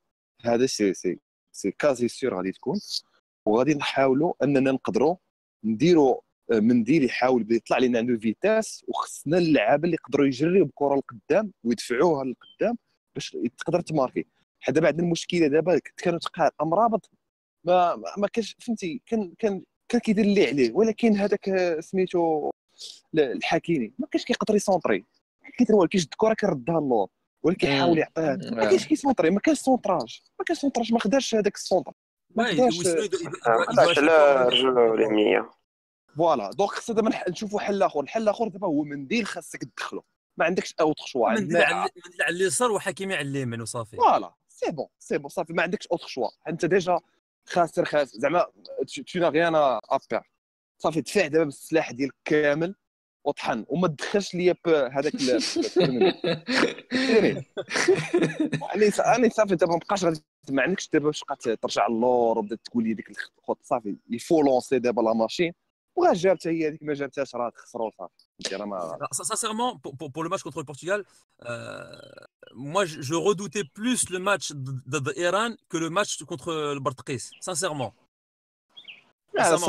هذا 0.46 0.66
سي 0.66 0.94
سي 0.94 1.20
سي 1.52 1.72
كازي 1.72 2.08
سير 2.08 2.36
غادي 2.36 2.52
تكون. 2.52 2.80
وغادي 3.46 3.74
نحاولوا 3.74 4.34
أننا 4.44 4.72
نقدروا 4.72 5.16
نديروا 5.64 6.22
آه، 6.52 6.60
منديل 6.60 7.04
يحاول 7.06 7.48
يطلع 7.52 7.78
لنا 7.78 8.00
عنده 8.00 8.18
فيتاس 8.20 8.86
وخصنا 8.88 9.38
اللعابه 9.38 9.86
اللي 9.86 9.96
يقدروا 9.96 10.26
يجريو 10.28 10.66
الكره 10.66 10.96
لقدام 10.96 11.54
ويدفعوها 11.64 12.26
لقدام 12.26 12.78
باش 13.16 13.38
تقدر 13.58 13.82
تماركي. 13.82 14.26
حنا 14.60 14.76
دابا 14.76 14.88
عندنا 14.88 15.06
المشكلة 15.06 15.48
دابا 15.48 15.80
كانوا 15.98 16.20
تقع 16.20 16.50
امرابط 16.62 17.10
ما 17.64 17.96
ما 17.96 18.14
ما 18.18 18.28
كانش 18.28 18.56
فهمتي 18.60 19.02
كان 19.06 19.34
كان 19.40 19.64
كان 19.90 20.02
كيدير 20.02 20.26
اللي 20.26 20.48
عليه 20.48 20.72
ولكن 20.74 21.16
هذاك 21.18 21.78
سميتو 21.80 22.52
الحكيمي. 23.16 23.94
ما 24.00 24.08
كانش 24.08 24.26
كيقدر 24.26 24.56
يسونطري. 24.56 25.06
كيدير 25.58 25.86
كيشد 25.88 26.08
الكرة 26.12 26.34
كيردها 26.34 26.78
اللور 26.78 27.08
ولا 27.44 27.56
كيحاول 27.56 27.98
يعطيها 27.98 28.36
ما 28.52 28.66
كانش 28.70 28.88
كيسونطري 28.88 29.30
ما 29.30 29.40
كانش 29.40 29.60
سونطراج 29.60 30.22
ما 30.40 30.46
كانش 30.46 30.60
سونطراج 30.60 30.94
ما 30.94 31.00
خداش 31.00 31.36
هذاك 31.36 31.56
السونطر 31.56 31.92
ما 32.36 33.66
خداش 33.66 34.00
على 34.00 34.10
fois- 34.10 34.54
رجل 34.54 34.78
اليمينيه 34.80 35.50
فوالا 36.18 36.52
دونك 36.52 36.70
خصنا 36.70 36.96
دابا 36.96 37.30
نشوفوا 37.30 37.60
حل 37.60 37.84
آخر 37.84 38.00
الحل 38.00 38.22
الآخر 38.24 38.48
دابا 38.48 38.68
هو 38.68 38.84
منديل 38.84 39.26
خاصك 39.26 39.64
تدخلو 39.64 40.04
ما 40.38 40.46
عندكش 40.46 40.76
اوتر 40.82 41.04
شوا 41.06 41.30
منديل 41.30 41.58
على 41.58 41.76
منديل 41.76 42.22
على 42.22 42.36
اليسار 42.36 42.72
وحكيمي 42.72 43.14
على 43.16 43.28
اليمين 43.30 43.62
وصافي. 43.62 43.98
فوالا 43.98 44.34
سي 44.48 44.72
بون 44.72 44.88
سي 45.00 45.18
بون 45.18 45.30
صافي 45.30 45.54
ما 45.54 45.64
عندكش 45.64 45.88
اوتر 45.88 46.08
شوا 46.08 46.28
أنت 46.48 46.66
ديجا 46.66 47.00
خاسر 47.46 47.86
خاسر 47.86 48.18
زعما 48.20 48.46
تو 49.14 49.20
نا 49.20 49.30
غيان 49.30 49.56
ابير 49.56 50.22
صافي 50.78 51.02
دفع 51.02 51.28
دابا 51.28 51.44
بالسلاح 51.44 51.92
ديالك 51.92 52.16
كامل 52.26 52.76
وطحن 53.24 53.66
وما 53.68 53.88
تدخلش 53.88 54.36
ليا 54.36 54.56
هذاك 54.68 55.14
يعني 55.22 55.64
يعني 59.16 59.30
صافي 59.30 59.56
دابا 59.56 59.74
ما 59.74 59.80
بقاش 59.80 60.06
غادي 60.06 60.24
ما 60.50 60.62
عندكش 60.62 60.90
دابا 60.90 61.06
باش 61.06 61.20
تبقى 61.20 61.58
ترجع 61.58 61.88
اللور 61.88 62.38
وبدا 62.38 62.56
تقول 62.56 62.84
لي 62.84 62.94
ديك 62.94 63.10
الخط 63.40 63.60
صافي 63.64 63.96
يفو 64.10 64.42
لونسي 64.42 64.80
دابا 64.80 65.02
لا 65.02 65.14
ماشين 65.14 65.54
وغا 65.96 66.14
جابتها 66.14 66.50
هي 66.52 66.68
هذيك 66.68 66.84
ما 66.84 66.94
جابتهاش 66.94 67.36
راه 67.36 67.50
تخسروا 67.50 67.92
صافي. 67.98 68.14
sincèrement, 69.24 69.72
pour, 69.84 69.94
pour- 69.98 70.12
pour 70.14 70.24
le 70.24 70.30
match 70.30 70.42
contre 70.44 70.60
le 70.60 70.66
Portugal, 70.72 71.00
euh, 71.06 71.48
moi 72.72 72.84
je, 72.86 73.02
je 73.02 73.16
redoutais 73.28 73.64
plus 73.80 74.10
le 74.10 74.20
match 74.30 74.46
de, 74.92 74.98
de 75.06 75.12
Iran 75.28 75.50
que 75.70 75.78
le 75.78 75.90
match 75.98 76.12
contre 76.24 76.50
le 76.78 76.80
Bartkis, 76.80 77.24
sincèrement. 77.50 77.92
لا 79.34 79.44
Sincèrement, 79.44 79.66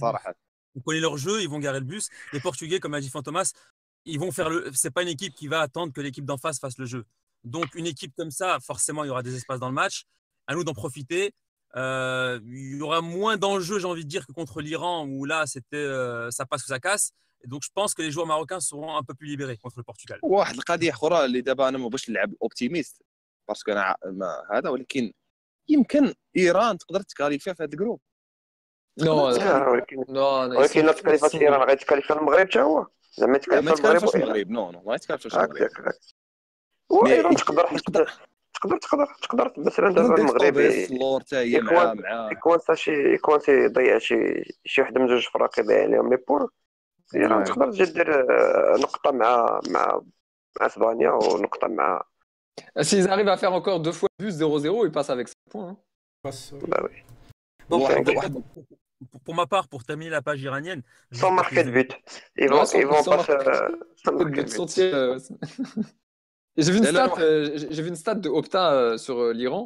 صراحة 0.00 0.34
parce 0.75 0.83
que 0.83 0.91
avec- 0.91 0.91
حاب 0.91 0.93
لي 0.93 1.07
غادي 1.07 1.11
sincèrement, 1.11 1.11
نربحوا 1.11 1.11
je 1.11 1.11
savais 1.11 1.11
que 1.11 1.11
ثلاثة 1.11 1.11
ولا 1.11 1.11
les 1.11 1.11
أربعة 1.11 1.11
Iraniens, 1.11 1.11
ils 1.11 1.11
allaient 1.11 1.11
وزيرو 1.11 1.11
garer 1.11 1.11
le 1.11 1.11
صراحه 1.11 1.11
on 1.11 1.11
connaît 1.11 1.11
leur 1.11 1.17
jeu, 1.17 1.41
ils 1.41 1.49
vont 1.49 1.59
garer 1.59 1.79
le 1.79 1.85
bus. 1.85 2.09
Les 2.33 2.39
Portugais, 2.39 2.79
comme 2.79 2.93
a 2.93 3.01
dit 3.01 3.09
Fantomas, 3.09 3.51
ils 4.05 4.19
vont 4.19 4.31
faire 4.31 4.49
le. 4.49 4.71
C'est 4.73 4.91
pas 4.91 5.01
une 5.01 5.13
équipe 5.17 5.33
qui 5.35 5.47
va 5.47 5.59
attendre 5.67 5.91
que 5.93 6.01
l'équipe 6.01 6.25
d'en 6.25 6.37
face 6.37 6.59
fasse 6.59 6.77
le 6.77 6.85
jeu. 6.85 7.03
Donc 7.43 7.67
une 7.75 7.87
équipe 7.93 8.13
comme 8.19 8.31
ça, 8.31 8.49
forcément, 8.71 9.03
il 9.03 9.07
y 9.07 9.13
aura 9.15 9.23
des 9.29 9.35
espaces 9.39 9.59
dans 9.59 9.71
le 9.73 9.77
match. 9.83 9.97
À 10.49 10.51
nous 10.55 10.63
d'en 10.67 10.73
profiter. 10.83 11.23
Euh, 11.75 12.39
il 12.45 12.77
y 12.77 12.81
aura 12.87 12.99
moins 13.17 13.35
d'enjeux, 13.43 13.77
j'ai 13.81 13.89
envie 13.93 14.05
de 14.07 14.09
dire, 14.15 14.23
que 14.27 14.33
contre 14.39 14.57
l'Iran 14.65 14.95
où 15.13 15.17
là, 15.33 15.39
c'était 15.53 15.85
euh, 15.99 16.29
ça 16.37 16.43
passe 16.49 16.63
ou 16.65 16.69
ça 16.75 16.79
casse. 16.87 17.05
Et 17.43 17.47
donc 17.51 17.61
je 17.67 17.71
pense 17.77 17.91
que 17.95 18.01
les 18.05 18.11
joueurs 18.13 18.27
marocains 18.33 18.61
seront 18.71 18.91
un 19.01 19.03
peu 19.07 19.13
plus 19.19 19.27
libérés 19.33 19.57
contre 19.63 19.77
le 19.81 19.83
Portugal. 19.83 20.19
واحد 20.23 20.55
القضيه 20.55 20.89
اخرى 20.91 21.25
اللي 21.25 21.41
دابا 21.41 21.67
انا 21.67 21.77
ما 21.77 21.87
بغيتش 21.87 22.09
نلعب 22.09 22.33
اوبتيميست 22.41 23.01
باسكو 23.47 23.71
انا 23.71 23.81
ع- 23.81 23.95
ما 24.05 24.43
هذا 24.53 24.69
ولكن 24.69 25.13
يمكن 25.69 26.13
ايران 26.37 26.77
تقدر 26.77 27.01
تكاليفيها 27.01 27.53
في 27.53 27.63
هذا 27.63 27.71
الجروب 27.73 28.01
Non, 29.00 29.08
آه، 29.42 29.70
ولكن 29.70 30.04
sont- 30.84 31.34
ايران 31.42 31.62
غيتكلف 31.68 32.12
المغرب 32.12 32.48
حتى 32.50 32.60
هو 32.60 32.86
زعما 33.12 33.32
ما 33.32 33.36
يتكلف 33.36 33.86
المغرب 34.22 34.50
نو 34.50 34.70
نو 34.70 34.82
ما 34.86 34.94
يتكالفش 34.94 35.26
المغرب 35.36 35.70
وايران 36.90 37.34
تقدر 37.36 37.78
تقدر 37.78 38.10
تقدر 38.54 38.78
تقدر 38.78 39.06
تقدر 39.22 39.52
مثلا 39.56 39.88
دابا 39.94 40.14
المغرب 40.18 40.56
اللور 40.58 41.20
حتى 41.20 41.36
هي 41.36 41.60
مع 41.60 41.72
يكون- 42.32 42.58
مع 42.68 42.74
شي 42.74 43.14
يكون 43.14 43.38
يضيع 43.48 43.98
شي 43.98 44.42
شي 44.64 44.82
وحده 44.82 45.00
من 45.00 45.06
جوج 45.06 45.28
فراق 45.28 45.58
يضيع 45.58 45.82
عليهم 45.82 46.10
لي 46.10 46.16
بوان 46.28 46.46
ايران. 47.14 47.44
تقدر 47.44 47.72
تجي 47.72 47.84
دير 47.84 48.26
نقطه 48.80 49.10
مع 49.10 49.60
مع 49.68 50.00
مع 50.60 50.66
اسبانيا 50.66 51.10
ونقطه 51.10 51.68
مع 51.68 52.02
S'ils 52.80 53.06
arrivent 53.12 53.28
à 53.28 53.36
faire 53.36 53.52
encore 53.60 53.80
deux 53.86 53.92
fois 54.00 54.08
plus 54.20 54.32
0-0, 54.42 54.86
ils 54.86 54.92
passent 54.96 55.10
avec 55.16 55.26
5 55.28 55.34
points. 55.52 55.70
hein. 55.70 55.76
Bah 56.72 56.82
oui 56.84 57.04
واحد 57.72 58.42
Pour, 59.11 59.19
pour 59.25 59.35
ma 59.35 59.47
part, 59.47 59.67
pour 59.67 59.83
terminer 59.83 60.11
la 60.11 60.21
page 60.21 60.41
iranienne, 60.49 60.81
je 61.11 61.17
sans 61.19 61.29
sais 61.29 61.35
marquer 61.35 61.55
que 61.55 61.61
de 61.61 61.65
je- 61.65 61.71
but 61.71 61.91
ils 62.37 62.49
vont 62.49 62.59
Ouais, 62.59 62.65
sans- 62.65 62.79
ils 62.79 62.85
vont 62.85 63.03
sans 63.03 63.11
pas 63.17 63.23
se 63.23 63.31
sans 63.31 63.37
Peut-être 63.37 64.23
marquer 64.23 64.23
de 64.23 64.29
de 64.35 64.41
but 64.41 64.49
sentir, 64.61 64.95
euh, 64.95 65.17
ouais. 65.17 65.83
Et 66.57 66.61
J'ai 66.63 66.71
vu, 66.73 66.77
une 66.79 66.83
Là, 66.83 66.91
là, 66.91 67.07
stat, 67.09 67.21
euh, 67.21 67.57
j'ai 67.59 67.67
j'ai 67.73 67.81
vu 67.81 67.89
une 67.89 67.95
stat 67.95 68.15
de 68.15 68.29
Opta 68.29 68.63
euh, 68.73 68.97
sur 69.05 69.15
euh, 69.19 69.33
l'Iran. 69.33 69.63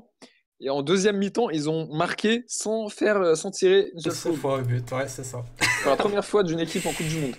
Et 0.62 0.70
en 0.70 0.82
deuxième 0.92 1.18
mi-temps, 1.18 1.50
ils 1.50 1.70
ont 1.70 1.94
marqué 2.04 2.44
sans 2.48 2.88
faire, 3.00 3.18
euh, 3.18 3.36
sans 3.36 3.52
tirer 3.52 3.80
une 3.94 4.00
seule 4.00 4.14
seule 4.14 4.32
faute. 4.34 4.42
fois 4.42 4.60
au 4.60 4.62
but, 4.62 4.90
ouais, 4.92 5.08
c'est 5.16 5.24
ça. 5.32 5.40
Pour 5.82 5.92
la 5.92 5.98
première 5.98 6.26
fois 6.32 6.42
d'une 6.44 6.60
équipe 6.68 6.86
en 6.86 6.94
Coupe 6.94 7.08
du 7.08 7.20
Monde. 7.20 7.36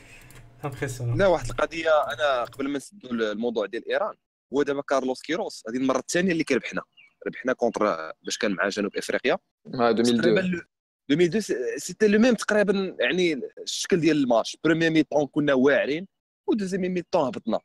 Impressionnant. 0.63 1.17
لا 1.17 1.27
واحد 1.27 1.49
القضيه 1.51 1.91
انا 2.13 2.45
قبل 2.45 2.69
ما 2.69 2.77
نسدوا 2.77 3.11
الموضوع 3.33 3.67
ديال 3.67 3.89
ايران 3.91 4.15
هو 4.53 4.63
دابا 4.63 4.83
كارلوس 4.83 5.23
كيروس 5.23 5.65
هذه 5.69 5.77
المره 5.77 5.99
الثانيه 5.99 6.33
اللي 6.33 6.45
كربحنا 6.45 6.83
ربحنا 7.27 7.53
كونتر 7.53 8.13
باش 8.23 8.39
كان 8.39 8.53
مع 8.53 8.69
جنوب 8.69 8.97
افريقيا 8.97 9.39
Ouais, 9.69 9.81
2002. 9.81 10.63
تقريبا 11.12 11.24
لو- 11.24 11.38
2002 11.38 11.78
سيتي 11.78 12.08
لو 12.08 12.20
ميم 12.20 12.34
تقريبا 12.36 12.98
يعني 13.00 13.34
الشكل 13.64 14.00
ديال 14.00 14.18
الماتش. 14.18 14.58
بريمي 14.64 14.90
مي 14.90 15.04
طون 15.04 15.28
كنا 15.28 15.54
واعرين 15.54 16.08
ودوزيام 16.50 16.82
مي 16.82 17.02
طون 17.02 17.26
هبطنا. 17.28 17.60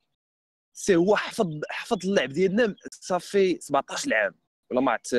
سي 0.76 0.96
هو 0.96 1.16
حفظ 1.16 1.60
حفظ 1.70 2.06
اللعب 2.06 2.28
ديالنا 2.28 2.76
صافي 2.90 3.58
17 3.60 4.14
عام 4.14 4.34
ولا 4.70 4.80
ما 4.80 4.92
عرفت 4.92 5.16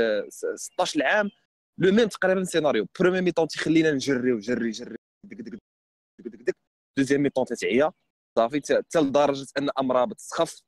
16 0.56 1.04
عام 1.04 1.30
لو 1.78 1.92
ميم 1.92 2.08
تقريبا 2.08 2.44
سيناريو. 2.44 2.88
بريمي 3.00 3.22
مي 3.22 3.32
طون 3.32 3.48
تيخلينا 3.48 3.92
نجريو 3.92 4.40
جري 4.40 4.72
جري 4.72 4.96
دك 5.26 5.42
دك 5.42 5.50
دك 6.20 6.28
دك 6.28 6.42
دك. 6.42 6.56
دوزيام 6.98 7.22
مي 7.22 7.30
طون 7.30 7.46
تتعيا. 7.46 7.92
صافي 8.38 8.60
تا 8.60 9.00
لدرجة 9.00 9.48
أن 9.58 9.70
امرابط 9.80 10.20
سخف 10.20 10.62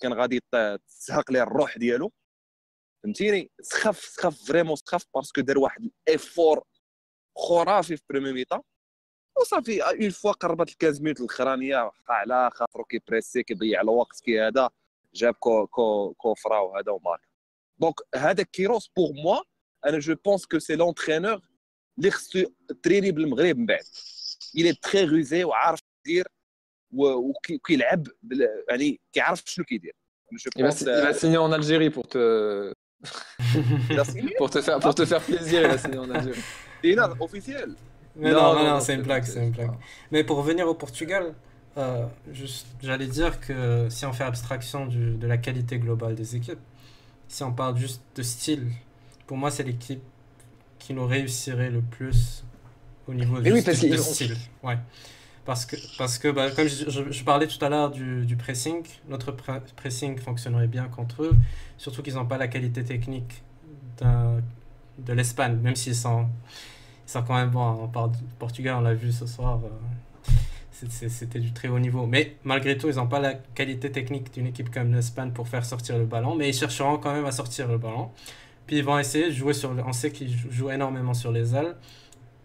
كان 0.00 0.12
غادي 0.12 0.40
تسهق 0.88 1.30
ليه 1.32 1.42
الروح 1.42 1.78
ديالو. 1.78 2.12
فهمتيني؟ 3.04 3.50
سخف 3.60 3.98
سخف 4.04 4.44
فريمون 4.48 4.76
سخف 4.76 5.04
باسكو 5.14 5.40
دار 5.40 5.58
واحد 5.58 5.90
الإيفور 6.08 6.62
خرافي 7.38 7.96
في 7.96 8.02
بريمي 8.10 8.32
ميطا 8.32 8.62
وصافي 9.40 9.82
اون 9.82 10.10
فوا 10.10 10.32
قربت 10.32 10.68
ال 10.68 10.74
15 10.82 11.02
مينوت 11.02 11.20
الاخرانيه 11.20 11.90
على 12.08 12.50
خاطرو 12.54 12.84
كيبريسي 12.84 13.42
كيضيع 13.42 13.80
الوقت 13.80 14.20
كي 14.20 14.40
هذا 14.40 14.70
جاب 15.14 15.34
كو 15.34 15.66
كو 15.66 16.14
كوفرا 16.14 16.58
وهذا 16.58 16.92
ومارك 16.92 17.28
دونك 17.78 17.94
هذا 18.14 18.42
كيروس 18.42 18.90
بور 18.96 19.12
موا 19.12 19.40
أنا 19.86 19.98
جو 19.98 20.14
بونس 20.24 20.46
كو 20.46 20.58
سي 20.58 20.76
لونترينور 20.76 21.40
اللي 21.98 22.10
خصو 22.10 22.44
تريني 22.82 23.12
بالمغرب 23.12 23.58
من 23.58 23.66
بعد 23.66 23.84
إلى 24.56 24.74
تري 24.74 25.04
روزي 25.04 25.44
وعارف 25.44 25.80
يدير 26.06 26.26
وكيلعب 26.92 28.06
يعني 28.68 29.00
كيعرف 29.12 29.42
شنو 29.46 29.64
كيدير 29.64 29.92
Il 30.56 30.62
va, 30.62 30.70
il 30.80 30.86
va 30.86 31.14
signer 31.14 31.38
en 31.38 31.52
Algérie 31.52 31.90
pour 31.90 32.06
te, 32.06 32.72
pour 34.38 34.50
te, 34.50 34.60
faire, 34.60 34.78
pour 34.78 34.94
te 34.94 35.04
faire 35.06 35.22
plaisir. 35.22 35.62
Il 35.62 35.68
va 35.68 35.78
signer 35.78 35.98
en 35.98 36.10
Algérie. 36.10 36.42
Dina, 36.82 37.10
officiel. 37.20 37.74
Mais 38.16 38.32
non, 38.32 38.54
non, 38.54 38.64
non, 38.64 38.80
c'est 38.80 38.94
une 38.94 39.02
blague, 39.02 39.24
c'est 39.24 39.44
une 39.44 39.50
blague. 39.50 39.70
Mais 40.10 40.24
pour 40.24 40.38
revenir 40.38 40.66
au 40.66 40.74
Portugal, 40.74 41.34
euh, 41.76 42.04
j'allais 42.82 43.06
dire 43.06 43.40
que 43.40 43.86
si 43.88 44.04
on 44.06 44.12
fait 44.12 44.24
abstraction 44.24 44.86
de 44.86 45.26
la 45.26 45.38
qualité 45.38 45.78
globale 45.78 46.14
des 46.14 46.34
équipes, 46.34 46.58
si 47.28 47.42
on 47.42 47.52
parle 47.52 47.76
juste 47.76 48.02
de 48.16 48.22
style, 48.22 48.66
pour 49.26 49.36
moi, 49.36 49.50
c'est 49.50 49.62
l'équipe 49.62 50.02
qui 50.78 50.94
nous 50.94 51.06
réussirait 51.06 51.70
le 51.70 51.82
plus 51.82 52.44
au 53.06 53.14
niveau 53.14 53.40
du, 53.40 53.52
oui, 53.52 53.62
parce 53.62 53.78
style. 53.78 54.36
Ouais. 54.62 54.78
Parce 55.44 55.64
que, 55.64 55.76
parce 55.96 56.18
que 56.18 56.28
bah, 56.28 56.50
comme 56.50 56.68
je, 56.68 57.24
parlais 57.24 57.46
tout 57.46 57.62
à 57.64 57.70
l'heure 57.70 57.90
du, 57.90 58.36
pressing, 58.36 58.82
notre 59.08 59.34
pressing 59.76 60.18
fonctionnerait 60.18 60.66
bien 60.66 60.88
contre 60.88 61.22
eux, 61.22 61.36
surtout 61.78 62.02
qu'ils 62.02 62.14
n'ont 62.14 62.26
pas 62.26 62.36
la 62.36 62.48
qualité 62.48 62.84
technique 62.84 63.42
d'un 63.98 64.42
de 64.98 65.12
l'Espagne, 65.12 65.56
même 65.62 65.76
s'ils 65.76 65.94
sont, 65.94 66.26
ils 67.06 67.10
sont 67.10 67.22
quand 67.22 67.34
même 67.36 67.50
bons. 67.50 67.78
On 67.82 67.88
parle 67.88 68.12
du 68.12 68.18
Portugal, 68.38 68.76
on 68.78 68.80
l'a 68.82 68.94
vu 68.94 69.12
ce 69.12 69.26
soir, 69.26 69.60
euh, 69.64 69.68
c'était 70.70 71.40
du 71.40 71.52
très 71.52 71.68
haut 71.68 71.78
niveau. 71.78 72.06
Mais 72.06 72.36
malgré 72.44 72.76
tout, 72.76 72.88
ils 72.88 72.96
n'ont 72.96 73.06
pas 73.08 73.18
la 73.20 73.34
qualité 73.34 73.90
technique 73.90 74.32
d'une 74.32 74.46
équipe 74.46 74.70
comme 74.70 74.92
l'Espagne 74.94 75.30
pour 75.32 75.48
faire 75.48 75.64
sortir 75.64 75.98
le 75.98 76.04
ballon, 76.06 76.34
mais 76.36 76.48
ils 76.48 76.54
chercheront 76.54 76.98
quand 76.98 77.12
même 77.12 77.26
à 77.26 77.32
sortir 77.32 77.66
le 77.68 77.78
ballon. 77.78 78.10
Puis 78.66 78.76
ils 78.78 78.84
vont 78.84 78.98
essayer 78.98 79.26
de 79.26 79.32
jouer 79.32 79.54
sur. 79.54 79.70
On 79.86 79.92
sait 79.92 80.10
qu'ils 80.12 80.30
jou- 80.36 80.50
jouent 80.50 80.70
énormément 80.70 81.14
sur 81.14 81.32
les 81.32 81.54
ailes. 81.54 81.74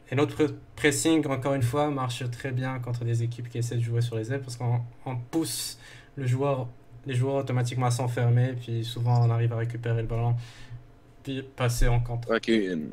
Et 0.10 0.16
notre 0.16 0.46
pressing, 0.76 1.26
encore 1.28 1.54
une 1.54 1.64
fois, 1.64 1.90
marche 1.90 2.24
très 2.32 2.52
bien 2.52 2.80
contre 2.80 3.04
des 3.04 3.24
équipes 3.24 3.50
qui 3.50 3.58
essaient 3.58 3.76
de 3.78 3.82
jouer 3.82 4.02
sur 4.02 4.16
les 4.16 4.32
ailes 4.32 4.42
parce 4.42 4.56
qu'on 4.56 4.80
on 5.06 5.16
pousse 5.18 5.78
le 6.16 6.26
joueur, 6.26 6.68
les 7.06 7.16
joueurs 7.16 7.36
automatiquement 7.36 7.88
à 7.88 7.92
s'enfermer. 7.92 8.54
Puis 8.54 8.86
souvent, 8.86 9.26
on 9.26 9.30
arrive 9.32 9.52
à 9.54 9.58
récupérer 9.58 10.02
le 10.02 10.08
ballon, 10.08 10.36
passer 11.58 11.88
en 11.90 12.00
contre. 12.10 12.30
ولكن 12.30 12.90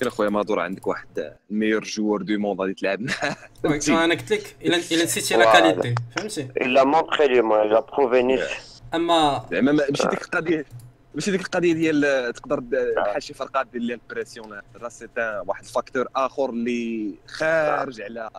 كان 0.00 0.08
اخويا 0.08 0.28
مادور 0.28 0.60
عندك 0.60 0.86
واحد 0.86 1.34
الميور 1.50 1.84
جوور 1.84 2.22
دو 2.22 2.38
موند 2.38 2.60
غادي 2.60 2.74
تلعب 2.74 3.00
معاه 3.00 3.36
أنا 3.64 4.14
قلت 4.14 4.32
لك 4.32 4.56
إلى 4.62 4.76
إلى 4.76 5.02
نسيتي 5.04 5.36
لا. 5.36 5.52
كاليتي 5.52 5.94
فهمتي 6.16 6.48
lui 6.48 7.42
moi 7.42 7.64
il 7.66 7.74
a 7.76 7.82
prouvé 7.82 8.22
nice 8.22 8.80
اما 8.94 9.46
زعما 9.50 9.72
ما- 9.72 9.84
ماشي 9.90 10.08
ديك 10.08 10.22
القضية 10.22 10.64
ماشي 11.14 11.30
ديك 11.30 11.40
القضية 11.40 11.72
ديال 11.72 12.32
تقدر 12.32 12.60
بحال 12.60 13.22
شي 13.22 13.34
فرقات 13.34 13.66
ديال 13.72 13.92
البريسيون 13.92 14.60
راه 14.76 14.88
سي 14.88 15.04
ان 15.18 15.42
واحد 15.46 15.64
الفاكتور 15.64 16.06
اخر 16.16 16.50
اللي 16.50 17.14
خارج 17.26 18.00
على 18.00 18.30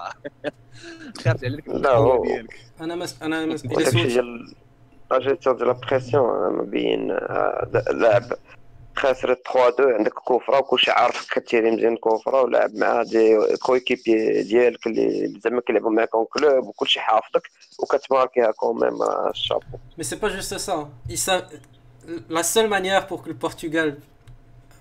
خارج 1.23 1.45
على 1.45 1.55
ديك 1.55 1.67
لا، 1.69 1.91
هو- 1.91 2.13
القوه 2.13 2.27
ديالك 2.27 2.59
أنا 2.81 2.95
مس... 2.95 3.21
أنا 3.21 3.45
مس... 3.45 3.61
ديال 3.61 3.73
لا 5.11 5.19
جيستيون 5.19 5.55
ديال 5.57 5.67
لا 5.67 5.73
بريسيون 5.73 6.53
مبين 6.57 7.07
لاعب 7.91 8.23
خسرت 8.96 9.40
3 9.52 9.68
2 9.68 9.92
عندك 9.94 10.12
كوفرا 10.12 10.58
وكلشي 10.58 10.90
عارفك 10.90 11.38
كتيري 11.38 11.70
مزيان 11.70 11.96
كوفرا 11.96 12.40
ولعب 12.40 12.74
مع 12.74 13.02
دي 13.02 13.36
كويكيبي 13.62 14.42
ديالك 14.42 14.86
اللي 14.86 15.34
زعما 15.44 15.60
كيلعبوا 15.60 15.90
معاك 15.90 16.14
اون 16.14 16.24
كلوب 16.24 16.66
وكلشي 16.66 17.00
حافظك 17.00 17.42
وكتماركيها 17.78 18.50
كوميم 18.50 18.98
الشابو 19.30 19.62
Mais 19.98 20.02
c'est 20.04 20.20
pas 20.24 20.28
juste 20.38 20.58
ça. 20.58 20.76
Ils 21.08 21.18
savent... 21.28 21.44
La 22.38 22.42
seule 22.42 22.68
manière 22.76 23.06
pour 23.06 23.18
que 23.22 23.28
le 23.28 23.34
Portugal 23.46 23.88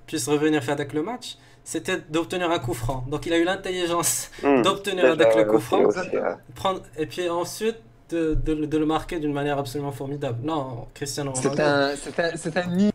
puisse 0.08 0.28
revenir 0.28 0.60
faire 0.64 0.74
avec 0.80 0.92
le 0.94 1.04
match, 1.12 1.28
c'était 1.64 1.98
d'obtenir 2.14 2.50
un 2.58 2.60
coup 2.66 2.74
franc. 2.84 3.00
Donc 3.12 3.22
il 3.28 3.34
a 3.34 3.38
eu 3.38 3.46
l'intelligence 3.52 4.14
Hmm. 4.44 4.62
d'obtenir 4.66 5.04
Déjà, 5.06 5.16
avec 5.18 5.32
le 5.40 5.44
coup 5.52 5.58
aussi, 5.62 5.66
franc, 5.70 5.84
aussi, 5.90 6.18
hein. 6.18 6.38
prendre... 6.62 6.82
et 7.02 7.06
puis 7.12 7.26
ensuite 7.44 7.80
de, 8.12 8.22
de, 8.48 8.54
le- 8.60 8.68
de 8.74 8.78
le 8.84 8.88
marquer 8.96 9.18
d'une 9.24 9.36
manière 9.42 9.58
absolument 9.64 9.96
formidable. 10.02 10.40
Non, 10.52 10.62
Cristiano 10.98 11.30
C'est 11.42 11.48
Ronaldo. 11.50 11.94
un, 11.94 11.96
c'est 12.04 12.18
un, 12.26 12.30
c'est 12.44 12.56
un 12.64 12.68
nid. 12.80 12.92
Ah. 12.92 12.95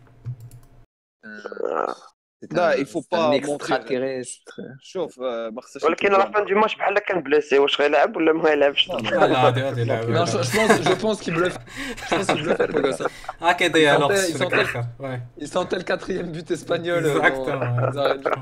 لا 2.51 2.71
un- 2.71 2.75
il 2.77 2.85
faut 2.85 3.01
c'est 3.11 3.17
un 3.17 3.29
pas 3.29 3.35
extraterrestre. 3.35 4.53
شوف 4.81 5.19
آه، 5.21 5.49
ما 5.49 5.61
خصهاش 5.61 5.83
ولكن 5.83 6.07
يكون- 6.07 6.19
لا 6.19 6.31
فان 6.31 6.45
دو 6.45 6.55
ماتش 6.59 6.75
بحال 6.75 6.99
كان 6.99 7.19
بليسي 7.21 7.59
واش 7.59 7.81
غيلعب 7.81 8.15
ولا 8.15 8.33
ما 8.33 8.49
يلعبش 8.49 8.89
Ah, 8.91 8.93
là, 8.93 9.27
là, 9.27 9.51
là, 9.51 9.85
là, 9.85 10.05
Non, 10.05 10.25
là. 10.25 10.25
je, 10.25 10.37
je 10.47 10.51
pense, 10.57 10.71
je 10.89 10.95
pense 11.03 11.17
qu'il 11.23 11.33
bluffe. 11.33 11.57
Je 12.09 12.15
pense 12.15 12.27
qu'il 12.33 12.43
bluffe, 12.43 12.59
le 12.75 12.81
gosse. 12.81 13.01
hein. 13.01 13.07
Ah, 13.41 13.53
KD 13.59 13.75
Ils 13.79 13.87
alors, 13.87 14.01
sentaient- 14.01 14.17
c'est 14.17 14.29
ils 14.29 14.33
le 14.33 14.39
sentaient- 14.43 14.71
cas, 14.77 14.85
ouais. 15.05 15.19
Il 15.43 15.47
sentait 15.55 15.79
le 15.83 15.87
quatrième 15.91 16.29
but 16.35 16.47
espagnol. 16.57 17.01
euh, 17.05 17.15
Exactement, 17.15 17.71
dans- 17.75 17.91
dans 17.95 18.03
l'arrêt 18.03 18.17
de 18.19 18.23
jeu. 18.23 18.41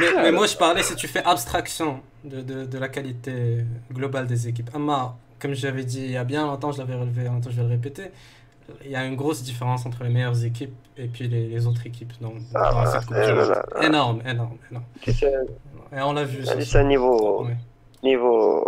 Mais, 0.00 0.08
mais 0.24 0.32
moi 0.38 0.46
je 0.52 0.56
parlais 0.64 0.84
si 0.90 0.94
tu 1.02 1.06
fais 1.14 1.24
abstraction 1.34 1.90
de, 2.32 2.38
de, 2.50 2.56
de 2.72 2.78
la 2.84 2.88
qualité 2.96 3.34
globale 3.98 4.26
des 4.34 4.40
équipes. 4.50 4.70
Amma, 4.78 5.00
comme 5.40 5.54
j'avais 5.62 5.84
dit 5.92 6.02
il 6.08 6.14
y 6.18 6.20
a 6.24 6.26
bien 6.32 6.42
longtemps, 6.50 6.72
je 6.74 6.78
l'avais 6.82 6.98
relevé, 7.02 7.22
en 7.28 7.32
même 7.34 7.42
temps 7.44 7.54
je 7.56 7.58
vais 7.60 7.68
le 7.70 7.74
répéter, 7.78 8.06
il 8.83 8.91
y 8.91 8.95
a 8.95 9.05
une 9.05 9.15
grosse 9.15 9.43
différence 9.43 9.85
entre 9.85 10.03
les 10.03 10.09
meilleures 10.09 10.43
équipes 10.43 10.75
et 10.97 11.07
puis 11.07 11.27
les, 11.27 11.67
autres 11.67 11.85
équipes 11.85 12.13
dans. 12.21 12.33
Ah, 12.55 12.99
eh, 13.11 13.85
énorme, 13.85 14.21
énorme, 14.25 14.57
et 14.71 16.01
on 16.01 16.13
l'a 16.13 16.23
vu. 16.23 16.45
Ça, 16.45 16.83
niveau, 16.83 17.45
ouais. 17.45 17.57
niveau 18.03 18.65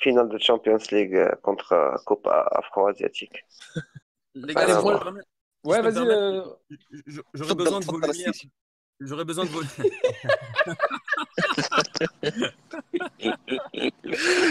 finale 0.00 0.28
de 0.28 0.38
Champions 0.38 0.78
League 0.90 1.14
euh, 1.14 1.30
contre 1.42 1.72
euh, 1.72 1.96
Copa 2.04 2.48
Afro-Asiatique. 2.52 3.44
Les 4.34 4.54
gars, 4.54 4.66
ah, 4.68 4.82
moi, 4.82 5.12
ouais, 5.64 5.82
vas-y. 5.82 6.06
Euh... 6.06 6.42
J'aurais 7.34 7.54
besoin 7.54 7.80
de 7.80 7.84
vos 7.84 7.98
lumières. 7.98 8.32
J'aurais 9.00 9.24
besoin 9.30 9.44
de 9.44 9.50
vos. 9.50 9.62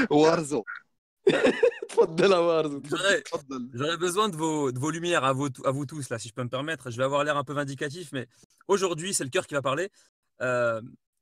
Warzone. 0.10 0.64
J'aurais 3.74 3.98
besoin 3.98 4.30
de 4.30 4.36
vos, 4.36 4.72
de 4.72 4.80
vos 4.80 4.92
lumières 4.92 5.24
à 5.24 5.34
vous, 5.34 5.50
à 5.66 5.72
vous 5.72 5.86
tous, 5.86 6.10
là, 6.10 6.20
si 6.20 6.30
je 6.30 6.34
peux 6.34 6.44
me 6.44 6.50
permettre. 6.50 6.92
Je 6.92 6.98
vais 6.98 7.04
avoir 7.04 7.24
l'air 7.24 7.38
un 7.38 7.44
peu 7.44 7.54
vindicatif, 7.54 8.10
mais 8.14 8.28
aujourd'hui, 8.68 9.14
c'est 9.14 9.24
le 9.24 9.30
cœur 9.30 9.48
qui 9.48 9.54
va 9.54 9.62
parler. 9.62 9.90
Euh, 10.42 10.82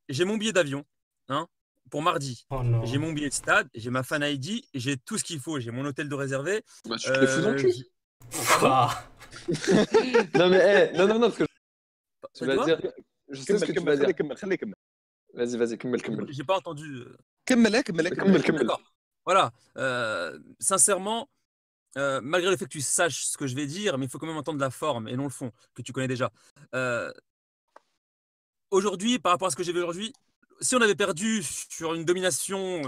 j'ai 0.10 0.26
mon 0.26 0.38
billet 0.38 0.54
d'avion 0.54 0.86
hein, 1.30 1.48
pour 1.90 2.02
mardi. 2.02 2.46
Oh 2.50 2.62
j'ai 2.84 2.98
mon 2.98 3.12
billet 3.12 3.30
de 3.30 3.34
stade, 3.34 3.68
j'ai 3.74 3.90
ma 3.90 4.04
fan 4.04 4.24
ID, 4.24 4.64
j'ai 4.74 4.98
tout 4.98 5.18
ce 5.18 5.24
qu'il 5.24 5.40
faut. 5.40 5.60
J'ai 5.60 5.72
mon 5.72 5.86
hôtel 5.86 6.10
de 6.10 6.16
réservé. 6.16 6.64
Bah, 6.86 6.98
tu 6.98 7.08
te 7.08 7.14
euh, 7.14 7.22
le 7.22 7.28
fous 7.28 7.48
euh, 7.48 7.58
non, 10.36 10.50
mais 10.50 10.58
hey, 10.58 10.98
non, 10.98 11.08
non, 11.08 11.20
non, 11.20 11.32
parce 11.32 11.38
que 11.38 11.46
je, 12.40 12.46
tu 12.46 12.66
dire. 12.66 12.82
Je 13.30 13.42
sais 13.42 13.58
ce 13.58 13.66
que 13.66 13.72
tu 13.72 13.84
vas 13.84 13.96
dire. 13.96 14.06
Vas-y, 15.34 15.58
vas-y, 15.58 15.78
J'ai 16.30 16.44
pas 16.44 16.58
entendu. 16.58 16.84
Euh. 16.84 17.18
D'accord. 18.60 18.82
Voilà. 19.28 19.52
Euh, 19.76 20.40
sincèrement, 20.58 21.28
euh, 21.98 22.22
malgré 22.24 22.50
le 22.50 22.56
fait 22.56 22.64
que 22.64 22.70
tu 22.70 22.80
saches 22.80 23.26
ce 23.26 23.38
que 23.38 23.46
je 23.46 23.56
vais 23.56 23.68
dire, 23.68 23.98
mais 23.98 24.06
il 24.06 24.10
faut 24.10 24.20
quand 24.20 24.26
même 24.26 24.38
entendre 24.38 24.60
la 24.60 24.70
forme 24.70 25.10
et 25.10 25.18
non 25.18 25.26
le 25.26 25.30
fond, 25.30 25.52
que 25.76 25.82
tu 25.82 25.92
connais 25.92 26.08
déjà. 26.08 26.32
Euh, 26.74 27.12
aujourd'hui, 28.72 29.20
par 29.20 29.34
rapport 29.34 29.50
à 29.50 29.52
ce 29.52 29.58
que 29.58 29.64
j'ai 29.64 29.74
vu 29.74 29.80
aujourd'hui, 29.80 30.14
si 30.62 30.78
on 30.78 30.82
avait 30.82 30.96
perdu 30.96 31.44
sur 31.44 31.94
une 31.94 32.06
domination, 32.06 32.84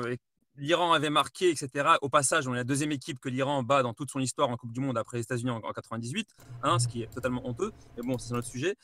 l'Iran 0.55 0.93
avait 0.93 1.09
marqué, 1.09 1.49
etc., 1.49 1.97
au 2.01 2.07
passage, 2.07 2.47
on 2.47 2.53
est 2.53 2.59
la 2.59 2.63
deuxième 2.63 2.93
équipe 2.93 3.19
que 3.19 3.27
l'Iran 3.27 3.61
bat 3.61 3.83
dans 3.83 3.93
toute 3.93 4.09
son 4.09 4.21
histoire 4.21 4.47
en 4.49 4.55
Coupe 4.55 4.71
du 4.71 4.79
Monde 4.79 4.97
après 4.97 5.17
les 5.17 5.23
États-Unis 5.23 5.51
en, 5.51 5.57
en 5.57 5.73
98, 5.73 6.29
hein, 6.63 6.79
ce 6.79 6.87
qui 6.87 7.01
est 7.01 7.13
totalement 7.13 7.45
honteux, 7.45 7.73
mais 7.97 8.03
bon, 8.03 8.17
c'est 8.17 8.33
un 8.33 8.37
autre 8.37 8.47
sujet. 8.47 8.77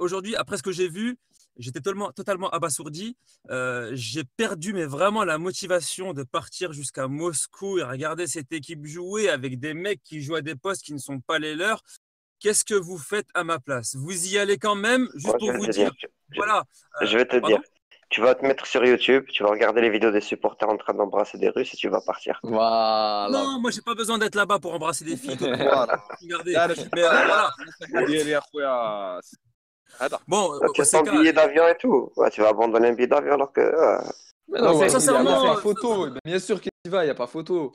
Aujourd'hui, 0.00 0.34
après 0.34 0.56
ce 0.56 0.64
que 0.64 0.72
j'ai 0.72 0.88
vu, 0.88 1.16
j'étais 1.58 1.80
totalement, 1.80 2.12
totalement 2.12 2.50
abasourdi. 2.50 3.16
Euh, 3.50 3.90
j'ai 3.94 4.24
perdu, 4.36 4.72
mais 4.72 4.86
vraiment, 4.86 5.24
la 5.24 5.38
motivation 5.38 6.12
de 6.12 6.22
partir 6.22 6.72
jusqu'à 6.72 7.08
Moscou 7.08 7.78
et 7.78 7.82
regarder 7.82 8.26
cette 8.26 8.52
équipe 8.52 8.86
jouer 8.86 9.28
avec 9.28 9.58
des 9.58 9.74
mecs 9.74 10.02
qui 10.02 10.22
jouent 10.22 10.36
à 10.36 10.42
des 10.42 10.54
postes 10.54 10.82
qui 10.84 10.94
ne 10.94 10.98
sont 10.98 11.20
pas 11.20 11.38
les 11.38 11.54
leurs. 11.54 11.82
Qu'est-ce 12.40 12.64
que 12.64 12.74
vous 12.74 12.98
faites 12.98 13.26
à 13.34 13.42
ma 13.42 13.58
place? 13.58 13.96
Vous 13.96 14.28
y 14.28 14.38
allez 14.38 14.58
quand 14.58 14.76
même, 14.76 15.08
juste 15.14 15.38
pour 15.38 15.52
vous 15.52 15.66
dire. 15.66 15.90
Je, 15.98 16.06
voilà. 16.36 16.62
Euh, 17.02 17.06
je 17.06 17.18
vais 17.18 17.24
te 17.24 17.36
dire. 17.44 17.60
Tu 18.10 18.22
vas 18.22 18.34
te 18.34 18.42
mettre 18.42 18.66
sur 18.66 18.82
YouTube, 18.86 19.26
tu 19.30 19.42
vas 19.42 19.50
regarder 19.50 19.82
les 19.82 19.90
vidéos 19.90 20.10
des 20.10 20.22
supporters 20.22 20.66
en 20.66 20.78
train 20.78 20.94
d'embrasser 20.94 21.36
des 21.36 21.50
Russes 21.50 21.74
et 21.74 21.76
tu 21.76 21.90
vas 21.90 22.00
partir. 22.00 22.40
Voilà. 22.42 23.28
Non, 23.30 23.60
moi 23.60 23.70
j'ai 23.70 23.82
pas 23.82 23.94
besoin 23.94 24.16
d'être 24.16 24.34
là-bas 24.34 24.58
pour 24.60 24.72
embrasser 24.72 25.04
des 25.04 25.18
filles. 25.18 25.36
Regardez. 25.40 26.56
Mais, 26.94 27.02
euh, 27.02 27.10
voilà. 28.54 29.20
Bon, 30.26 30.58
ah, 30.62 30.66
tu 30.74 30.82
as 30.82 30.90
ton 30.90 31.02
billet 31.02 31.32
d'avion 31.32 31.66
et 31.68 31.76
tout. 31.76 32.12
Tu 32.32 32.40
vas 32.40 32.48
abandonner 32.48 32.88
un 32.88 32.92
billet 32.92 33.08
d'avion 33.08 33.32
alors 33.32 33.52
que. 33.52 33.60
Euh, 33.60 33.98
mais 34.48 34.60
non, 34.60 34.72
non 34.72 34.78
ouais, 34.78 34.88
sincèrement. 34.88 35.42
Il 35.42 35.46
y 35.46 35.48
a 35.48 35.52
pas 35.52 35.58
euh, 35.58 35.60
photo. 35.60 36.06
Eh 36.06 36.10
ben, 36.10 36.20
bien 36.24 36.38
sûr 36.38 36.60
qu'il 36.60 36.70
y 36.84 36.88
va, 36.88 37.04
il 37.04 37.06
n'y 37.06 37.10
a 37.10 37.14
pas 37.14 37.26
photo. 37.26 37.72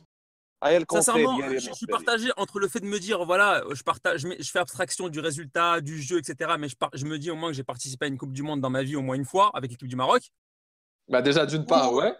Sincèrement, 0.90 1.40
je, 1.52 1.74
suis 1.74 1.88
partagé 1.88 2.30
entre 2.38 2.60
le 2.60 2.70
fait 2.70 2.80
de 2.80 2.86
me 2.86 2.98
dire, 2.98 3.26
voilà, 3.26 3.64
je, 3.74 3.84
partage, 3.84 4.22
je 4.22 4.50
fais 4.50 4.60
abstraction 4.60 5.10
du 5.10 5.20
résultat, 5.20 5.82
du 5.82 6.02
jeu, 6.02 6.20
etc. 6.20 6.52
Mais 6.58 6.70
je, 6.70 6.76
je 6.94 7.06
me 7.06 7.18
dis 7.20 7.30
au 7.30 7.36
moins 7.36 7.50
que 7.50 7.56
j'ai 7.56 7.66
participé 7.66 8.06
à 8.06 8.08
une 8.08 8.18
Coupe 8.18 8.32
du 8.32 8.44
Monde 8.44 8.62
dans 8.62 8.70
ma 8.70 8.82
vie 8.82 8.96
au 8.96 9.02
moins 9.02 9.16
une 9.16 9.26
fois 9.26 9.52
avec 9.54 9.72
l'équipe 9.72 9.90
du 9.90 9.98
Maroc. 9.98 10.32
Bah 11.10 11.22
déjà, 11.22 11.46
d'une 11.46 11.66
part, 11.66 11.94
ouais. 11.94 12.16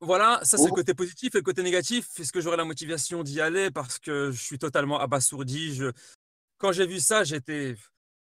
Voilà, 0.00 0.40
ça 0.42 0.58
c'est 0.58 0.66
le 0.66 0.74
côté 0.74 0.94
positif 0.94 1.34
et 1.34 1.38
le 1.38 1.42
côté 1.42 1.62
négatif. 1.62 2.06
Est-ce 2.20 2.30
que 2.30 2.40
j'aurai 2.40 2.58
la 2.58 2.64
motivation 2.64 3.22
d'y 3.22 3.40
aller? 3.40 3.70
Parce 3.70 3.98
que 3.98 4.30
je 4.30 4.40
suis 4.40 4.58
totalement 4.58 5.00
abasourdi. 5.00 5.80
Quand 6.58 6.70
j'ai 6.70 6.86
vu 6.86 7.00
ça, 7.00 7.24
j'étais 7.24 7.76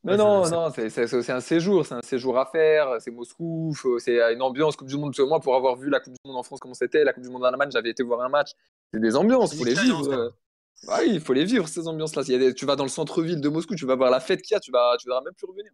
truc 0.00 0.04
Mais 0.04 0.12
Ouais, 0.12 0.18
non, 0.18 0.44
je- 0.44 0.50
non, 0.56 0.70
c'est 0.74 0.88
c'est- 0.94 1.06
c'est 1.10 1.16
aussi 1.20 1.32
un 1.32 1.40
séjour, 1.52 1.78
c'est 1.86 1.94
un 2.02 2.06
séjour 2.12 2.34
à 2.38 2.46
faire, 2.56 2.86
c'est 3.02 3.10
Moscou, 3.10 3.72
faut- 3.80 3.98
c'est 3.98 4.18
une 4.34 4.42
ambiance 4.48 4.74
Coupe 4.76 4.88
du 4.94 4.96
Monde. 4.96 5.10
Parce 5.12 5.18
que 5.24 5.28
moi, 5.32 5.40
pour 5.40 5.54
avoir 5.60 5.74
vu 5.82 5.88
la 5.96 6.00
Coupe 6.00 6.12
du 6.14 6.22
Monde 6.28 6.38
en 6.42 6.42
France, 6.48 6.60
comment 6.62 6.74
c'était, 6.74 7.02
la 7.08 7.12
Coupe 7.12 7.24
du 7.24 7.30
Monde 7.30 7.44
en 7.44 7.48
Allemagne, 7.52 7.70
j'avais 7.76 7.90
été 7.90 8.02
voir 8.10 8.20
un 8.28 8.28
match. 8.38 8.50
C'est 8.92 9.00
des 9.00 9.14
ambiances, 9.16 9.50
C'est 9.50 9.56
faut 9.58 9.64
une 9.66 9.68
les 9.74 9.80
vivre. 9.84 9.98
expérience, 9.98 10.30
euh. 10.30 10.86
Bah 10.86 10.96
oui, 11.00 11.08
il 11.18 11.20
faut 11.26 11.32
les 11.40 11.44
vivre 11.52 11.66
ces 11.74 11.84
ambiances-là. 11.88 12.22
Il 12.28 12.32
y 12.32 12.36
a 12.36 12.38
des- 12.38 12.54
Tu 12.60 12.64
vas 12.70 12.76
dans 12.80 12.84
le 12.90 12.94
centre-ville 13.00 13.40
de 13.46 13.48
Moscou, 13.48 13.74
tu 13.74 13.86
vas 13.90 13.96
voir 13.96 14.10
la 14.10 14.20
fête 14.28 14.40
qu'il 14.42 14.54
y 14.54 14.58
a, 14.58 14.60
tu 14.60 14.70
vas, 14.76 14.96
tu 15.00 15.08
verras 15.08 15.22
même 15.22 15.34
plus 15.34 15.46
revenir. 15.52 15.72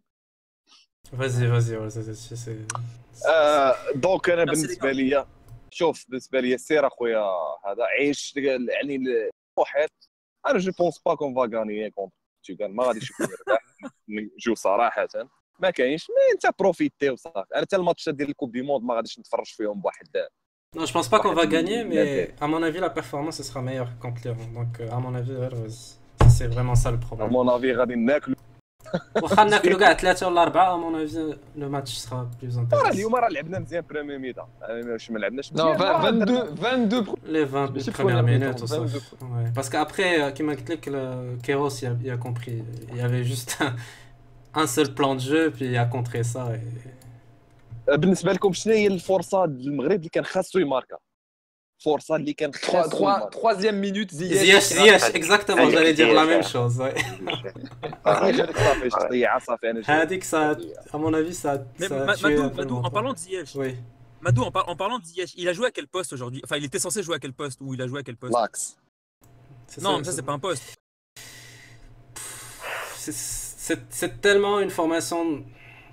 Vas-y, 1.11 1.45
vas-y, 1.53 1.75
ouais, 1.77 1.89
c'est- 1.89 2.13
c'est- 2.13 2.35
c'est- 2.43 2.67
آه، 3.27 3.75
دونك 3.95 4.29
انا 4.29 4.45
Merci 4.45 4.49
بالنسبه 4.55 4.91
لي 4.91 5.25
شوف 5.71 6.05
بالنسبه 6.09 6.39
لي 6.39 6.57
سير 6.57 6.87
اخويا 6.87 7.19
هذا 7.65 7.83
عيش 7.83 8.33
يعني 8.37 8.95
المحيط 8.95 9.91
انا 10.47 10.59
جو 10.59 10.71
بونس 10.79 10.99
با 11.05 11.15
كون 11.15 11.33
فا 11.35 11.57
غاني 11.59 11.91
كونتر 11.91 12.15
تو 12.44 12.54
قال 12.60 12.76
ما 12.76 12.84
غاديش 12.84 13.10
يكون 13.10 13.26
يرتاح 13.26 13.64
جو 14.38 14.54
صراحة. 14.54 15.06
ما 15.60 15.70
كاينش 15.70 16.06
مي 16.10 16.34
انت 16.34 16.58
بروفيتي 16.58 17.10
وصافي. 17.10 17.54
حتى 17.54 17.76
الماتشات 17.76 18.14
ديال 18.14 18.28
الكوب 18.28 18.52
دي 18.52 18.62
موند 18.62 18.84
ما 18.84 18.94
غاديش 18.94 19.18
نتفرج 19.18 19.46
فيهم 19.46 19.80
بواحد 19.80 20.06
نو 20.76 20.84
جو 20.84 20.92
بونس 20.92 21.08
با 21.08 21.18
كون 21.18 21.34
فا 21.34 21.40
غاني 21.40 21.84
مي 21.84 22.24
ا 22.42 22.46
مون 22.46 22.64
افي 22.64 22.78
لا 22.78 22.86
بيرفورمانس 22.86 23.42
سيغ 23.42 23.60
ميور 23.60 23.88
كونت 24.02 24.28
دونك 24.28 24.80
ا 24.80 24.94
مون 24.94 25.16
افي 25.16 25.68
سي 26.28 26.50
فريمون 26.50 26.74
سا 26.74 26.88
لو 26.90 26.96
بروبليم 26.96 27.28
ا 27.28 27.32
مون 27.32 27.48
افي 27.48 27.72
غادي 27.72 27.94
ناكلو. 27.94 28.34
واخا 29.22 29.44
ناكلو 29.44 29.78
كاع 29.82 29.94
ثلاثة 29.94 30.26
ولا 30.28 30.42
أربعة 30.42 30.76
مون 30.76 31.06
لو 31.56 31.68
ماتش 31.68 31.94
سخا 31.94 32.30
بلوز 32.42 32.58
راه 32.58 32.90
اليوم 32.90 33.14
راه 33.16 33.28
لعبنا 33.28 33.58
مزيان 33.58 33.84
بريمي 33.90 34.18
ميدا. 34.18 34.46
واش 34.70 35.10
ما 35.10 35.18
لعبناش 35.18 35.52
مزيان. 35.52 35.68
22 35.82 36.42
22 36.52 37.16
لي 37.24 37.42
20 37.76 38.22
مينوت 38.22 38.74
باسكو 39.56 39.76
ابخي 39.78 40.30
كيما 40.32 40.52
قلت 40.52 40.70
لك 40.70 40.90
كيروس 41.42 41.82
يا 41.82 42.16
كومبري 42.22 42.64
يافي 42.92 43.22
جوست 43.22 43.56
ان 44.56 44.66
سول 44.66 44.90
بلان 44.90 45.16
دو 45.16 45.22
جو 45.24 45.50
بي 45.50 45.72
يا 45.72 45.84
كونتري 45.84 46.22
سا 46.22 46.60
بالنسبة 47.88 48.32
لكم 48.32 48.52
شنو 48.52 48.72
هي 48.74 48.86
الفرصة؟ 48.86 49.46
للمغرب 49.46 49.92
اللي 49.92 50.08
كان 50.08 50.24
خاصو 50.24 50.58
يماركا. 50.58 50.96
فرصه 51.79 52.15
اللي 52.15 52.33
كان 52.33 52.51
Trois- 52.53 52.65
خاصو 52.71 52.89
trois- 52.89 53.01
يماركا 53.01 53.29
Troisième 53.39 53.79
minute, 53.85 54.11
Ziyech. 54.11 54.39
Ziyech, 54.39 54.63
Ziyech, 54.63 55.01
Ziyech. 55.01 55.15
exactement, 55.15 55.69
j'allais 55.69 55.93
dire 55.93 56.13
la 56.13 56.25
même 56.25 56.43
chose. 56.53 56.77
ouais. 56.79 56.95
هذيك 58.07 58.57
صافي 58.57 58.89
تضيعها 58.89 59.39
صافي 59.39 59.69
انا 59.69 59.81
Hadik, 60.05 60.23
ça, 60.23 60.55
à 60.93 60.97
mon 60.97 61.13
avis, 61.13 61.33
ça, 61.43 61.51
Mais 61.79 61.87
ça 61.87 62.01
a 62.01 62.05
Ma- 62.05 62.15
tué 62.15 62.29
Madou, 62.29 62.43
un 62.43 62.49
peu 62.49 62.61
le 62.61 62.63
Madou, 62.63 62.75
en 62.75 62.77
mental. 62.81 62.91
parlant 62.93 63.13
de 63.13 63.17
Ziyech, 63.17 63.49
Oui. 63.55 63.75
Madou, 64.21 64.41
en, 64.43 64.51
par- 64.51 64.67
en 64.69 64.75
parlant 64.75 64.99
de 64.99 65.05
Ziyech, 65.05 65.31
il 65.41 65.47
a 65.51 65.53
joué 65.57 65.65
à 65.67 65.71
quel 65.77 65.87
poste 65.95 66.11
aujourd'hui 66.15 66.39
Enfin, 66.45 66.57
il 66.61 66.65
était 66.69 66.79
censé 66.87 66.97
jouer 67.05 67.15
à 67.19 67.19
quel 67.23 67.33
poste 67.41 67.57
Ou 67.63 67.67
il 67.75 67.81
a 67.81 67.87
joué 67.87 67.99
à 67.99 68.03
quel 68.07 68.17
poste 68.23 68.33
لاكس 68.39 68.61
c'est 69.71 69.81
Non, 69.85 69.93
mais 69.97 70.03
ça, 70.07 70.11
c'est 70.17 70.27
pas 70.31 70.35
un 70.39 70.43
poste. 70.49 70.63
C'est- 73.03 73.19
C'est 73.67 73.81
c'est 73.99 74.13
tellement 74.25 74.55
une 74.65 74.73
formation 74.81 75.21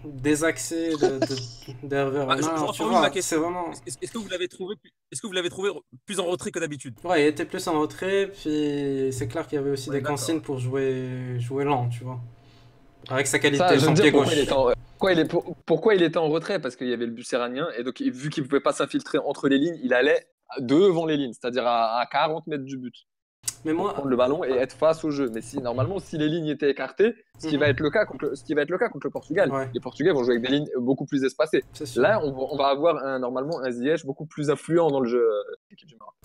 désaxée 0.06 0.92
de- 0.92 1.20
de- 1.20 1.88
d'Hervé 1.88 2.20
Ah, 2.20 2.36
Renard, 2.36 2.76
c'est 3.22 3.36
vraiment... 3.36 3.72
Est-ce 3.72 3.98
est-ce 4.02 4.12
que 4.12 4.18
vous 4.18 4.30
l'avez 4.30 4.48
trouvé, 4.48 4.76
plus- 4.76 4.92
est-ce 5.12 5.22
que 5.22 5.28
vous 5.28 5.34
l'avez 5.34 5.50
trouvé 5.50 5.72
plus 6.06 6.20
en 6.20 6.26
retrait 6.26 6.52
que 6.52 6.60
d'habitude? 6.60 6.96
Ouais, 7.04 7.24
il 7.24 7.28
était 7.28 7.46
plus 7.46 7.68
en 7.68 7.80
retrait, 7.80 8.28
puis 8.32 9.10
c'est 9.12 9.28
clair 9.28 9.48
qu'il 9.48 9.56
y 9.58 9.60
avait 9.60 9.72
aussi 9.72 9.90
Ouais, 9.90 9.98
des 9.98 10.02
d'accord. 10.02 10.18
consignes 10.18 10.42
pour 10.42 10.60
jouer, 10.60 11.40
jouer 11.40 11.64
lent, 11.66 11.90
tu 11.90 12.04
vois. 12.04 12.20
Avec 13.10 13.28
sa 13.28 13.38
qualité, 13.40 13.60
Ça, 13.60 13.76
je 13.76 13.80
son 13.86 13.94
veux 13.94 14.02
pied 14.02 14.12
gauche. 14.12 14.22
pourquoi 14.24 14.34
il, 14.36 14.40
était 14.44 14.54
en... 14.54 14.72
pourquoi, 14.92 15.14
il 15.14 15.20
est... 15.20 15.26
pour- 15.26 15.56
pourquoi 15.66 15.96
il 15.96 16.04
était 16.04 16.18
en 16.18 16.30
retrait 16.30 16.60
Parce 16.60 16.76
qu'il 16.76 16.88
y 16.88 16.94
avait 16.94 17.06
le 17.06 17.12
bus 17.12 17.32
iranien 17.32 17.68
et 17.78 17.84
donc 17.84 18.02
vu 18.02 18.30
qu'il 18.30 18.44
ne 18.44 18.48
pouvait 18.48 18.62
pas 18.62 18.74
s'infiltrer 18.74 19.20
entre 19.20 19.48
les 19.48 19.58
lignes, 19.60 19.80
il 19.84 19.94
allait 19.94 20.26
devant 20.60 21.06
les 21.06 21.18
lignes, 21.18 21.34
c'est-à-dire 21.34 21.66
à, 21.68 22.00
à 22.00 22.06
40 22.08 22.48
mètres 22.48 22.64
du 22.64 22.78
but, 22.78 22.94
Mais 23.66 23.74
moi, 23.74 23.94
prendre 23.94 24.08
le 24.08 24.16
ballon 24.16 24.44
et 24.46 24.52
être 24.52 24.74
face 24.78 25.04
au 25.04 25.10
jeu. 25.12 25.30
Mais 25.34 25.42
si 25.42 25.60
normalement, 25.60 26.00
si 26.00 26.18
les 26.18 26.30
lignes 26.30 26.48
étaient 26.48 26.70
écartées, 26.70 27.16
ce 27.40 27.48
qui 27.48 27.56
Mhm. 27.56 27.60
va 27.62 27.70
être 27.70 27.80
le 27.82 27.90
cas 27.90 28.06
contre 28.06 28.26
le, 28.26 28.36
ce 28.36 28.44
qui 28.44 28.54
va 28.54 28.62
être 28.62 28.70
le 28.70 28.78
cas 28.78 28.88
contre 28.90 29.08
le 29.08 29.12
Portugal, 29.12 29.52
Ouais. 29.52 29.70
les 29.74 29.80
Portugais 29.80 30.12
vont 30.12 30.24
jouer 30.24 30.36
avec 30.36 30.44
des 30.50 30.56
lignes 30.56 30.70
beaucoup 30.80 31.06
plus 31.06 31.24
espacées. 31.26 31.64
Là, 31.96 32.22
on 32.24 32.32
va, 32.32 32.38
on 32.52 32.56
va 32.58 32.68
avoir 32.68 33.04
un, 33.04 33.20
normalement 33.20 33.60
un 33.62 33.72
Ziyech 33.72 34.06
beaucoup 34.06 34.26
plus 34.26 34.50
influent 34.50 34.90
dans 34.90 35.00
le 35.02 35.10
jeu. 35.10 35.20
euh. 35.28 35.76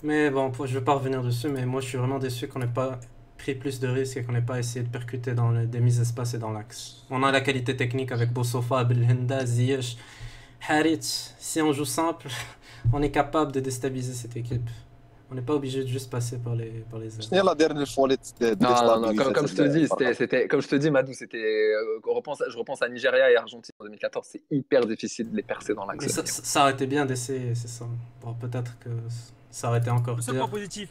Mais 0.03 0.29
bon, 0.29 0.51
pour- 0.51 0.67
je 0.67 0.77
vais 0.77 0.85
pas 0.85 0.93
revenir 0.93 1.21
dessus, 1.23 1.49
mais 1.49 1.65
moi 1.65 1.81
je 1.81 1.87
suis 1.87 1.97
vraiment 1.97 2.19
déçu 2.19 2.47
qu'on 2.47 2.59
n'ait 2.59 2.67
pas 2.67 2.99
pris 3.37 3.55
plus 3.55 3.79
de 3.79 3.87
risques 3.87 4.17
et 4.17 4.23
qu'on 4.23 4.33
n'ait 4.33 4.41
pas 4.41 4.59
essayé 4.59 4.85
de 4.85 4.89
percuter 4.91 5.33
dans 5.33 5.49
les, 5.51 5.65
des 5.65 5.79
mises 5.79 5.99
espaces 5.99 6.35
et 6.35 6.37
dans 6.37 6.51
l'axe. 6.51 7.03
On 7.09 7.23
a 7.23 7.31
la 7.31 7.41
qualité 7.41 7.75
technique 7.75 8.11
avec 8.11 8.31
Bossofa, 8.31 8.83
Belhenda, 8.83 9.45
Ziyech, 9.47 9.97
Harit. 10.69 10.99
Si 11.01 11.61
on 11.61 11.71
joue 11.73 11.85
simple, 11.85 12.27
on 12.93 13.01
est 13.01 13.09
capable 13.11 13.51
de 13.51 13.59
déstabiliser 13.59 14.13
cette 14.13 14.37
équipe. 14.37 14.69
On 15.30 15.34
n'est 15.34 15.46
pas 15.50 15.54
obligé 15.60 15.78
de 15.82 15.90
juste 15.96 16.08
passer 16.16 16.36
par 16.46 16.54
les, 16.60 16.70
par 16.90 16.98
les 17.00 17.10
ailes. 17.16 17.22
شنو 17.22 17.38
يلا 17.40 17.52
داير 17.52 17.70
الفوليت 17.70 18.20
Non, 18.40 18.54
non, 18.60 19.00
non, 19.04 19.14
comme, 19.20 19.32
comme 19.36 19.48
je 19.52 19.56
te 19.60 19.62
dis, 19.74 19.84
c'était, 19.92 20.14
c'était- 20.20 20.46
comme 20.50 20.62
je 20.66 20.68
te 20.72 20.76
dis, 20.82 20.90
Madou, 20.96 21.12
c'était, 21.22 21.46
euh, 21.78 22.10
on 22.10 22.14
repense, 22.20 22.40
je 22.52 22.56
repense 22.62 22.80
à 22.82 22.88
Nigeria 22.94 23.26
et 23.32 23.36
Argentine 23.44 23.74
en 23.80 23.84
2014, 23.84 24.26
c'est 24.32 24.42
hyper 24.56 24.82
difficile 24.92 25.26
de 25.32 25.36
les 25.40 25.46
percer 25.52 25.72
dans 25.78 25.86
Mais 25.86 25.94
l'axe. 25.94 26.14
ça, 26.16 26.22
ça- 26.34 26.44
ça 26.52 26.58
aurait 26.62 26.74
été 26.78 26.86
bien 26.94 27.04
d'essayer, 27.10 27.52
c'est 27.60 27.72
ça. 27.78 27.84
Bon, 28.22 28.32
peut-être 28.44 28.72
que 28.84 28.90
ça 29.58 29.64
aurait 29.68 29.80
été 29.84 29.90
encore 29.98 30.16
Le 30.16 30.22
seul 30.26 30.34
pire. 30.34 30.42
point 30.44 30.54
positif. 30.58 30.88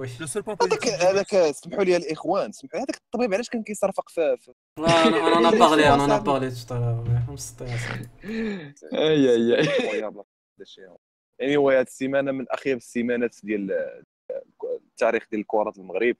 Oui. 0.00 0.08
Le 0.24 0.26
seul 0.32 0.42
point 0.46 0.56
هذاك 0.62 0.80
positif. 0.84 1.02
هذاك 1.04 1.52
سمحوا 1.60 1.84
لي 1.84 1.96
الاخوان 1.96 2.52
سمحوا 2.52 2.78
هذاك 2.78 2.96
الطبيب 2.96 3.34
علاش 3.34 3.48
كان 3.48 3.62
كيصرفق 3.62 4.08
في 4.08 4.36
في- 4.40 4.50
Ouais, 4.50 4.84
on, 4.84 4.86
on 4.86 5.36
en 5.40 5.44
a 5.44 5.50
Les 5.50 5.58
parlé, 5.58 5.84
on 5.84 5.86
en 5.86 6.10
a 6.10 6.18
responsables. 6.18 6.24
parlé 6.32 6.48
tout 6.60 6.74
à 6.74 6.78
l'heure. 6.78 7.00
ouais. 7.08 7.22
On 7.32 7.36
s'était- 7.36 7.64
Aïe, 8.92 9.28
aïe, 9.34 9.54
aïe. 9.54 9.68
يعني 11.39 11.55
anyway, 11.55 11.73
هذه 11.73 11.81
السيمانة 11.81 12.31
من 12.31 12.45
أخيب 12.49 12.77
السيمانات 12.77 13.35
ديال 13.43 13.71
التاريخ 14.91 15.27
ديال 15.31 15.41
الكره 15.41 15.71
في 15.71 15.77
المغرب 15.77 16.15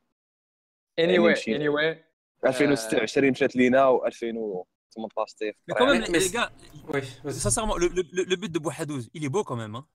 واي 0.99 1.36
اني 1.47 1.70
واي 1.70 2.05
2026 2.45 3.32
مشات 3.32 3.55
لينا 3.55 3.99
و2000 3.99 4.66
18 4.95 5.36
تيف 5.38 5.55
كوميم 5.78 6.01
لي 6.01 6.30
كاع 6.30 6.51
واش 6.88 7.03
سانسيرمون 7.28 7.82
لو 8.13 8.36
بيت 8.36 8.51
دو 8.51 8.59
بوحدوز 8.59 9.09
الي 9.16 9.28
بو 9.28 9.43
كوميم 9.43 9.76
ها 9.76 9.88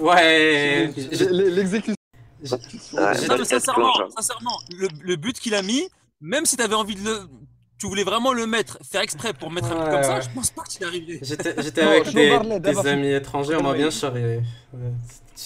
واي 0.00 0.86
ليكزيكيوشن 0.86 1.94
سانسيرمون 2.44 4.10
سانسيرمون 4.10 4.52
لو 5.04 5.16
بيت 5.16 5.38
كي 5.38 5.50
لا 5.50 5.60
مي 5.62 5.88
ميم 6.20 6.44
سي 6.44 6.56
تافي 6.56 6.74
انفي 6.74 6.94
دو 6.94 7.28
Tu 7.80 7.86
voulais 7.90 8.04
vraiment 8.12 8.32
le 8.40 8.46
mettre, 8.56 8.74
faire 8.92 9.02
exprès 9.08 9.32
pour 9.40 9.50
mettre 9.56 9.70
un 9.72 9.76
but 9.78 9.84
Ouais, 9.84 9.90
comme 9.94 10.02
ça, 10.10 10.14
ouais. 10.16 10.22
je 10.26 10.30
pense 10.36 10.50
pas 10.58 10.64
qu'il 10.70 10.82
arriverait. 10.88 11.18
j'étais 11.30 11.52
j'étais 11.64 11.84
Non, 11.84 11.90
avec 11.92 12.04
je 12.04 12.12
des, 12.12 12.60
des 12.68 12.78
amis 12.94 13.12
étrangers, 13.20 13.56
on 13.60 13.62
m'a 13.68 13.74
bien 13.82 13.90
Oui. 13.92 13.98
charrié. 14.02 14.36
Ouais, 14.74 14.92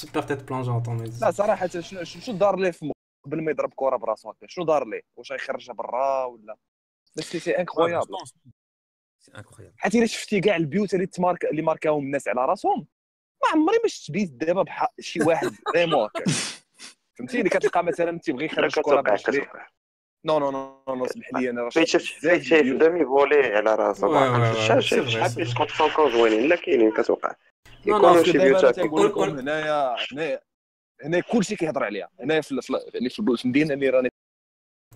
Super 0.01 0.23
tête 0.29 0.43
plongeante, 0.49 0.85
on 0.89 0.95
m'a 0.95 1.05
dit. 1.13 1.21
لا 1.21 1.31
صراحة 1.31 1.69
شنو 1.81 2.05
شنو 2.05 2.37
دار 2.39 2.57
ليه 2.57 2.71
في 2.71 2.93
قبل 3.25 3.43
ما 3.43 3.51
يضرب 3.51 3.73
كره 3.77 3.97
براسو 3.97 4.31
هكا 4.31 4.47
شنو 4.49 4.65
دار 4.65 4.89
ليه 4.89 5.03
واش 5.17 5.33
غيخرجها 5.33 5.73
برا 5.73 6.25
ولا 6.25 6.57
بس 7.17 7.25
سي 7.37 7.41
Ouais, 7.41 7.55
je 7.55 7.59
انكرويابل. 7.59 8.07
C'est 9.25 9.37
incroyable. 9.37 9.73
حتى 9.77 9.99
الا 9.99 10.07
شفتي 10.07 10.41
كاع 10.41 10.57
البيوت 10.57 10.95
اللي 10.95 11.07
تمارك 11.07 11.45
اللي 11.45 11.63
ماركاهم 11.63 12.03
الناس 12.05 12.29
على 12.29 12.45
راسهم 12.47 12.87
ما 13.43 13.49
عمري 13.53 13.77
ما 13.83 13.89
شفت 13.89 14.11
بيت 14.11 14.31
دابا 14.31 14.63
بحال 14.63 14.89
شي 15.01 15.23
واحد 15.23 15.51
فريمون 15.73 16.05
هكا 16.05 16.25
فهمتي 17.19 17.39
اللي 17.39 17.51
كتلقى 17.51 17.85
مثلا 17.85 18.19
تيبغي 18.19 18.45
يخرج 18.45 18.71
كتوقع 18.71 19.01
برجليه 19.01 19.41
كتوقع 19.41 19.69
نو 20.26 20.40
نو 20.40 20.52
نو 20.52 20.76
نو 20.88 20.96
نو 20.96 21.08
سمح 21.08 21.34
لي 21.34 21.50
انا 21.50 21.62
راه 21.62 21.70
فايت 21.70 21.88
شفت 21.88 22.04
شفت 22.06 22.18
بزاف 22.20 22.32
فايت 22.32 22.44
شايف 22.44 22.62
البيوت. 22.62 22.80
دامي 22.82 23.06
فولي 23.06 23.36
على 23.56 23.76
راسه 23.76 24.08
Ouais, 24.08 24.12
ما 24.12 24.20
ouais, 24.20 24.40
عرفتش 24.40 24.60
ouais, 24.60 24.68
شحال 24.68 24.84
c'est 24.84 24.86
شايف 24.86 25.06
vrai, 25.06 25.10
شحال 25.10 25.32
c'est 25.32 25.36
بيس 25.38 25.52
vrai. 25.54 25.58
كونت 25.58 25.70
فرانكو 25.72 26.10
زوينين 26.10 26.50
لا 26.50 26.56
كاينين 26.56 26.92
كتوقع 26.92 27.30
Non, 27.32 27.34
non, 27.34 27.88
يكونوا 27.88 28.24
parce 28.24 28.26
شي 28.26 28.34
que 28.34 28.38
بيوت 28.42 28.56
دابا 28.56 28.70
هكا 28.70 28.82
تيقول 28.82 29.12
قول- 29.12 29.28
لكم 29.30 29.40
هنايا 29.40 29.96
هنا 30.14 30.40
هنا 31.04 31.20
كلشي 31.20 31.56
كيهضر 31.56 31.84
عليها 31.84 32.10
هنا 32.20 32.42
في 32.42 32.62
في 32.62 32.74
يعني 32.94 33.10
في 33.10 33.24
في 33.38 33.46
المدينه 33.46 33.74
اللي 33.74 33.90
راني 33.90 34.10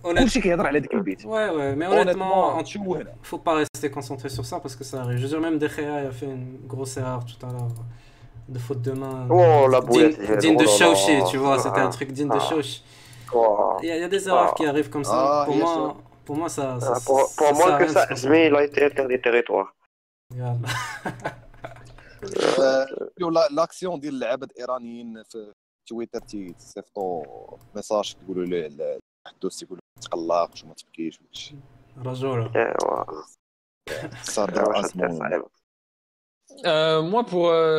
Honnête- 0.04 0.18
كلشي 0.22 0.40
كيهضر 0.40 0.66
على 0.66 0.80
ديك 0.80 0.94
البيت 0.94 1.22
Ouais, 1.22 1.26
ouais, 1.26 1.74
mais 1.78 1.86
honnêtement 1.86 2.56
honnêtement, 2.56 2.62
تشوه 2.62 2.98
هنا 3.02 3.14
faut 3.32 3.38
pas 3.38 3.54
rester 3.64 3.90
concentré 3.90 4.28
sur 4.28 4.44
ça 4.44 4.60
parce 4.60 4.76
que 4.76 4.84
ça 4.84 5.00
arrive. 5.02 5.16
Je 5.18 5.22
veux 5.26 5.28
dire, 5.28 5.40
même 5.40 5.58
De 5.58 5.68
Gea 5.68 6.08
a 6.08 6.12
fait 6.20 6.26
une 6.36 6.66
grosse 6.72 6.96
erreur 6.96 7.22
tout 7.30 7.46
à 7.46 7.50
l'heure 7.52 7.72
de 8.54 8.58
faute 8.66 8.82
de 8.88 8.92
main. 9.02 9.18
Oh, 9.30 9.66
la 9.74 9.80
digne, 9.80 9.88
bouillette, 9.88 10.38
digne 10.44 10.56
de 10.64 10.66
oh 10.66 10.72
là 10.72 10.78
Chauchy, 10.78 11.16
là. 11.18 11.24
tu 11.30 11.36
vois, 11.42 11.56
c'était 11.64 11.84
un 11.88 11.92
Ah, 11.92 11.96
truc 11.98 12.08
digne 12.18 12.32
de 12.38 12.42
ah. 12.46 12.48
Chauchy. 13.30 13.34
Wow. 13.34 13.78
Il 13.82 13.88
y, 13.88 13.90
a- 13.92 13.96
il 13.98 14.02
y 14.04 14.04
a 14.04 14.08
des 14.16 14.28
erreurs 14.28 14.50
Ah. 14.52 14.56
qui 14.56 14.64
arrivent 14.66 14.90
comme 14.94 15.04
ça. 15.12 15.12
Ah, 15.16 15.44
pour, 15.46 15.54
il 15.54 15.58
y 15.58 15.62
a 15.62 15.64
moi, 15.64 15.96
pour 16.26 16.36
moi, 16.40 16.48
ça. 16.48 16.64
ça- 16.80 16.94
Ah, 16.96 17.00
Pour, 17.06 17.18
ça 17.20 17.36
pour 17.38 17.46
sert 17.46 17.54
moi, 17.60 17.74
à 17.74 17.78
que 17.78 17.82
rien 17.84 17.92
de 17.92 17.96
ça, 17.98 18.02
se 18.02 18.08
concentrer. 18.08 18.28
Zmi, 18.28 18.46
il 18.50 18.54
a 18.56 18.62
été 18.68 18.84
interdit 18.88 19.16
de 19.18 19.22
territoire. 19.28 19.68
Regarde. 20.32 20.66
ولا 23.22 23.48
لاكسيون 23.50 24.00
ديال 24.00 24.14
اللعابه 24.14 24.46
الايرانيين 24.46 25.22
في 25.22 25.52
تويتر 25.88 26.18
تيصيفطوا 26.20 27.24
ميساج 27.74 28.14
تقولوا 28.14 28.44
له 28.44 28.98
الحدوث 29.26 29.56
تيقولوا 29.58 29.82
ما 29.96 30.02
تقلقش 30.02 30.64
وما 30.64 30.74
تبكيش 30.74 31.20
وداكشي 31.20 31.54
رجولة. 32.04 32.50
ايوا 32.56 33.04
صادر 34.22 34.68
واحد 34.68 34.84
ازمون 34.84 35.18
صعيب 35.18 35.42
Euh, 36.66 37.02
moi, 37.12 37.22
pour, 37.24 37.46
euh, 37.48 37.78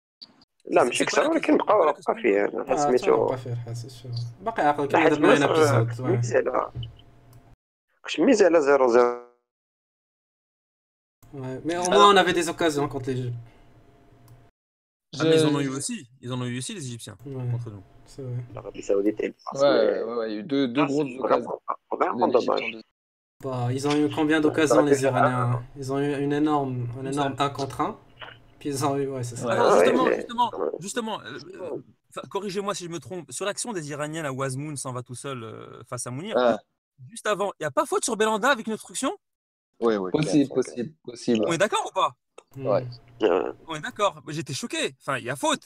لا 0.70 0.84
ماشي 0.84 1.04
كثر 1.04 1.30
ولكن 1.30 1.56
بقى 1.56 1.78
بقى 1.78 2.14
فيه 2.22 2.44
انا 2.44 2.72
آه، 2.72 2.76
سميتو 2.76 3.26
تبقى 3.26 3.38
فيه 3.38 3.52
الحال، 3.52 3.76
سي 3.76 3.88
سور. 3.88 4.10
باقي 4.42 4.62
عاقل 4.66 4.82
لا 4.82 4.88
كنا 4.88 4.98
حيت 5.00 5.12
درنا 5.12 5.36
هنا 5.36 5.52
مصر 5.52 5.80
ابيزود 5.80 6.06
ouais. 6.06 6.10
ميزي 6.10 6.36
على 6.36 6.70
كنت 8.04 8.20
ميزي 8.20 8.44
على 8.44 8.60
0 8.60 8.88
0 8.88 9.26
Ouais, 11.34 11.60
Mais 11.64 11.76
au 11.76 11.90
moins 11.90 12.08
on 12.12 12.16
avait 12.16 12.32
des 12.40 12.48
occasions 12.48 12.88
contre 12.88 13.06
l'Égypte. 13.10 13.34
Ah, 15.18 15.24
mais 15.24 15.36
ils 15.40 15.46
en 15.46 15.54
ont 15.54 15.60
eu 15.60 15.68
aussi. 15.68 16.08
Ils 16.22 16.32
en 16.32 16.40
ont 16.40 16.44
eu 16.46 16.58
aussi, 16.58 16.72
les 16.74 16.84
Égyptiens, 16.86 17.16
Ouais, 17.26 17.50
contre 17.52 17.70
nous. 17.70 17.82
c'est 18.06 18.22
vrai. 18.22 18.32
l'Arabie 18.54 18.82
Saoudite 18.82 19.18
elle 19.22 19.34
passe, 19.44 19.60
Ouais, 19.62 19.68
mais- 19.86 20.02
ouais, 20.02 20.14
ouais, 20.18 20.26
il 20.30 20.34
y 20.34 20.36
a 20.36 20.40
eu 20.40 20.42
deux, 20.42 20.68
deux 20.68 20.82
Ah, 20.82 20.86
grosses 20.86 21.08
c'est 21.12 21.18
occasions. 21.18 21.58
vraiment- 21.90 22.06
Vraiment 22.14 22.28
de 22.28 22.32
l'Égypte 22.34 22.50
en 22.50 22.54
dommage. 22.56 22.72
deux- 22.72 22.82
Bah, 23.44 23.68
ils 23.76 23.88
ont 23.88 23.94
eu 24.00 24.08
combien 24.18 24.40
d'occasions 24.40 24.82
les 24.90 25.02
Iraniens 25.02 25.62
Ils 25.76 25.92
ont 25.92 25.98
eu 25.98 26.12
une 26.24 26.32
énorme, 26.32 26.88
un 27.00 27.06
énorme 27.12 27.34
1 27.38 27.50
contre 27.50 27.80
1. 27.80 27.96
Puis 28.60 28.68
ils 28.70 28.84
ont 28.86 28.96
eu, 28.96 29.06
ouais, 29.08 29.22
c'est 29.24 29.36
ça. 29.36 29.46
Ouais. 29.46 29.52
Alors, 29.52 29.72
ouais, 29.72 29.84
justement, 29.84 30.04
mais- 30.06 30.16
justement, 30.16 30.50
ouais. 30.50 30.70
justement 30.80 31.20
euh, 31.20 31.38
euh, 31.54 31.78
enfin, 32.10 32.22
corrigez-moi 32.30 32.74
si 32.74 32.84
je 32.84 32.88
me 32.90 32.98
trompe. 32.98 33.30
Sur 33.30 33.44
l'action 33.44 33.72
des 33.72 33.90
Iraniens, 33.90 34.22
la 34.22 34.32
Wazmoun 34.32 34.76
s'en 34.76 34.92
va 34.92 35.02
tout 35.02 35.14
seul 35.14 35.42
euh, 35.44 35.82
face 35.90 36.06
à 36.06 36.10
Mounir. 36.10 36.36
اه 36.38 36.58
Juste 37.10 37.26
avant, 37.26 37.50
il 37.58 37.62
n'y 37.62 37.66
a 37.66 37.70
pas 37.70 37.84
faute 37.84 38.04
sur 38.08 38.16
Belanda 38.16 38.48
avec 38.50 38.66
une 38.66 38.72
obstruction 38.72 39.12
وي 39.80 39.96
وي 39.98 40.10
Possible, 40.12 40.48
possible, 40.54 40.92
possible. 41.04 41.44
On 41.48 41.52
est 41.52 41.58
d'accord 41.58 41.84
ou 41.90 41.92
pas 42.02 42.10
Hmm. 42.56 42.66
Ouais. 42.66 42.86
آه. 43.22 43.54
On 43.68 43.74
est 43.74 43.80
d'accord. 43.80 44.14
J'étais 44.28 44.54
choqué. 44.54 44.94
Enfin, 45.00 45.18
il 45.18 45.24
y 45.24 45.30
a 45.30 45.36
faute. 45.36 45.64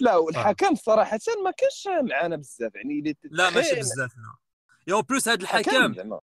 لا 0.00 0.16
والحكم 0.16 0.74
صراحه 0.74 1.18
ما 1.44 1.50
كانش 1.50 1.88
معانا 2.02 2.36
بزاف 2.36 2.74
يعني 2.74 2.98
اللي 2.98 3.14
لا 3.24 3.50
ماشي 3.50 3.70
تخيل- 3.70 3.80
بزاف 3.80 4.12
لا. 4.16 4.32
Et 4.90 4.92
en 4.98 5.02
plus, 5.02 5.28
هذا 5.28 5.46
حكم 5.46 5.70
الحكم 5.70 5.94
زعما 5.94 6.20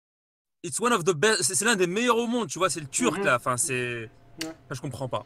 it's 0.68 0.80
one 0.80 0.94
of 0.94 1.04
the 1.04 1.14
best. 1.14 1.42
C'est 1.44 1.56
c'est 1.56 1.66
l'un 1.66 1.76
des 1.76 1.88
meilleurs 1.88 2.18
au 2.18 2.28
monde, 2.28 2.48
tu 2.50 2.60
vois. 2.60 2.70
C'est 2.70 2.80
le 2.82 2.88
turc 2.88 3.18
Mhm. 3.18 3.26
là. 3.26 3.36
Enfin, 3.36 3.56
c'est. 3.58 4.10
Ouais. 4.44 4.54
Enfin, 4.66 4.74
je 4.78 4.82
comprends 4.82 5.10
pas. 5.16 5.24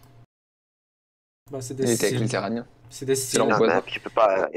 Bah, 1.53 1.61
c'est 1.61 1.75
des 1.75 1.85
Il. 1.85 2.65
C'est 2.89 3.05
des 3.07 3.15
styles. 3.15 3.41
Non, 3.41 3.47
mais, 3.47 3.73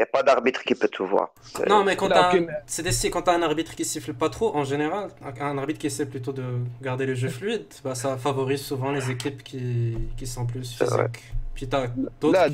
a 0.02 0.06
pas 0.06 0.24
d'arbitre 0.24 0.64
qui 0.64 0.76
peut 0.76 0.88
tout 0.88 1.06
voir. 1.06 1.34
Non, 1.68 1.84
mais 1.84 1.96
quand 1.98 2.08
t'as, 2.08 2.32
as 2.32 3.36
un 3.36 3.42
arbitre 3.42 3.76
qui 3.76 3.84
siffle 3.84 4.14
pas 4.14 4.30
trop, 4.30 4.56
en 4.56 4.64
général, 4.64 5.10
un 5.40 5.58
arbitre 5.58 5.80
qui 5.80 5.88
essaie 5.88 6.06
plutôt 6.06 6.32
de 6.32 6.44
garder 6.82 7.06
le 7.06 7.16
jeu 7.16 7.30
fluide, 7.30 7.66
bah, 7.84 7.96
ça 7.96 8.18
favorise 8.18 8.62
souvent 8.62 8.92
les 8.92 9.12
équipes 9.12 9.44
qui, 9.44 10.28
sont 10.28 10.46
plus 10.46 10.72
physiques. 10.72 11.34
Puis 11.54 11.68
t'as 11.68 11.88
d'autres. 12.20 12.34
Là, 12.38 12.50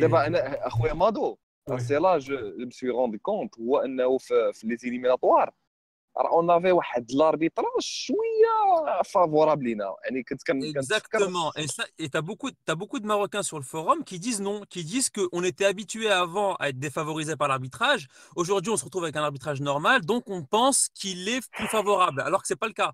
c'est 1.79 1.99
là 1.99 2.19
je 2.19 2.33
me 2.65 2.71
suis 2.71 2.89
rendu 2.89 3.19
compte, 3.19 3.53
euh, 3.59 4.51
les 4.63 4.85
éliminatoires. 4.85 5.51
اون 6.16 6.50
افي 6.50 6.72
واحد 6.72 7.12
لاربيتراج 7.12 7.66
شويه 7.80 9.02
فافورابل 9.04 9.64
لينا 9.64 9.94
يعني 10.04 10.22
كنت 10.22 10.42
كن 10.42 10.72
كنتفكر 10.72 11.18
Exactement. 11.18 11.52
Et 11.56 11.66
ça, 11.66 11.84
et 11.98 12.08
t'as 12.08 12.22
beaucoup, 12.22 12.50
t'as 12.64 12.74
beaucoup 12.74 12.98
de 13.00 13.06
Marocains 13.06 13.42
sur 13.42 13.58
le 13.58 13.64
forum 13.64 14.02
qui 14.04 14.18
disent 14.18 14.40
non, 14.40 14.62
qui 14.70 14.82
disent 14.84 15.10
qu'on 15.10 15.42
était 15.42 15.66
habitué 15.66 16.10
avant 16.10 16.54
à 16.54 16.68
être 16.70 16.78
défavorisé 16.78 17.36
par 17.36 17.48
l'arbitrage. 17.48 18.06
Aujourd'hui, 18.34 18.70
on 18.72 18.78
se 18.78 18.84
retrouve 18.86 19.04
avec 19.04 19.16
un 19.16 19.22
arbitrage 19.30 19.60
normal, 19.60 19.98
donc 20.12 20.22
on 20.36 20.42
pense 20.42 20.88
qu'il 20.98 21.28
est 21.28 21.42
plus 21.56 21.68
favorable, 21.76 22.20
alors 22.22 22.40
que 22.42 22.48
c'est 22.48 22.56
pas 22.64 22.66
le 22.66 22.72
cas. 22.82 22.92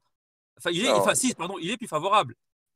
Enfin, 0.58 0.70
il 0.70 0.84
est, 0.84 0.88
Non. 0.88 0.96
enfin, 1.00 1.14
si, 1.14 1.32
pardon, 1.34 1.56
il 1.60 1.70
est 1.70 1.76
plus 1.76 1.88
favorable. 1.96 2.34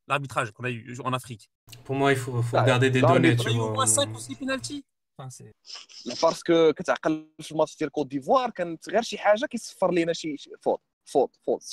L'arbitrage 0.09 0.52
qu'on 0.52 0.64
a 0.64 0.70
eu 0.70 0.96
en 1.09 1.12
Afrique. 1.12 1.50
Pour 1.84 1.96
moi, 1.96 2.12
il 2.12 2.18
faut, 2.18 2.40
faut 2.40 2.57
Bah, 2.57 2.62
garder 2.64 2.90
des 2.90 3.00
dans 3.00 3.09
données, 3.14 3.34
les- 3.34 3.40
On 3.40 3.42
tu 3.44 3.48
a 3.48 3.52
eu 3.52 3.59
au 3.59 3.64
vois. 3.64 3.72
moins 3.72 3.86
5 3.86 4.09
ou 4.16 4.20
6 4.20 4.36
penalties. 4.36 4.84
C'est- 5.30 6.22
باسكو 6.24 6.74
كتعقل 6.74 7.28
في 7.39 7.51
الماتش 7.51 7.78
ديال 7.78 7.89
كوت 7.91 8.07
ديفوار 8.07 8.49
كانت 8.49 8.89
غير 8.89 9.01
شي 9.01 9.17
حاجة 9.17 9.45
كيصفر 9.45 9.91
لينا 9.91 10.13
شي 10.13 10.36
فوت 10.61 10.82
فوت 11.05 11.36
فوت 11.45 11.63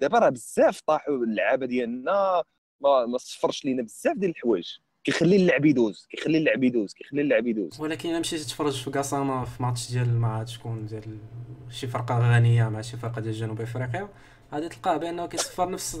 دابا 0.00 0.18
راه 0.18 0.28
بزاف 0.28 0.80
طاحوا 0.80 1.14
اللعابه 1.16 1.66
ديالنا 1.66 2.42
ما 2.80 3.06
ما 3.06 3.18
صفرش 3.18 3.64
لينا 3.64 3.82
بزاف 3.82 4.16
ديال 4.16 4.30
الحوايج 4.30 4.68
كيخلي 5.04 5.36
اللعب 5.36 5.64
يدوز 5.64 6.06
كيخلي 6.10 6.38
اللعب 6.38 6.64
يدوز 6.64 6.92
كيخلي 6.94 7.22
اللعب 7.22 7.46
يدوز 7.46 7.80
ولكن 7.80 8.08
الا 8.08 8.18
مشيتي 8.20 8.44
تتفرج 8.44 8.82
في 8.84 8.90
كاسانا 8.90 9.44
في 9.44 9.62
ماتش 9.62 9.90
ديال 9.90 10.18
مع 10.18 10.44
شكون 10.44 10.86
ديال 10.86 11.18
شي 11.70 11.86
فرقة 11.86 12.36
غنية 12.36 12.68
مع 12.68 12.80
شي 12.82 12.96
فرقة 12.96 13.20
ديال 13.20 13.34
جنوب 13.34 13.60
أفريقيا 13.60 14.08
غادي 14.52 14.68
تلقاه 14.68 14.96
بأنه 14.96 15.26
كيصفر 15.26 15.70
نفس 15.70 16.00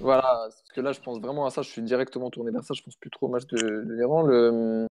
voilà, 0.00 0.22
parce 0.22 0.62
que 0.74 0.80
là, 0.80 0.92
je 0.92 1.00
pense 1.00 1.18
vraiment 1.20 1.46
à 1.46 1.50
ça. 1.50 1.62
Je 1.62 1.68
suis 1.68 1.82
directement 1.82 2.30
tourné 2.30 2.50
vers 2.50 2.64
ça. 2.64 2.74
Je 2.74 2.82
pense 2.82 2.96
plus 2.96 3.10
trop 3.10 3.26
au 3.26 3.30
match 3.30 3.46
de, 3.46 3.56
de 3.56 3.94
l'Iran. 3.94 4.22
Le... 4.22 4.86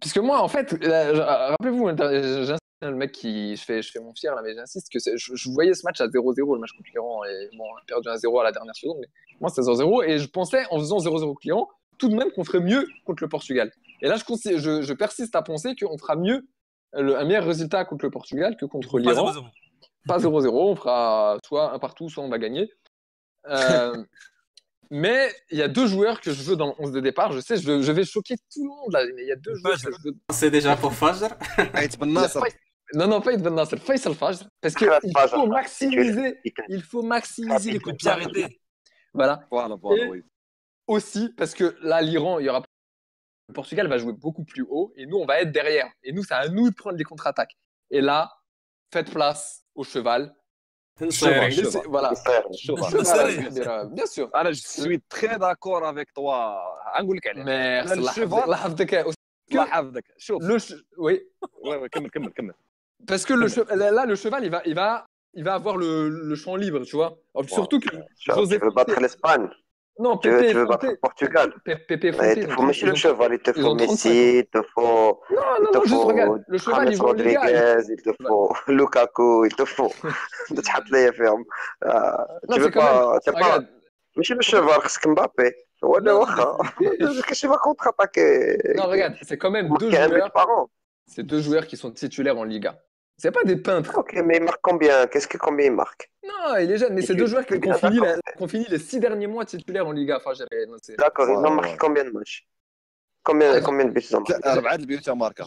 Puisque 0.00 0.18
moi, 0.18 0.40
en 0.42 0.48
fait, 0.48 0.72
là, 0.84 1.14
je- 1.14 1.20
rappelez-vous, 1.20 1.88
j'insiste, 1.96 2.58
le 2.82 2.94
mec 2.94 3.12
qui, 3.12 3.54
je 3.56 3.64
fais, 3.64 3.82
je 3.82 3.90
fais 3.92 4.00
mon 4.00 4.12
fier 4.14 4.34
là, 4.34 4.42
mais 4.42 4.54
j'insiste 4.54 4.88
que 4.92 4.98
je, 4.98 5.34
je 5.34 5.50
voyais 5.50 5.74
ce 5.74 5.82
match 5.84 6.00
à 6.00 6.06
0-0, 6.08 6.54
le 6.54 6.60
match 6.60 6.72
contre 6.72 6.90
l'Iran, 6.92 7.24
et 7.24 7.48
bon, 7.56 7.64
on 7.72 7.76
a 7.76 7.82
perdu 7.86 8.08
1-0 8.08 8.40
à 8.40 8.44
la 8.44 8.52
dernière 8.52 8.74
seconde, 8.74 8.98
mais 9.00 9.06
moi, 9.40 9.48
c'était 9.48 9.62
0-0, 9.68 10.04
et 10.04 10.18
je 10.18 10.28
pensais, 10.28 10.64
en 10.70 10.78
faisant 10.78 10.98
0-0 10.98 11.20
contre 11.28 11.40
l'Iran, 11.44 11.68
tout 11.98 12.08
de 12.08 12.14
même 12.16 12.30
qu'on 12.32 12.44
ferait 12.44 12.60
mieux 12.60 12.86
contre 13.04 13.22
le 13.22 13.28
Portugal. 13.28 13.72
Et 14.02 14.08
là, 14.08 14.16
je, 14.16 14.24
consi- 14.24 14.58
je, 14.58 14.82
je 14.82 14.92
persiste 14.92 15.34
à 15.36 15.42
penser 15.42 15.74
qu'on 15.76 15.96
fera 15.96 16.16
mieux, 16.16 16.46
le- 16.92 17.16
un 17.16 17.24
meilleur 17.24 17.44
résultat 17.44 17.84
contre 17.84 18.04
le 18.04 18.10
Portugal 18.10 18.56
que 18.56 18.66
contre 18.66 18.92
Pas 18.92 18.98
l'Iran 18.98 19.30
0-0. 19.32 19.44
pas 20.08 20.18
0-0, 20.18 20.48
on 20.52 20.76
fera 20.76 21.38
soit 21.46 21.72
un 21.72 21.78
partout, 21.78 22.08
soit 22.10 22.24
on 22.24 22.28
va 22.28 22.38
gagner. 22.38 22.68
Euh, 23.48 24.04
mais 24.90 25.30
il 25.50 25.58
y 25.58 25.62
a 25.62 25.68
deux 25.68 25.86
joueurs 25.86 26.20
que 26.20 26.32
je 26.32 26.42
veux 26.42 26.56
dans 26.56 26.68
le 26.68 26.72
11 26.78 26.92
de 26.92 27.00
départ. 27.00 27.32
Je 27.32 27.40
sais, 27.40 27.56
je, 27.56 27.82
je 27.82 27.92
vais 27.92 28.04
choquer 28.04 28.36
tout 28.36 28.62
le 28.62 28.68
monde 28.68 28.92
là, 28.92 29.04
mais 29.14 29.22
il 29.22 29.28
y 29.28 29.32
a 29.32 29.36
deux 29.36 29.54
joueurs. 29.54 29.74
Que 29.74 29.80
je 29.80 30.08
veux... 30.08 30.16
C'est 30.32 30.50
déjà 30.50 30.76
pour 30.76 30.92
Fajr 30.92 31.28
Non, 32.94 33.08
non, 33.08 33.20
pas 33.20 33.32
Ibn 33.32 33.48
Nasser, 33.48 33.78
Faisal 33.78 34.14
Fajr. 34.14 34.48
Parce 34.60 34.74
qu'il 34.74 34.88
faut 35.30 35.46
maximiser, 35.46 36.40
il 36.68 36.82
faut 36.82 37.02
maximiser 37.02 37.72
les 37.72 37.80
coups 37.80 37.94
de 37.94 37.98
pied 37.98 38.10
arrêtés. 38.10 38.60
Voilà. 39.12 39.46
voilà, 39.50 39.76
voilà 39.76 40.08
oui. 40.08 40.22
Aussi, 40.86 41.30
parce 41.36 41.54
que 41.54 41.76
là, 41.82 42.00
l'Iran, 42.00 42.38
il 42.38 42.46
y 42.46 42.48
aura 42.48 42.62
le 43.48 43.54
Portugal 43.54 43.86
va 43.86 43.98
jouer 43.98 44.12
beaucoup 44.12 44.44
plus 44.44 44.66
haut 44.68 44.92
et 44.96 45.06
nous, 45.06 45.16
on 45.16 45.26
va 45.26 45.40
être 45.40 45.52
derrière. 45.52 45.90
Et 46.02 46.12
nous, 46.12 46.24
c'est 46.24 46.34
à 46.34 46.48
nous 46.48 46.70
de 46.70 46.74
prendre 46.74 46.96
les 46.96 47.04
contre-attaques. 47.04 47.56
Et 47.90 48.00
là, 48.00 48.32
faites 48.92 49.10
place 49.10 49.64
au 49.74 49.84
cheval. 49.84 50.34
Je 51.00 51.10
suis 54.52 55.00
très 55.08 55.38
d'accord 55.38 55.86
avec 55.86 56.12
toi. 56.14 56.78
Merci. 57.04 58.00
Le 58.00 58.06
cheval. 58.08 58.56
Parce 63.06 63.24
que 63.26 63.34
là, 63.34 64.06
le 64.06 64.14
cheval, 64.16 64.48
va, 64.48 65.06
avoir 65.46 65.76
le, 65.76 66.34
champ 66.34 66.56
libre, 66.56 66.84
tu 66.84 66.96
vois. 66.96 67.18
Surtout 67.46 67.78
que. 67.78 67.88
Je 68.18 68.74
battre 68.74 68.98
l'Espagne? 69.00 69.48
Non, 69.98 70.18
Pepe, 70.18 70.40
tu, 70.40 70.48
tu 70.48 70.54
veux 70.54 70.66
battre 70.66 70.86
le 70.86 70.96
Portugal. 70.96 71.54
Pepe, 71.64 72.12
Fonte, 72.12 72.36
il 72.36 72.46
te 72.46 72.52
faut 72.52 72.62
Messi 72.62 72.84
le 72.84 72.94
cheval, 72.94 73.32
il 73.32 73.38
te 73.38 73.52
faut 73.52 73.74
Messi, 73.74 74.38
il 74.38 74.46
te 74.46 74.62
faut. 74.74 75.20
Non, 75.30 75.36
non, 75.60 75.68
non, 75.72 75.82
juste 75.84 76.04
regarde. 76.04 76.44
Le 76.48 76.58
cheval, 76.58 76.92
il 76.92 77.00
Rodriguez, 77.00 77.82
il 77.88 78.02
te 78.02 78.10
bah. 78.10 78.14
faut 78.28 78.54
Lukaku, 78.68 79.46
il 79.46 79.54
te 79.54 79.64
faut. 79.64 79.92
Tu 80.48 80.98
as 80.98 81.12
ferme. 81.12 81.44
Tu 82.52 82.60
veux 82.60 82.70
pas. 82.70 83.18
pas. 83.24 83.60
Messi 84.16 84.34
le 84.34 84.42
cheval, 84.42 84.80
c'est 84.86 85.06
Mbappé. 85.06 85.54
Ouais, 85.82 86.00
waouh. 86.00 86.58
Qu'est-ce 87.26 87.40
qu'il 87.40 87.48
va 87.48 87.58
contre-attaquer 87.58 88.58
Non, 88.76 88.84
regarde, 88.84 89.14
c'est 89.22 89.36
quand 89.36 89.50
même 89.50 89.68
deux 89.78 89.90
joueurs. 89.90 90.68
C'est 91.06 91.22
deux 91.22 91.40
joueurs 91.40 91.66
qui 91.66 91.76
sont 91.76 91.92
titulaires 91.92 92.36
en 92.36 92.44
Liga. 92.44 92.78
C'est 93.17 93.31
pas 93.31 93.43
des 93.43 93.57
peintres. 93.57 93.97
Ok, 93.97 94.13
mais 94.25 94.37
il 94.37 94.43
marque 94.43 94.61
combien 94.61 95.05
Qu'est-ce 95.07 95.27
que 95.27 95.37
combien 95.37 95.67
il 95.67 95.73
marque 95.73 96.11
Non, 96.27 96.57
il 96.57 96.71
est 96.71 96.77
jeune, 96.77 96.93
mais 96.95 97.01
Et 97.01 97.05
c'est 97.05 97.13
tu- 97.13 97.19
deux 97.19 97.27
joueurs 97.27 97.45
qui, 97.45 97.53
tu 97.53 97.59
qui 97.61 97.67
ont 97.67 97.71
viens 97.71 97.77
fini, 97.89 97.99
la- 97.99 98.15
d'accord. 98.15 98.33
qui 98.37 98.43
ont 98.43 98.47
fini 98.47 98.65
les 98.67 98.79
six 98.79 98.99
derniers 98.99 99.27
mois 99.27 99.45
titulaires 99.45 99.87
en 99.87 99.91
Liga. 99.91 100.17
Enfin, 100.17 100.33
j'avais. 100.33 100.65
non, 100.65 100.77
c'est- 100.81 100.97
D'accord, 100.97 101.27
ils 101.29 101.37
Ouais, 101.37 101.49
ont 101.49 101.55
marqué 101.55 101.71
ouais. 101.71 101.77
combien 101.77 102.03
de 102.03 102.09
matchs 102.11 102.47
Combien, 103.23 103.53
Ah, 103.53 103.61
combien 103.61 103.85
de 103.85 103.91
buts 103.91 104.01
ils 104.09 104.15
ont 104.15 104.21
marqué 104.21 104.47
اربعه 104.49 104.75
البيوت 104.75 105.09
ماركه 105.09 105.45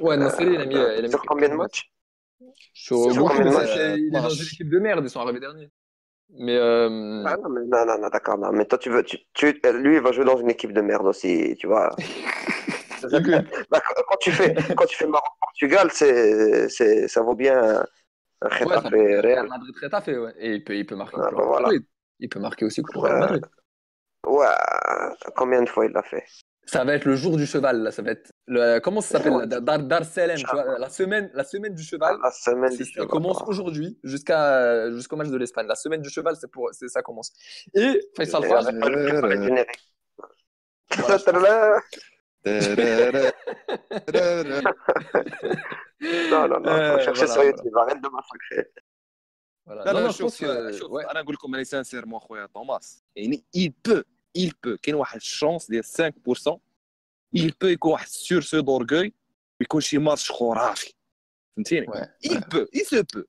Ouais, 0.00 0.16
Nasser, 0.16 0.44
il 0.44 0.60
a 0.60 0.66
mis. 0.66 0.74
il 0.74 0.80
a 0.80 1.02
mis 1.02 1.10
Sur 1.10 1.22
combien 1.22 1.48
de 1.48 1.54
matchs 1.54 1.90
Sur 2.74 2.98
Sur 3.04 3.14
beaucoup, 3.16 3.32
combien 3.32 3.44
de 3.44 3.50
mais 3.50 3.54
matchs 3.60 3.74
c'est- 3.74 3.98
il 3.98 4.06
est 4.16 4.20
dans 4.20 4.28
une 4.28 4.42
équipe 4.42 4.70
de 4.70 4.78
merde, 4.78 5.04
ils 5.04 5.10
sont 5.10 5.20
arrivés 5.20 5.40
derniers. 5.40 5.70
Mais 6.30 6.56
euh, 6.56 7.22
Ah 7.26 7.36
non, 7.42 7.48
mais 7.54 7.60
non, 7.72 7.84
non, 7.86 7.98
non, 7.98 8.08
d'accord, 8.08 8.38
non. 8.38 8.50
Mais 8.52 8.64
toi, 8.64 8.78
tu 8.78 8.90
veux, 8.90 9.02
tu, 9.02 9.16
tu- 9.32 9.52
lui, 9.84 9.94
il 9.96 10.00
va 10.02 10.10
jouer 10.12 10.24
dans 10.24 10.36
une 10.44 10.50
équipe 10.50 10.72
de 10.72 10.80
merde 10.80 11.06
aussi, 11.06 11.54
tu 11.60 11.66
vois. 11.66 11.94
écoute, 13.12 13.44
Bah, 13.70 13.80
quand 13.86 14.02
quand 14.08 14.16
tu 14.24 14.30
fais, 14.32 14.54
quand 14.76 14.86
tu 14.86 14.96
fais 14.96 15.06
Maroc-Portugal, 15.06 15.37
c'est, 15.91 16.69
c'est, 16.69 17.07
ça 17.07 17.21
vaut 17.21 17.35
bien 17.35 17.85
un 18.41 18.47
ouais, 18.47 18.49
ça 18.51 18.57
Getafe 18.59 18.89
peut- 18.91 19.19
Real. 19.19 19.47
Madrid 19.47 19.75
Retafe, 19.81 20.07
ouais. 20.07 20.33
Et 20.39 20.55
il 20.55 20.63
peut, 20.63 20.75
il 20.75 20.85
peut 20.85 20.95
marquer 20.95 21.17
Ah, 21.19 21.29
bah 21.31 21.43
voilà. 21.45 21.69
Il 22.19 22.29
peut 22.29 22.39
marquer 22.39 22.65
aussi 22.65 22.81
contre 22.81 23.01
Ouais. 23.03 23.09
Real 23.09 23.19
Madrid. 23.19 23.45
Ouais, 24.27 24.45
combien 25.35 25.61
de 25.63 25.69
fois 25.69 25.85
il 25.85 25.91
l'a 25.91 26.03
fait? 26.03 26.23
Ça 26.65 26.83
va 26.83 26.93
être 26.93 27.05
le 27.05 27.15
jour 27.15 27.35
du 27.35 27.47
cheval, 27.47 27.81
là. 27.81 27.91
Ça 27.91 28.01
va 28.03 28.11
être. 28.11 28.31
Le, 28.45 28.79
comment 28.79 29.01
ça 29.01 29.17
s'appelle 29.17 29.31
Ouais. 29.33 29.47
là 29.47 29.59
Dar, 29.59 29.79
Dar 29.79 30.05
Selem, 30.05 30.37
tu 30.37 30.45
vois, 30.51 30.77
la 30.77 30.89
semaine, 30.89 31.31
la 31.33 31.43
semaine 31.43 31.73
du 31.73 31.81
cheval. 31.81 32.17
La 32.21 32.29
semaine 32.31 32.69
du 32.69 32.83
ça 32.85 32.91
cheval. 32.91 33.07
commence 33.07 33.41
aujourd'hui 33.47 33.97
jusqu'à 34.03 34.91
jusqu'au 34.91 35.15
match 35.15 35.29
de 35.29 35.37
l'Espagne. 35.37 35.65
La 35.67 35.75
semaine 35.75 36.01
du 36.01 36.09
cheval, 36.09 36.35
c'est 36.39 36.51
pour, 36.51 36.69
c'est 36.73 36.87
ça 36.87 37.01
commence. 37.01 37.31
Et 37.73 37.99
Faisal 38.15 38.43
Et 38.43 38.47
Fajr, 42.44 42.70
avec 42.70 42.76
pas 42.80 43.12
le 43.12 43.32
préparé 43.88 44.44
de 44.44 44.52
générique. 44.52 44.74
Voilà. 45.20 45.34
Tadala. 45.34 46.28
Non, 46.30 46.48
non, 46.48 46.60
non, 46.60 46.70
Euh, 46.70 46.98
faut 46.98 47.04
chercher 47.04 47.26
voilà, 47.26 47.32
sur 47.32 47.42
voilà. 47.42 47.50
YouTube, 47.50 47.76
arrête 47.82 48.00
de 48.02 48.08
massacrer. 48.08 48.64
voilà. 49.66 49.84
لا 49.84 49.92
Non, 49.92 49.98
لا 50.00 50.08
non, 50.08 50.12
je 50.12 50.22
pense 50.22 50.36
شوف 50.36 50.44
que 50.44 50.72
شوف 50.78 50.90
ouais. 50.90 51.10
انا 51.10 51.22
نقول 51.22 51.34
لكم 51.34 51.54
انا 51.54 51.64
سانسيرمون 51.64 52.18
خويا 52.20 52.46
توماس 52.46 53.04
يعني 53.16 53.44
il 53.56 53.70
peut 53.88 54.02
il 54.38 54.50
peut 54.66 54.76
كاين 54.82 54.94
واحد 54.94 55.16
الشونس 55.16 55.70
ديال 55.70 55.84
5% 55.84 56.56
il 57.36 57.50
peut 57.50 57.64
يكون 57.66 57.92
واحد 57.92 58.06
سور 58.06 58.40
سو 58.40 58.60
دورغوي 58.60 59.14
ويكون 59.60 59.80
شي 59.80 59.98
ماتش 59.98 60.30
خرافي 60.30 60.94
فهمتيني 61.56 61.86
Ouais, 61.86 62.06
il 62.24 62.40
peut 62.40 62.66
il 62.74 62.84
se 62.84 62.96
peut 63.02 63.24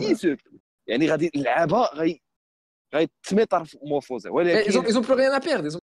il 0.00 0.16
se 0.16 0.36
peut 0.36 0.56
يعني 0.86 1.10
غادي 1.10 1.30
اللعابه 1.34 1.82
غي 1.94 2.22
غيتميطر 2.94 3.64
في 3.64 3.78
موفوزه 3.82 4.30
Mais 4.30 4.32
ولكن 4.32 4.70
ils 4.72 4.74
ont, 4.74 4.82
ils 4.84 4.98
ont 4.98 5.02
plus 5.02 5.14
rien 5.14 5.32
à 5.32 5.40
perdre. 5.40 5.66
Ils 5.66 5.76
ont... 5.76 5.79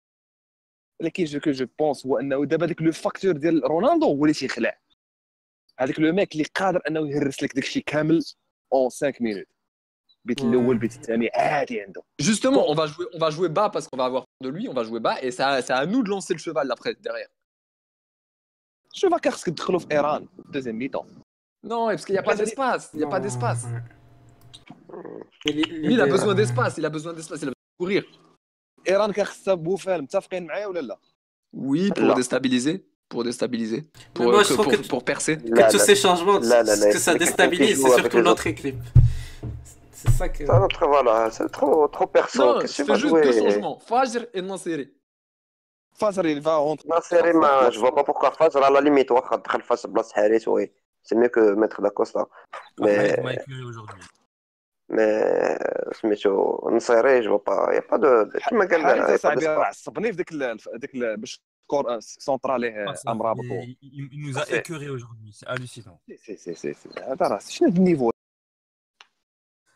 ولكن 1.00 1.24
جو 1.24 1.40
كو 1.40 1.50
جو 1.50 1.66
بونس 1.78 2.06
هو 2.06 2.18
انه 2.18 2.44
دابا 2.44 2.66
داك 2.66 2.82
لو 2.82 2.92
فاكتور 2.92 3.32
ديال 3.32 3.64
رونالدو 3.64 4.06
هو 4.06 4.24
اللي 4.24 4.34
تيخلع 4.34 4.78
هذاك 5.78 6.00
لو 6.00 6.12
ميك 6.12 6.32
اللي 6.32 6.44
قادر 6.44 6.80
انه 6.88 7.08
يهرس 7.08 7.42
لك 7.42 7.54
داكشي 7.54 7.80
كامل 7.80 8.24
اون 8.72 8.90
5 8.90 9.12
مينوت 9.20 9.46
البيت 10.20 10.38
الاول 10.44 10.74
البيت 10.74 10.94
الثاني 10.94 11.30
عادي 11.34 11.80
عنده 11.80 12.02
Justement, 12.22 12.64
on 12.70 12.74
va 12.74 12.86
jouer, 12.86 13.06
on 13.14 13.18
va 13.18 13.30
jouer 13.30 13.48
bas 13.48 13.70
parce 13.74 13.86
qu'on 13.88 13.96
va 13.98 14.04
avoir 14.04 14.22
peur 14.26 14.50
de 14.52 14.56
lui, 14.56 14.68
on 14.68 14.74
va 14.74 14.84
jouer 14.84 15.00
bas 15.00 15.16
et 15.22 15.30
ça, 15.38 15.60
c'est 15.62 15.72
à 15.72 15.86
nous 15.86 16.02
de 16.04 16.10
lancer 16.10 16.32
le 16.34 16.38
cheval 16.38 16.70
après 16.70 16.94
derrière. 16.94 17.30
شوف 18.92 19.14
كان 19.14 19.32
خصك 19.32 19.46
تدخلوا 19.46 19.78
في 19.78 19.86
ايران 19.92 20.28
دوزيام 20.52 20.76
ميتون 20.78 21.22
Non, 21.66 21.86
parce 21.90 22.04
qu'il 22.04 22.14
n'y 22.14 22.18
a 22.18 22.22
pas 22.30 22.34
d'espace, 22.34 22.90
il 22.94 22.98
n'y 22.98 23.04
a 23.04 23.08
pas 23.14 23.18
Non, 23.20 23.24
d'espace. 23.26 23.62
ouais. 23.64 23.82
Mais 25.44 25.52
li- 25.52 25.62
Lui, 25.64 25.94
il 25.94 26.00
a 26.00 26.04
l'idée, 26.04 26.10
besoin 26.16 26.32
euh, 26.34 26.40
d'espace, 26.40 26.72
il 26.78 26.84
a 26.84 26.90
besoin 26.96 27.12
d'espace, 27.18 27.38
il 27.42 27.48
a 27.48 27.52
besoin 27.52 27.68
de 27.72 27.78
courir. 27.82 28.02
ايران 28.88 29.12
كان 29.12 29.24
خصها 29.24 29.54
بوفال 29.54 30.02
متفقين 30.02 30.46
معايا 30.46 30.66
ولا 30.66 30.80
لا 30.80 30.98
Oui, 31.54 31.90
pour 31.96 32.06
Là. 32.08 32.14
déstabiliser, 32.14 32.76
pour 33.10 33.22
déstabiliser, 33.24 33.80
pour, 34.14 34.24
Mais 34.24 34.30
moi, 34.32 34.40
euh, 34.40 34.44
je 34.44 34.48
que- 34.48 34.54
trouve 34.54 34.66
pour, 34.74 34.82
que- 34.82 34.88
pour 34.94 35.02
percer. 35.12 35.34
Que 35.36 35.54
Là, 35.60 35.68
tous 35.72 35.78
là, 35.82 35.84
ces 35.88 35.96
changements, 36.04 36.38
là, 36.52 36.62
là, 36.68 36.74
ce 36.76 36.80
là, 36.84 36.92
que 36.94 36.98
ça 36.98 37.12
c'est 37.12 37.18
quelqu'un 37.18 37.18
qui 37.18 37.24
déstabilise, 37.24 37.76
joue 37.76 37.82
c'est 37.86 37.92
avec 37.92 38.00
surtout 38.04 38.16
les 38.16 38.22
notre 38.30 38.42
autres. 38.42 38.46
équipe. 38.54 38.80
C'est 40.00 40.10
ça 40.20 40.26
que. 40.34 40.42
C'est 40.48 40.60
notre, 40.64 40.82
voilà, 40.94 41.14
c'est 41.36 41.50
trop, 41.58 41.88
trop 41.96 42.06
perso. 42.18 42.38
Non, 42.44 42.58
Qu'est-ce 42.60 42.72
je 42.72 42.82
que 42.82 42.82
tu 42.82 42.84
fais 42.86 42.92
vas 42.92 42.98
juste 43.04 43.14
deux 43.14 43.32
jouer 43.32 43.42
changements, 43.52 43.76
Fajr 43.90 44.22
et 44.36 44.42
Nasseri. 44.50 44.86
فازر 46.00 46.24
il 46.26 46.40
va 46.40 46.56
rentrer 46.56 46.88
Nasser, 46.88 47.32
ما 47.34 47.70
je 47.70 47.78
vois 47.78 47.94
pas 47.94 48.04
pourquoi 48.04 48.30
Fajr 48.30 48.62
à 48.64 48.70
la 48.70 48.80
limite 48.80 49.10
واخا 49.10 49.36
تدخل 49.36 49.62
فاس 49.62 49.86
بلاصة 49.86 50.14
حارس 50.14 50.48
وي 50.48 50.70
c'est 51.04 51.16
mieux 51.16 51.28
que 51.28 51.54
mettre 51.54 51.82
Da 51.82 51.90
Costa 51.90 52.26
mais 52.80 53.18
On 53.18 53.22
va 53.24 53.32
éclairer 53.34 53.62
aujourd'hui. 53.70 54.00
mais 54.92 55.92
سميتو 55.92 56.60
نصيري 56.72 57.22
je 57.22 57.28
vois 57.28 57.44
pas 57.44 57.74
y 57.74 57.78
a 57.78 57.82
pas 57.82 57.98
de 57.98 58.24
de- 58.32 58.48
كما 58.50 58.64
قال 58.64 58.82
حارس 58.82 59.10
y 59.10 59.12
a 59.12 59.14
pas 59.14 59.20
صاحبي 59.22 59.40
d'espace. 59.40 59.66
عصبني 59.66 60.10
في 60.12 60.16
ديك 60.16 60.32
ال- 60.32 60.58
في 60.58 60.70
ديك 60.74 60.94
ال- 60.94 61.16
باش 61.16 61.42
كور 61.66 62.00
سونترا 62.00 62.58
ليه 62.58 62.86
Ah, 62.92 62.94
ça, 62.96 63.10
امرابط 63.10 63.40
il, 63.44 63.76
il- 63.82 64.08
il 64.12 64.20
nous 64.30 64.38
a 64.38 64.44
C'est- 64.44 64.58
écœurés 64.58 64.90
aujourd'hui, 64.90 65.32
c'est 65.32 65.46
hallucinant. 65.48 65.98
سي 66.16 66.36
سي 66.36 66.54
سي 66.54 66.72
سي 66.74 66.88
هذا 66.98 67.26
راه 67.26 67.38
شنو 67.38 67.68
هذا 67.68 67.78
النيفو 67.78 68.10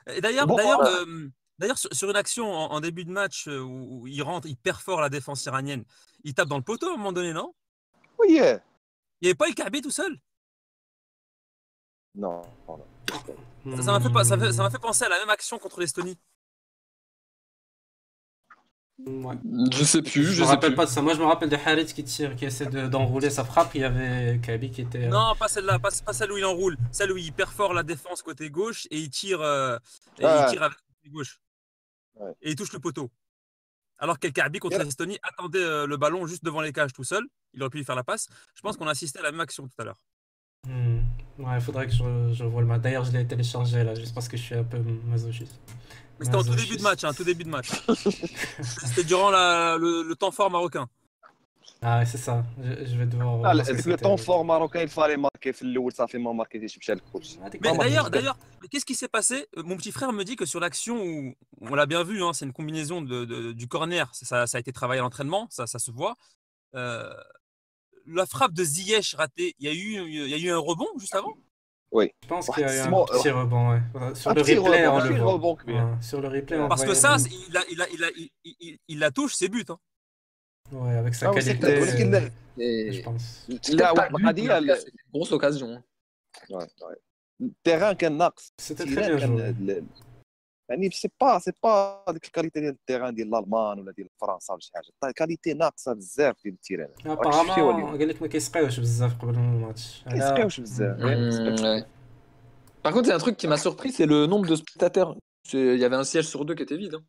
Et 0.08 0.20
D'ailleurs, 0.24 0.46
Bon, 0.46 0.56
d'ailleurs, 0.60 0.82
voilà. 0.82 1.00
euh, 1.00 1.28
d'ailleurs, 1.60 1.78
sur, 1.82 1.90
sur 1.98 2.08
une 2.12 2.20
action 2.24 2.46
en, 2.60 2.66
en 2.76 2.80
début 2.86 3.04
de 3.08 3.12
match 3.20 3.38
euh, 3.48 3.58
où, 3.72 3.78
où 3.94 4.06
il 4.06 4.22
rentre, 4.30 4.46
il 4.54 4.56
perfore 4.70 5.00
la 5.06 5.10
défense 5.18 5.40
iranienne, 5.50 5.84
il 6.28 6.32
tape 6.36 6.48
dans 6.52 6.60
le 6.62 6.66
poteau 6.70 6.86
à 6.90 6.94
un 6.94 6.96
moment 7.00 7.14
donné, 7.18 7.32
non 7.40 7.48
وي 8.20 8.28
Il 9.20 9.22
n'y 9.22 9.28
avait 9.30 9.40
pas 9.40 9.48
El 9.50 9.54
Kaabi 9.60 9.80
tout 9.86 9.96
seul 10.00 10.14
نو 12.16 12.42
Ça 13.63 13.81
ça 13.83 13.91
m'a 13.91 13.99
fait, 13.99 14.09
pas- 14.11 14.23
ça 14.23 14.37
fait- 14.37 14.51
ça 14.51 14.63
m'a 14.63 14.69
fait 14.71 14.79
penser 14.79 15.03
à 15.05 15.09
la 15.09 15.19
même 15.19 15.29
action 15.29 15.59
contre 15.59 15.79
l'Estonie. 15.79 16.17
Ouais. 19.05 19.35
Je 19.71 19.83
sais 19.83 20.01
plus, 20.03 20.23
Je 20.25 20.31
je 20.33 20.41
me 20.41 20.45
sais 20.45 20.51
rappelle 20.51 20.71
plus. 20.71 20.75
pas 20.75 20.85
de 20.85 20.91
ça. 20.91 21.01
Moi, 21.01 21.15
je 21.15 21.19
me 21.19 21.25
rappelle 21.25 21.49
de 21.49 21.55
Harit 21.55 21.87
qui 21.87 22.03
tire, 22.03 22.35
qui 22.35 22.45
essaie 22.45 22.67
de- 22.67 22.87
d'enrouler 22.87 23.31
sa 23.31 23.43
frappe. 23.43 23.73
Il 23.73 23.81
y 23.81 23.83
avait 23.83 24.39
Kabi 24.43 24.69
qui 24.69 24.81
était. 24.81 25.05
euh, 25.05 25.09
Non, 25.09 25.35
pas 25.35 25.47
celle-là, 25.47 25.79
pas, 25.79 25.89
pas 26.05 26.13
celle 26.13 26.31
où 26.31 26.37
il 26.37 26.45
enroule, 26.45 26.77
celle 26.91 27.11
où 27.11 27.17
il 27.17 27.33
perfore 27.33 27.73
la 27.73 27.81
défense 27.81 28.21
côté 28.21 28.51
gauche 28.51 28.87
et 28.91 28.99
il 28.99 29.09
tire, 29.09 29.41
euh, 29.41 29.77
et 30.19 30.23
il 30.23 30.51
tire 30.51 30.61
avec 30.63 30.77
le 30.77 30.83
côté 30.93 31.09
gauche. 31.09 31.39
Ouais. 32.15 32.31
Et 32.43 32.51
il 32.51 32.55
touche 32.55 32.71
le 32.73 32.79
poteau. 32.79 33.09
Alors 33.97 34.19
qu'El 34.19 34.33
Kaabi 34.33 34.59
contre 34.59 34.77
l'Estonie 34.83 35.17
attendait 35.23 35.59
euh, 35.63 35.87
le 35.87 35.97
ballon 35.97 36.27
juste 36.27 36.43
devant 36.43 36.61
les 36.61 36.71
cages 36.73 36.93
tout 36.93 37.03
seul. 37.03 37.23
Il 37.53 37.61
aurait 37.63 37.69
pu 37.71 37.77
lui 37.77 37.85
faire 37.85 37.95
la 37.95 38.03
passe. 38.03 38.27
Je 38.55 38.61
pense 38.61 38.77
qu'on 38.77 38.87
a 38.87 38.91
assisté 38.91 39.17
à 39.19 39.23
la 39.23 39.31
même 39.31 39.41
action 39.41 39.67
tout 39.67 39.73
à 39.79 39.83
l'heure. 39.83 39.97
Hmm. 40.67 40.99
Ouais, 41.39 41.55
il 41.55 41.61
faudrait 41.61 41.87
que 41.87 41.93
je, 41.93 42.33
je 42.33 42.43
le 42.43 42.65
match. 42.65 42.81
D'ailleurs, 42.81 43.03
je 43.05 43.11
l'ai 43.11 43.25
téléchargé 43.25 43.83
là, 43.83 43.95
juste 43.95 44.13
parce 44.13 44.27
que 44.27 44.37
je 44.37 44.43
suis 44.43 44.55
un 44.55 44.63
peu 44.63 44.77
masochiste. 45.07 45.59
C'était 46.19 46.35
en 46.35 46.43
tout 46.43 46.55
début 46.55 46.77
de 46.77 46.83
match, 46.83 47.03
hein, 47.03 47.13
tout 47.13 47.23
début 47.23 47.43
de 47.43 47.49
match. 47.49 47.69
C'était 48.61 49.03
durant 49.03 49.31
le, 49.31 50.13
temps 50.13 50.31
fort 50.31 50.51
marocain. 50.51 50.87
Ah 51.83 52.05
c'est 52.05 52.19
ça. 52.19 52.45
Je, 52.59 52.95
vais 52.95 53.07
devoir. 53.07 53.41
Ah, 53.43 53.55
le, 53.55 53.95
temps 53.97 54.17
fort 54.17 54.45
marocain, 54.45 54.81
il 54.83 54.87
fallait 54.87 55.17
marquer 55.17 55.51
ça 55.95 56.07
fait 56.07 56.19
moins 56.19 56.35
marquer 56.35 56.59
des 56.59 56.67
ah, 57.43 57.49
Mais 57.59 57.77
d'ailleurs, 57.77 58.11
d'ailleurs, 58.11 58.37
qu'est-ce 58.69 58.85
qui 58.85 58.93
s'est 58.93 59.07
passé? 59.07 59.47
Euh, 59.57 59.63
mon 59.63 59.77
petit 59.77 59.91
frère 59.91 60.13
me 60.13 60.23
dit 60.23 60.35
que 60.35 60.45
sur 60.45 60.59
l'action 60.59 61.03
où 61.03 61.33
on 61.61 61.73
l'a 61.73 61.87
bien 61.87 62.03
vu, 62.03 62.23
hein, 62.23 62.33
c'est 62.33 62.45
une 62.45 62.53
combinaison 62.53 63.01
de, 63.01 63.51
du 63.53 63.67
corner. 63.67 64.07
Ça, 64.13 64.43
a 64.43 64.59
été 64.59 64.71
travaillé 64.71 64.99
à 64.99 65.03
l'entraînement, 65.03 65.47
ça, 65.49 65.65
se 65.65 65.89
voit. 65.89 66.17
Euh, 66.75 67.11
la 68.13 68.25
frappe 68.25 68.53
de 68.53 68.63
Ziyech 68.63 69.15
ratée, 69.17 69.55
il 69.59 69.65
y, 69.65 69.69
a 69.69 69.73
eu, 69.73 70.09
y 70.09 70.33
a 70.33 70.37
eu 70.37 70.51
un 70.51 70.57
rebond 70.57 70.87
juste 70.97 71.15
avant? 71.15 71.33
Oui. 71.91 72.09
Je 72.23 72.27
pense 72.27 72.47
qu'il 72.47 72.63
y 72.63 72.65
a 72.65 72.75
eu 72.75 72.79
un 72.79 72.89
petit 72.89 73.29
rebond. 73.29 73.81
Sur 74.15 74.33
le 74.33 74.41
replay, 74.41 74.87
on 74.87 74.99
le 74.99 75.15
voit. 75.17 75.97
Sur 76.01 76.21
le 76.21 76.27
replay, 76.29 76.57
Parce 76.69 76.85
que 76.85 76.93
ça, 76.93 77.17
il, 77.49 77.57
a, 77.57 77.63
il, 77.69 77.81
a, 77.81 77.89
il, 77.89 78.03
a, 78.03 78.09
il, 78.45 78.77
il 78.87 78.99
la 78.99 79.11
touche, 79.11 79.35
c'est 79.35 79.49
but. 79.49 79.69
Hein. 79.69 79.79
Ouais, 80.71 80.95
avec 80.95 81.15
sa 81.15 81.29
qualité. 81.31 81.81
Euh, 82.59 82.91
je 82.91 83.01
pense. 83.01 83.47
Là, 83.73 83.93
Brady, 83.93 84.47
une 84.47 84.77
grosse 85.13 85.31
occasion. 85.31 85.71
Hein. 85.71 85.83
Ouais, 86.49 86.57
ouais. 86.59 87.49
Terrain 87.63 87.95
qu'un 87.95 88.19
axe. 88.19 88.51
C'était 88.57 88.85
très 88.85 89.15
bien. 89.15 89.81
ال- 90.70 90.74
يعني 90.74 90.90
سي 90.90 91.10
با 91.20 91.38
سي 91.38 91.52
با 91.62 92.04
ديك 92.08 92.24
الكاليتي 92.24 92.60
ديال 92.60 92.72
التيران 92.72 93.14
ديال 93.14 93.28
الالمان 93.34 93.78
ولا 93.80 93.92
ديال 93.92 94.08
فرنسا 94.20 94.52
ولا 94.52 94.60
شي 94.60 94.70
حاجه 94.74 94.86
طيب 95.00 95.12
كاليتي 95.12 95.52
ناقصه 95.54 95.92
بزاف 95.92 96.42
ديال 96.42 96.54
التيران 96.54 96.88
راك 97.06 97.24
شفتي 97.24 97.40
ابارامون 97.60 97.74
اليوم 97.74 97.98
قال 97.98 98.08
لك 98.08 98.22
ما 98.22 98.28
كيسقيوش 98.28 98.80
بزاف 98.80 99.22
قبل 99.22 99.34
الماتش 99.34 100.02
على- 100.06 100.12
كيسقيوش 100.12 100.60
بزاف 100.60 100.96
Mmh, 100.98 101.60
ouais. 101.62 101.84
Par 102.84 102.92
contre, 102.94 103.06
il 103.06 103.10
y 103.10 103.12
a 103.12 103.16
un 103.16 103.24
truc 103.26 103.36
qui 103.42 103.48
m'a 103.52 103.60
surpris, 103.66 103.90
c'est 103.96 104.06
le 104.14 104.18
nombre 104.32 104.46
de 104.52 104.56
spectateurs. 104.62 105.10
C'est- 105.50 105.74
Il 105.76 105.80
y 105.84 105.86
avait 105.88 106.00
un 106.04 106.08
siège 106.12 106.26
sur 106.32 106.40
deux 106.48 106.54
qui 106.58 106.62
était 106.66 106.80
vide. 106.84 106.94
hein. 106.98 107.04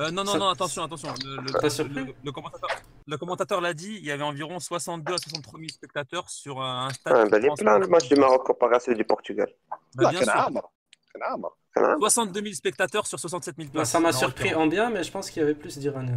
Euh, 0.00 0.10
non, 0.16 0.22
non, 0.28 0.34
Ça- 0.34 0.40
non, 0.42 0.48
attention, 0.56 0.80
attention. 0.88 1.10
Le, 1.24 1.30
le- 1.44 1.52
T'as 1.62 1.72
surpris 1.78 2.02
le- 2.08 2.14
le 2.26 2.32
commentateur, 2.36 2.70
le 3.12 3.16
commentateur 3.22 3.58
l'a 3.66 3.74
dit, 3.82 3.94
il 4.00 4.06
y 4.10 4.12
avait 4.16 4.28
environ 4.32 4.56
62 4.60 5.14
à 5.14 5.18
63 5.18 5.58
000 5.62 5.70
spectateurs 5.78 6.26
sur 6.40 6.54
un 6.62 6.90
stade. 6.96 7.12
Ah, 7.16 7.24
qui 7.24 7.30
ben, 7.32 7.38
il 7.42 7.46
y 7.46 7.48
a 7.48 7.54
plein 7.54 7.78
de 7.78 7.84
transporte- 7.86 7.90
matchs 7.94 8.08
du 8.14 8.18
Maroc 8.24 8.40
comparé 8.50 8.74
à 8.78 8.80
ceux 8.84 8.94
du 9.02 9.06
Portugal. 9.12 9.48
Bah, 9.70 10.02
لا 10.02 10.10
bien 10.10 10.20
كان 10.20 10.28
sûr. 10.28 10.62
62 11.75 12.41
000 12.41 12.53
spectateurs 12.53 13.07
sur 13.07 13.19
67 13.19 13.55
000 13.55 13.67
bah, 13.67 13.71
places. 13.73 13.91
Ça 13.91 13.99
m'a 13.99 14.11
surpris 14.11 14.53
en 14.53 14.67
bien, 14.67 14.89
mais 14.89 15.03
je 15.03 15.11
pense 15.11 15.29
qu'il 15.29 15.41
y 15.41 15.43
avait 15.43 15.55
plus 15.55 15.77
d'Iraniens. 15.77 16.13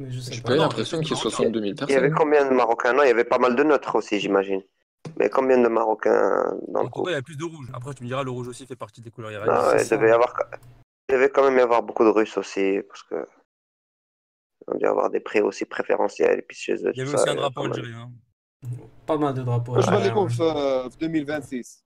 Euh. 0.00 0.06
J'ai 0.08 0.40
pas. 0.40 0.52
J'ai 0.52 0.58
l'impression 0.58 1.00
qu'il 1.00 1.10
y 1.10 1.12
ait 1.12 1.22
62 1.22 1.60
000 1.60 1.74
personnes. 1.74 1.88
Il 1.88 1.94
y 1.94 1.96
avait 1.96 2.10
combien 2.10 2.48
de 2.48 2.54
Marocains? 2.54 2.92
Non, 2.92 3.02
il 3.02 3.08
y 3.08 3.10
avait 3.10 3.24
pas 3.24 3.38
mal 3.38 3.56
de 3.56 3.62
neutres 3.64 3.96
aussi, 3.96 4.20
j'imagine. 4.20 4.62
Mais 5.18 5.28
combien 5.28 5.58
de 5.58 5.68
Marocains 5.68 6.56
dans 6.68 6.82
le 6.82 6.88
coup 6.88 7.08
Il 7.08 7.12
y 7.12 7.16
a 7.16 7.22
plus 7.22 7.36
de 7.36 7.44
rouges. 7.44 7.68
Après, 7.72 7.94
tu 7.94 8.04
me 8.04 8.08
diras, 8.08 8.22
le 8.22 8.30
rouge 8.30 8.48
aussi 8.48 8.66
fait 8.66 8.76
partie 8.76 9.00
des 9.00 9.10
couleurs 9.10 9.32
iraniennes. 9.32 9.56
Ah 9.56 9.76
il, 9.80 9.88
devait 9.88 10.12
avoir... 10.12 10.34
il 11.08 11.14
devait 11.14 11.30
quand 11.30 11.44
même 11.44 11.58
y 11.58 11.60
avoir 11.60 11.82
beaucoup 11.82 12.04
de 12.04 12.10
Russes 12.10 12.36
aussi, 12.36 12.80
parce 12.88 13.02
que 13.02 13.26
on 14.68 14.76
dû 14.76 14.84
avoir 14.84 15.10
des 15.10 15.20
prix 15.20 15.40
aussi 15.40 15.64
préférentiels. 15.64 16.42
Puis 16.46 16.56
chez 16.56 16.74
eux, 16.74 16.92
il 16.94 16.98
y 16.98 17.00
avait 17.00 17.14
aussi 17.14 17.28
un 17.28 17.34
drapeau 17.34 17.64
algérien. 17.64 18.12
Pas 19.06 19.16
mal 19.16 19.34
de 19.34 19.42
drapeaux. 19.42 19.80
Je 19.80 19.90
vais 19.90 20.10
en 20.10 20.88
2026. 20.88 21.84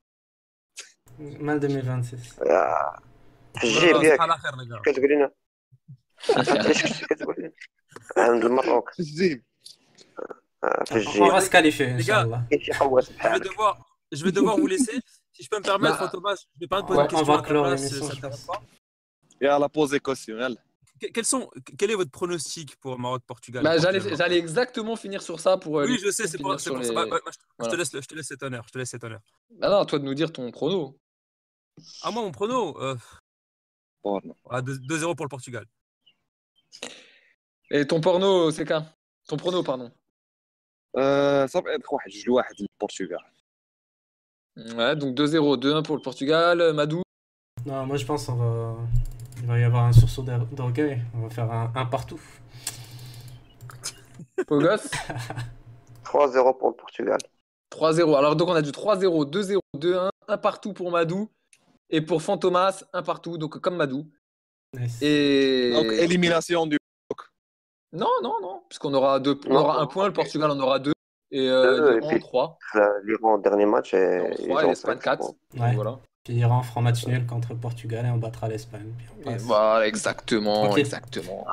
Mal 1.19 1.59
2026. 1.59 2.39
آه، 2.41 2.99
في 3.59 3.59
Voilà, 3.59 3.63
الجيب 3.63 3.97
c'est 3.97 4.03
ياك 4.03 4.19
à 4.21 4.27
la 4.27 4.37
خير, 4.37 4.51
les 4.51 4.67
gars. 4.69 4.81
كتقول 4.85 5.09
لنا 5.11 5.31
ايش 6.67 6.83
كنت 6.83 7.05
كتقول 7.13 7.35
لنا 7.37 7.51
عند 8.17 8.45
المروك 8.45 8.89
في 8.89 8.99
الجيب 8.99 9.43
آه، 10.63 10.83
في 10.83 10.93
On 10.93 10.95
الجيب 10.97 11.23
va 11.31 11.41
se 11.41 11.49
qualifier, 11.49 11.97
Les 11.97 12.07
gars, 12.07 12.23
Inch'Allah. 12.23 12.49
كاين 12.49 12.61
شي 12.61 12.73
حواس 12.73 13.05
Je 13.09 13.09
vais 13.09 13.15
بحالك 13.15 13.47
devoir, 13.47 13.75
je 14.15 14.23
vais 14.23 14.31
devoir 14.31 14.55
vous 14.57 14.67
laisser. 14.67 14.99
Si 15.33 15.43
je 15.43 15.49
peux 15.49 15.57
me 15.59 15.63
permettre, 15.63 15.99
Bah, 15.99 16.09
Thomas, 16.15 16.35
je 16.35 16.45
vais 16.61 16.67
pas 16.67 16.81
te 16.81 16.87
poser 16.87 16.99
ouais, 16.99 17.05
une 17.05 17.15
on 17.15 17.17
question 17.17 17.33
va 17.33 17.39
à 17.39 17.41
ta 17.41 17.47
clore 17.47 17.65
place, 17.65 17.81
l'émission, 17.81 18.07
ça 18.07 18.13
je 18.13 18.19
te 18.19 18.25
dérange 18.25 18.45
pense. 18.45 18.57
pas 18.57 18.61
يلا 19.41 19.67
بوزي 19.67 19.99
كوسيون 19.99 20.41
يلا 20.41 20.57
Que- 21.03 21.11
quels 21.15 21.29
sont, 21.33 21.43
quel 21.79 21.89
est 21.93 21.99
votre 22.01 22.13
pronostic 22.19 22.69
pour 22.83 22.93
Maroc-Portugal 23.05 23.61
Bah, 23.63 23.77
j'allais, 23.83 23.99
Portugal, 23.99 24.17
j'allais 24.19 24.39
exactement 24.45 24.95
finir 25.05 25.21
sur 25.29 25.37
ça 25.45 25.51
pour. 25.63 25.73
euh, 25.79 25.85
Oui, 25.85 25.91
les- 25.91 26.03
je 26.05 26.09
sais, 26.17 26.25
c'est 26.31 26.39
pour, 26.43 26.47
finir 26.49 26.59
c'est 26.59 26.69
sur 26.69 26.75
pour 26.75 26.83
ça. 26.83 26.89
les- 26.89 26.95
Bah, 26.97 27.05
bah, 27.11 27.19
je, 27.25 27.31
je 27.31 27.37
Voilà. 27.59 27.71
te 27.71 27.75
laisse, 27.79 27.91
le- 27.95 28.01
je 28.05 28.07
te 28.11 28.15
laisse 28.17 28.29
cet 28.33 28.41
honneur. 28.45 28.63
Je 28.67 28.71
te 28.73 28.77
laisse 28.79 28.91
cet 28.95 29.03
honneur. 29.07 29.21
Ah 29.63 29.69
non, 29.71 29.79
à 29.83 29.85
toi 29.89 29.97
de 30.01 30.05
nous 30.09 30.17
dire 30.21 30.29
ton 30.37 30.45
prono. 30.57 30.79
Ah, 32.02 32.10
moi, 32.10 32.22
mon 32.22 32.32
prono 32.32 32.76
euh, 32.80 32.96
2-0 34.04 34.34
ah, 34.50 35.14
pour 35.14 35.24
le 35.24 35.28
Portugal. 35.28 35.66
Et 37.70 37.86
ton 37.86 38.00
porno, 38.00 38.50
c'est 38.50 38.64
qu'un 38.64 38.86
Ton 39.26 39.36
prono, 39.36 39.62
pardon. 39.62 39.90
Euh, 40.96 41.46
ça 41.48 41.60
va 41.60 41.72
être 41.72 41.80
le 41.80 42.66
Portugal. 42.78 43.20
Ouais, 44.56 44.94
donc 44.96 45.16
2-0, 45.16 45.58
2-1 45.58 45.82
pour 45.82 45.96
le 45.96 46.02
Portugal. 46.02 46.60
Euh, 46.60 46.72
Madou? 46.74 47.02
Non, 47.64 47.86
moi 47.86 47.96
je 47.96 48.04
pense 48.04 48.26
qu'il 48.26 49.46
va... 49.46 49.58
Y 49.58 49.64
avoir 49.64 49.84
un 49.84 49.92
sursaut 49.92 50.22
d'orgueil. 50.22 51.02
On 51.14 51.20
va 51.20 51.30
faire 51.30 51.50
un, 51.50 51.72
un 51.74 51.86
partout. 51.86 52.20
Pogos? 54.46 54.90
3-0 56.04 56.58
pour 56.58 56.70
le 56.70 56.76
Portugal. 56.76 57.18
3-0. 57.70 58.16
Alors 58.16 58.36
donc 58.36 58.48
on 58.48 58.54
a 58.54 58.62
du 58.62 58.70
3-0, 58.70 59.30
2-0, 59.30 59.58
2-1, 59.78 60.10
un 60.28 60.38
partout 60.38 60.74
pour 60.74 60.90
Madou. 60.90 61.30
Et 61.92 62.00
pour 62.00 62.22
Fantomas, 62.22 62.84
un 62.92 63.02
partout, 63.02 63.38
donc 63.38 63.58
comme 63.60 63.76
Madou. 63.76 64.10
Et... 65.00 65.72
Donc 65.74 65.92
élimination 65.92 66.66
du 66.66 66.78
bloc. 66.78 67.28
Non, 67.92 68.10
non, 68.22 68.40
non, 68.40 68.62
puisqu'on 68.68 68.94
aura, 68.94 69.20
deux... 69.20 69.38
On 69.46 69.54
aura 69.54 69.80
un 69.80 69.86
point, 69.86 70.06
le 70.06 70.12
Portugal 70.12 70.50
en 70.50 70.58
aura 70.58 70.78
deux. 70.78 70.94
Et 71.30 71.48
euh, 71.48 72.00
l'Iran, 72.00 72.18
3. 72.18 72.58
L'Iran, 73.04 73.38
dernier 73.38 73.66
match, 73.66 73.94
et, 73.94 74.30
et 74.38 74.66
l'Espagne, 74.66 74.98
4. 74.98 75.22
Ouais. 75.58 75.74
Voilà. 75.74 75.98
Puis 76.24 76.34
l'Iran 76.34 76.62
fera 76.62 76.80
match 76.80 77.06
nul 77.06 77.26
contre 77.26 77.52
le 77.52 77.58
Portugal 77.58 78.06
et 78.06 78.10
on 78.10 78.16
battra 78.16 78.48
l'Espagne. 78.48 78.94
Voilà, 79.40 79.86
exactement, 79.86 80.76
exactement. 80.76 81.46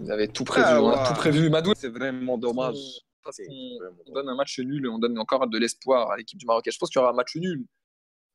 Vous 0.00 0.10
avez 0.10 0.28
tout 0.28 0.44
prévu, 0.44 0.66
hein, 0.66 0.80
on 0.80 0.90
a 0.90 1.06
tout 1.06 1.14
prévu. 1.14 1.50
Madou, 1.50 1.72
c'est 1.76 1.88
vraiment 1.88 2.38
dommage. 2.38 2.76
Parce 3.22 3.38
on, 3.46 4.12
donne 4.12 4.28
un 4.30 4.34
match 4.34 4.58
nul 4.60 4.86
et 4.86 4.88
on 4.88 4.98
donne 4.98 5.18
encore 5.18 5.46
de 5.46 5.58
l'espoir 5.58 6.10
à 6.10 6.16
l'équipe 6.16 6.38
du 6.38 6.46
Maroc. 6.46 6.66
Et 6.66 6.70
je 6.70 6.78
pense 6.78 6.88
qu'il 6.88 6.98
y 6.98 7.02
aura 7.02 7.10
un 7.12 7.14
match 7.14 7.36
nul. 7.36 7.66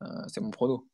Euh, 0.01 0.05
c'est 0.27 0.41
mon 0.41 0.51
prono. 0.51 0.87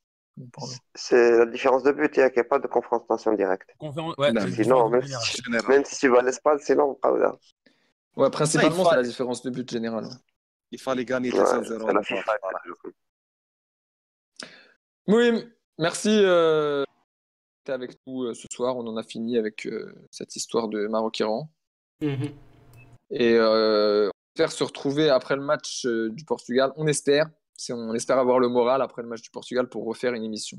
C'est 0.95 1.37
la 1.39 1.45
différence 1.45 1.83
de 1.83 1.91
but, 1.91 2.15
il 2.15 2.19
n'y 2.23 2.39
a 2.39 2.43
pas 2.43 2.59
de 2.59 2.67
confrontation 2.67 3.33
directe. 3.33 3.71
Conférence- 3.77 4.15
ouais, 4.17 4.31
Non, 4.31 4.47
sinon, 4.47 4.89
même 4.89 5.01
si- 5.03 5.41
Général. 5.43 5.67
Même 5.69 5.85
si 5.85 5.97
tu 5.97 6.07
vas 6.07 6.19
à 6.19 6.21
l'Espagne, 6.21 6.59
sinon, 6.61 6.95
pas 6.95 7.11
là. 7.17 7.35
Ouais, 8.15 8.29
principalement, 8.29 8.85
c'est 8.89 8.95
la 8.95 9.03
différence 9.03 9.41
de 9.41 9.49
but 9.49 9.69
générale. 9.69 10.07
Il 10.71 10.79
fallait 10.79 11.03
gagner 11.05 11.31
Ouais, 11.31 11.39
3-0. 11.39 11.87
c'est 11.87 11.93
la 11.93 12.03
FIFA. 12.03 12.37
Oui, 15.07 15.43
merci 15.77 16.09
euh, 16.23 16.83
d'être 17.65 17.73
avec 17.75 17.97
nous 18.05 18.23
euh, 18.25 18.33
ce 18.33 18.45
soir. 18.51 18.77
On 18.77 18.85
en 18.87 18.95
a 18.97 19.03
fini 19.03 19.37
avec 19.37 19.65
euh, 19.65 19.93
cette 20.11 20.35
histoire 20.35 20.67
de 20.67 20.87
Maroc-Iran. 20.87 21.49
Mhm. 22.01 22.29
Et 23.11 23.33
euh, 23.33 24.07
on 24.07 24.11
espère 24.35 24.51
se 24.51 24.63
retrouver 24.63 25.09
après 25.09 25.35
le 25.35 25.41
match 25.41 25.85
euh, 25.85 26.09
du 26.11 26.23
Portugal. 26.25 26.71
On 26.77 26.85
espère. 26.87 27.27
On 27.69 27.93
espère 27.93 28.17
avoir 28.17 28.39
le 28.39 28.47
moral 28.49 28.81
après 28.81 29.01
le 29.01 29.07
match 29.07 29.21
du 29.21 29.29
Portugal 29.29 29.67
pour 29.69 29.85
refaire 29.85 30.13
une 30.13 30.23
émission. 30.23 30.57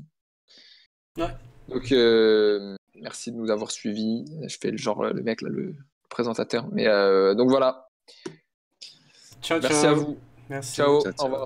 Ouais. 1.17 1.35
Donc, 1.67 1.91
euh, 1.91 2.75
merci 2.95 3.31
de 3.31 3.37
nous 3.37 3.49
avoir 3.49 3.71
suivis. 3.71 4.25
Je 4.47 4.57
fais 4.61 4.71
le 4.71 4.77
genre, 4.77 5.03
le 5.03 5.21
mec, 5.21 5.41
là, 5.41 5.49
le 5.49 5.73
présentateur. 6.09 6.67
Mais 6.71 6.87
euh, 6.87 7.33
donc 7.33 7.49
voilà. 7.49 7.87
Ciao, 9.41 9.59
Merci 9.61 9.81
ciao. 9.81 9.91
à 9.91 9.93
vous. 9.93 10.17
Merci. 10.49 10.75
Ciao. 10.75 11.01
Ciao, 11.01 11.11
ciao. 11.13 11.21
Au 11.21 11.23
revoir. 11.25 11.39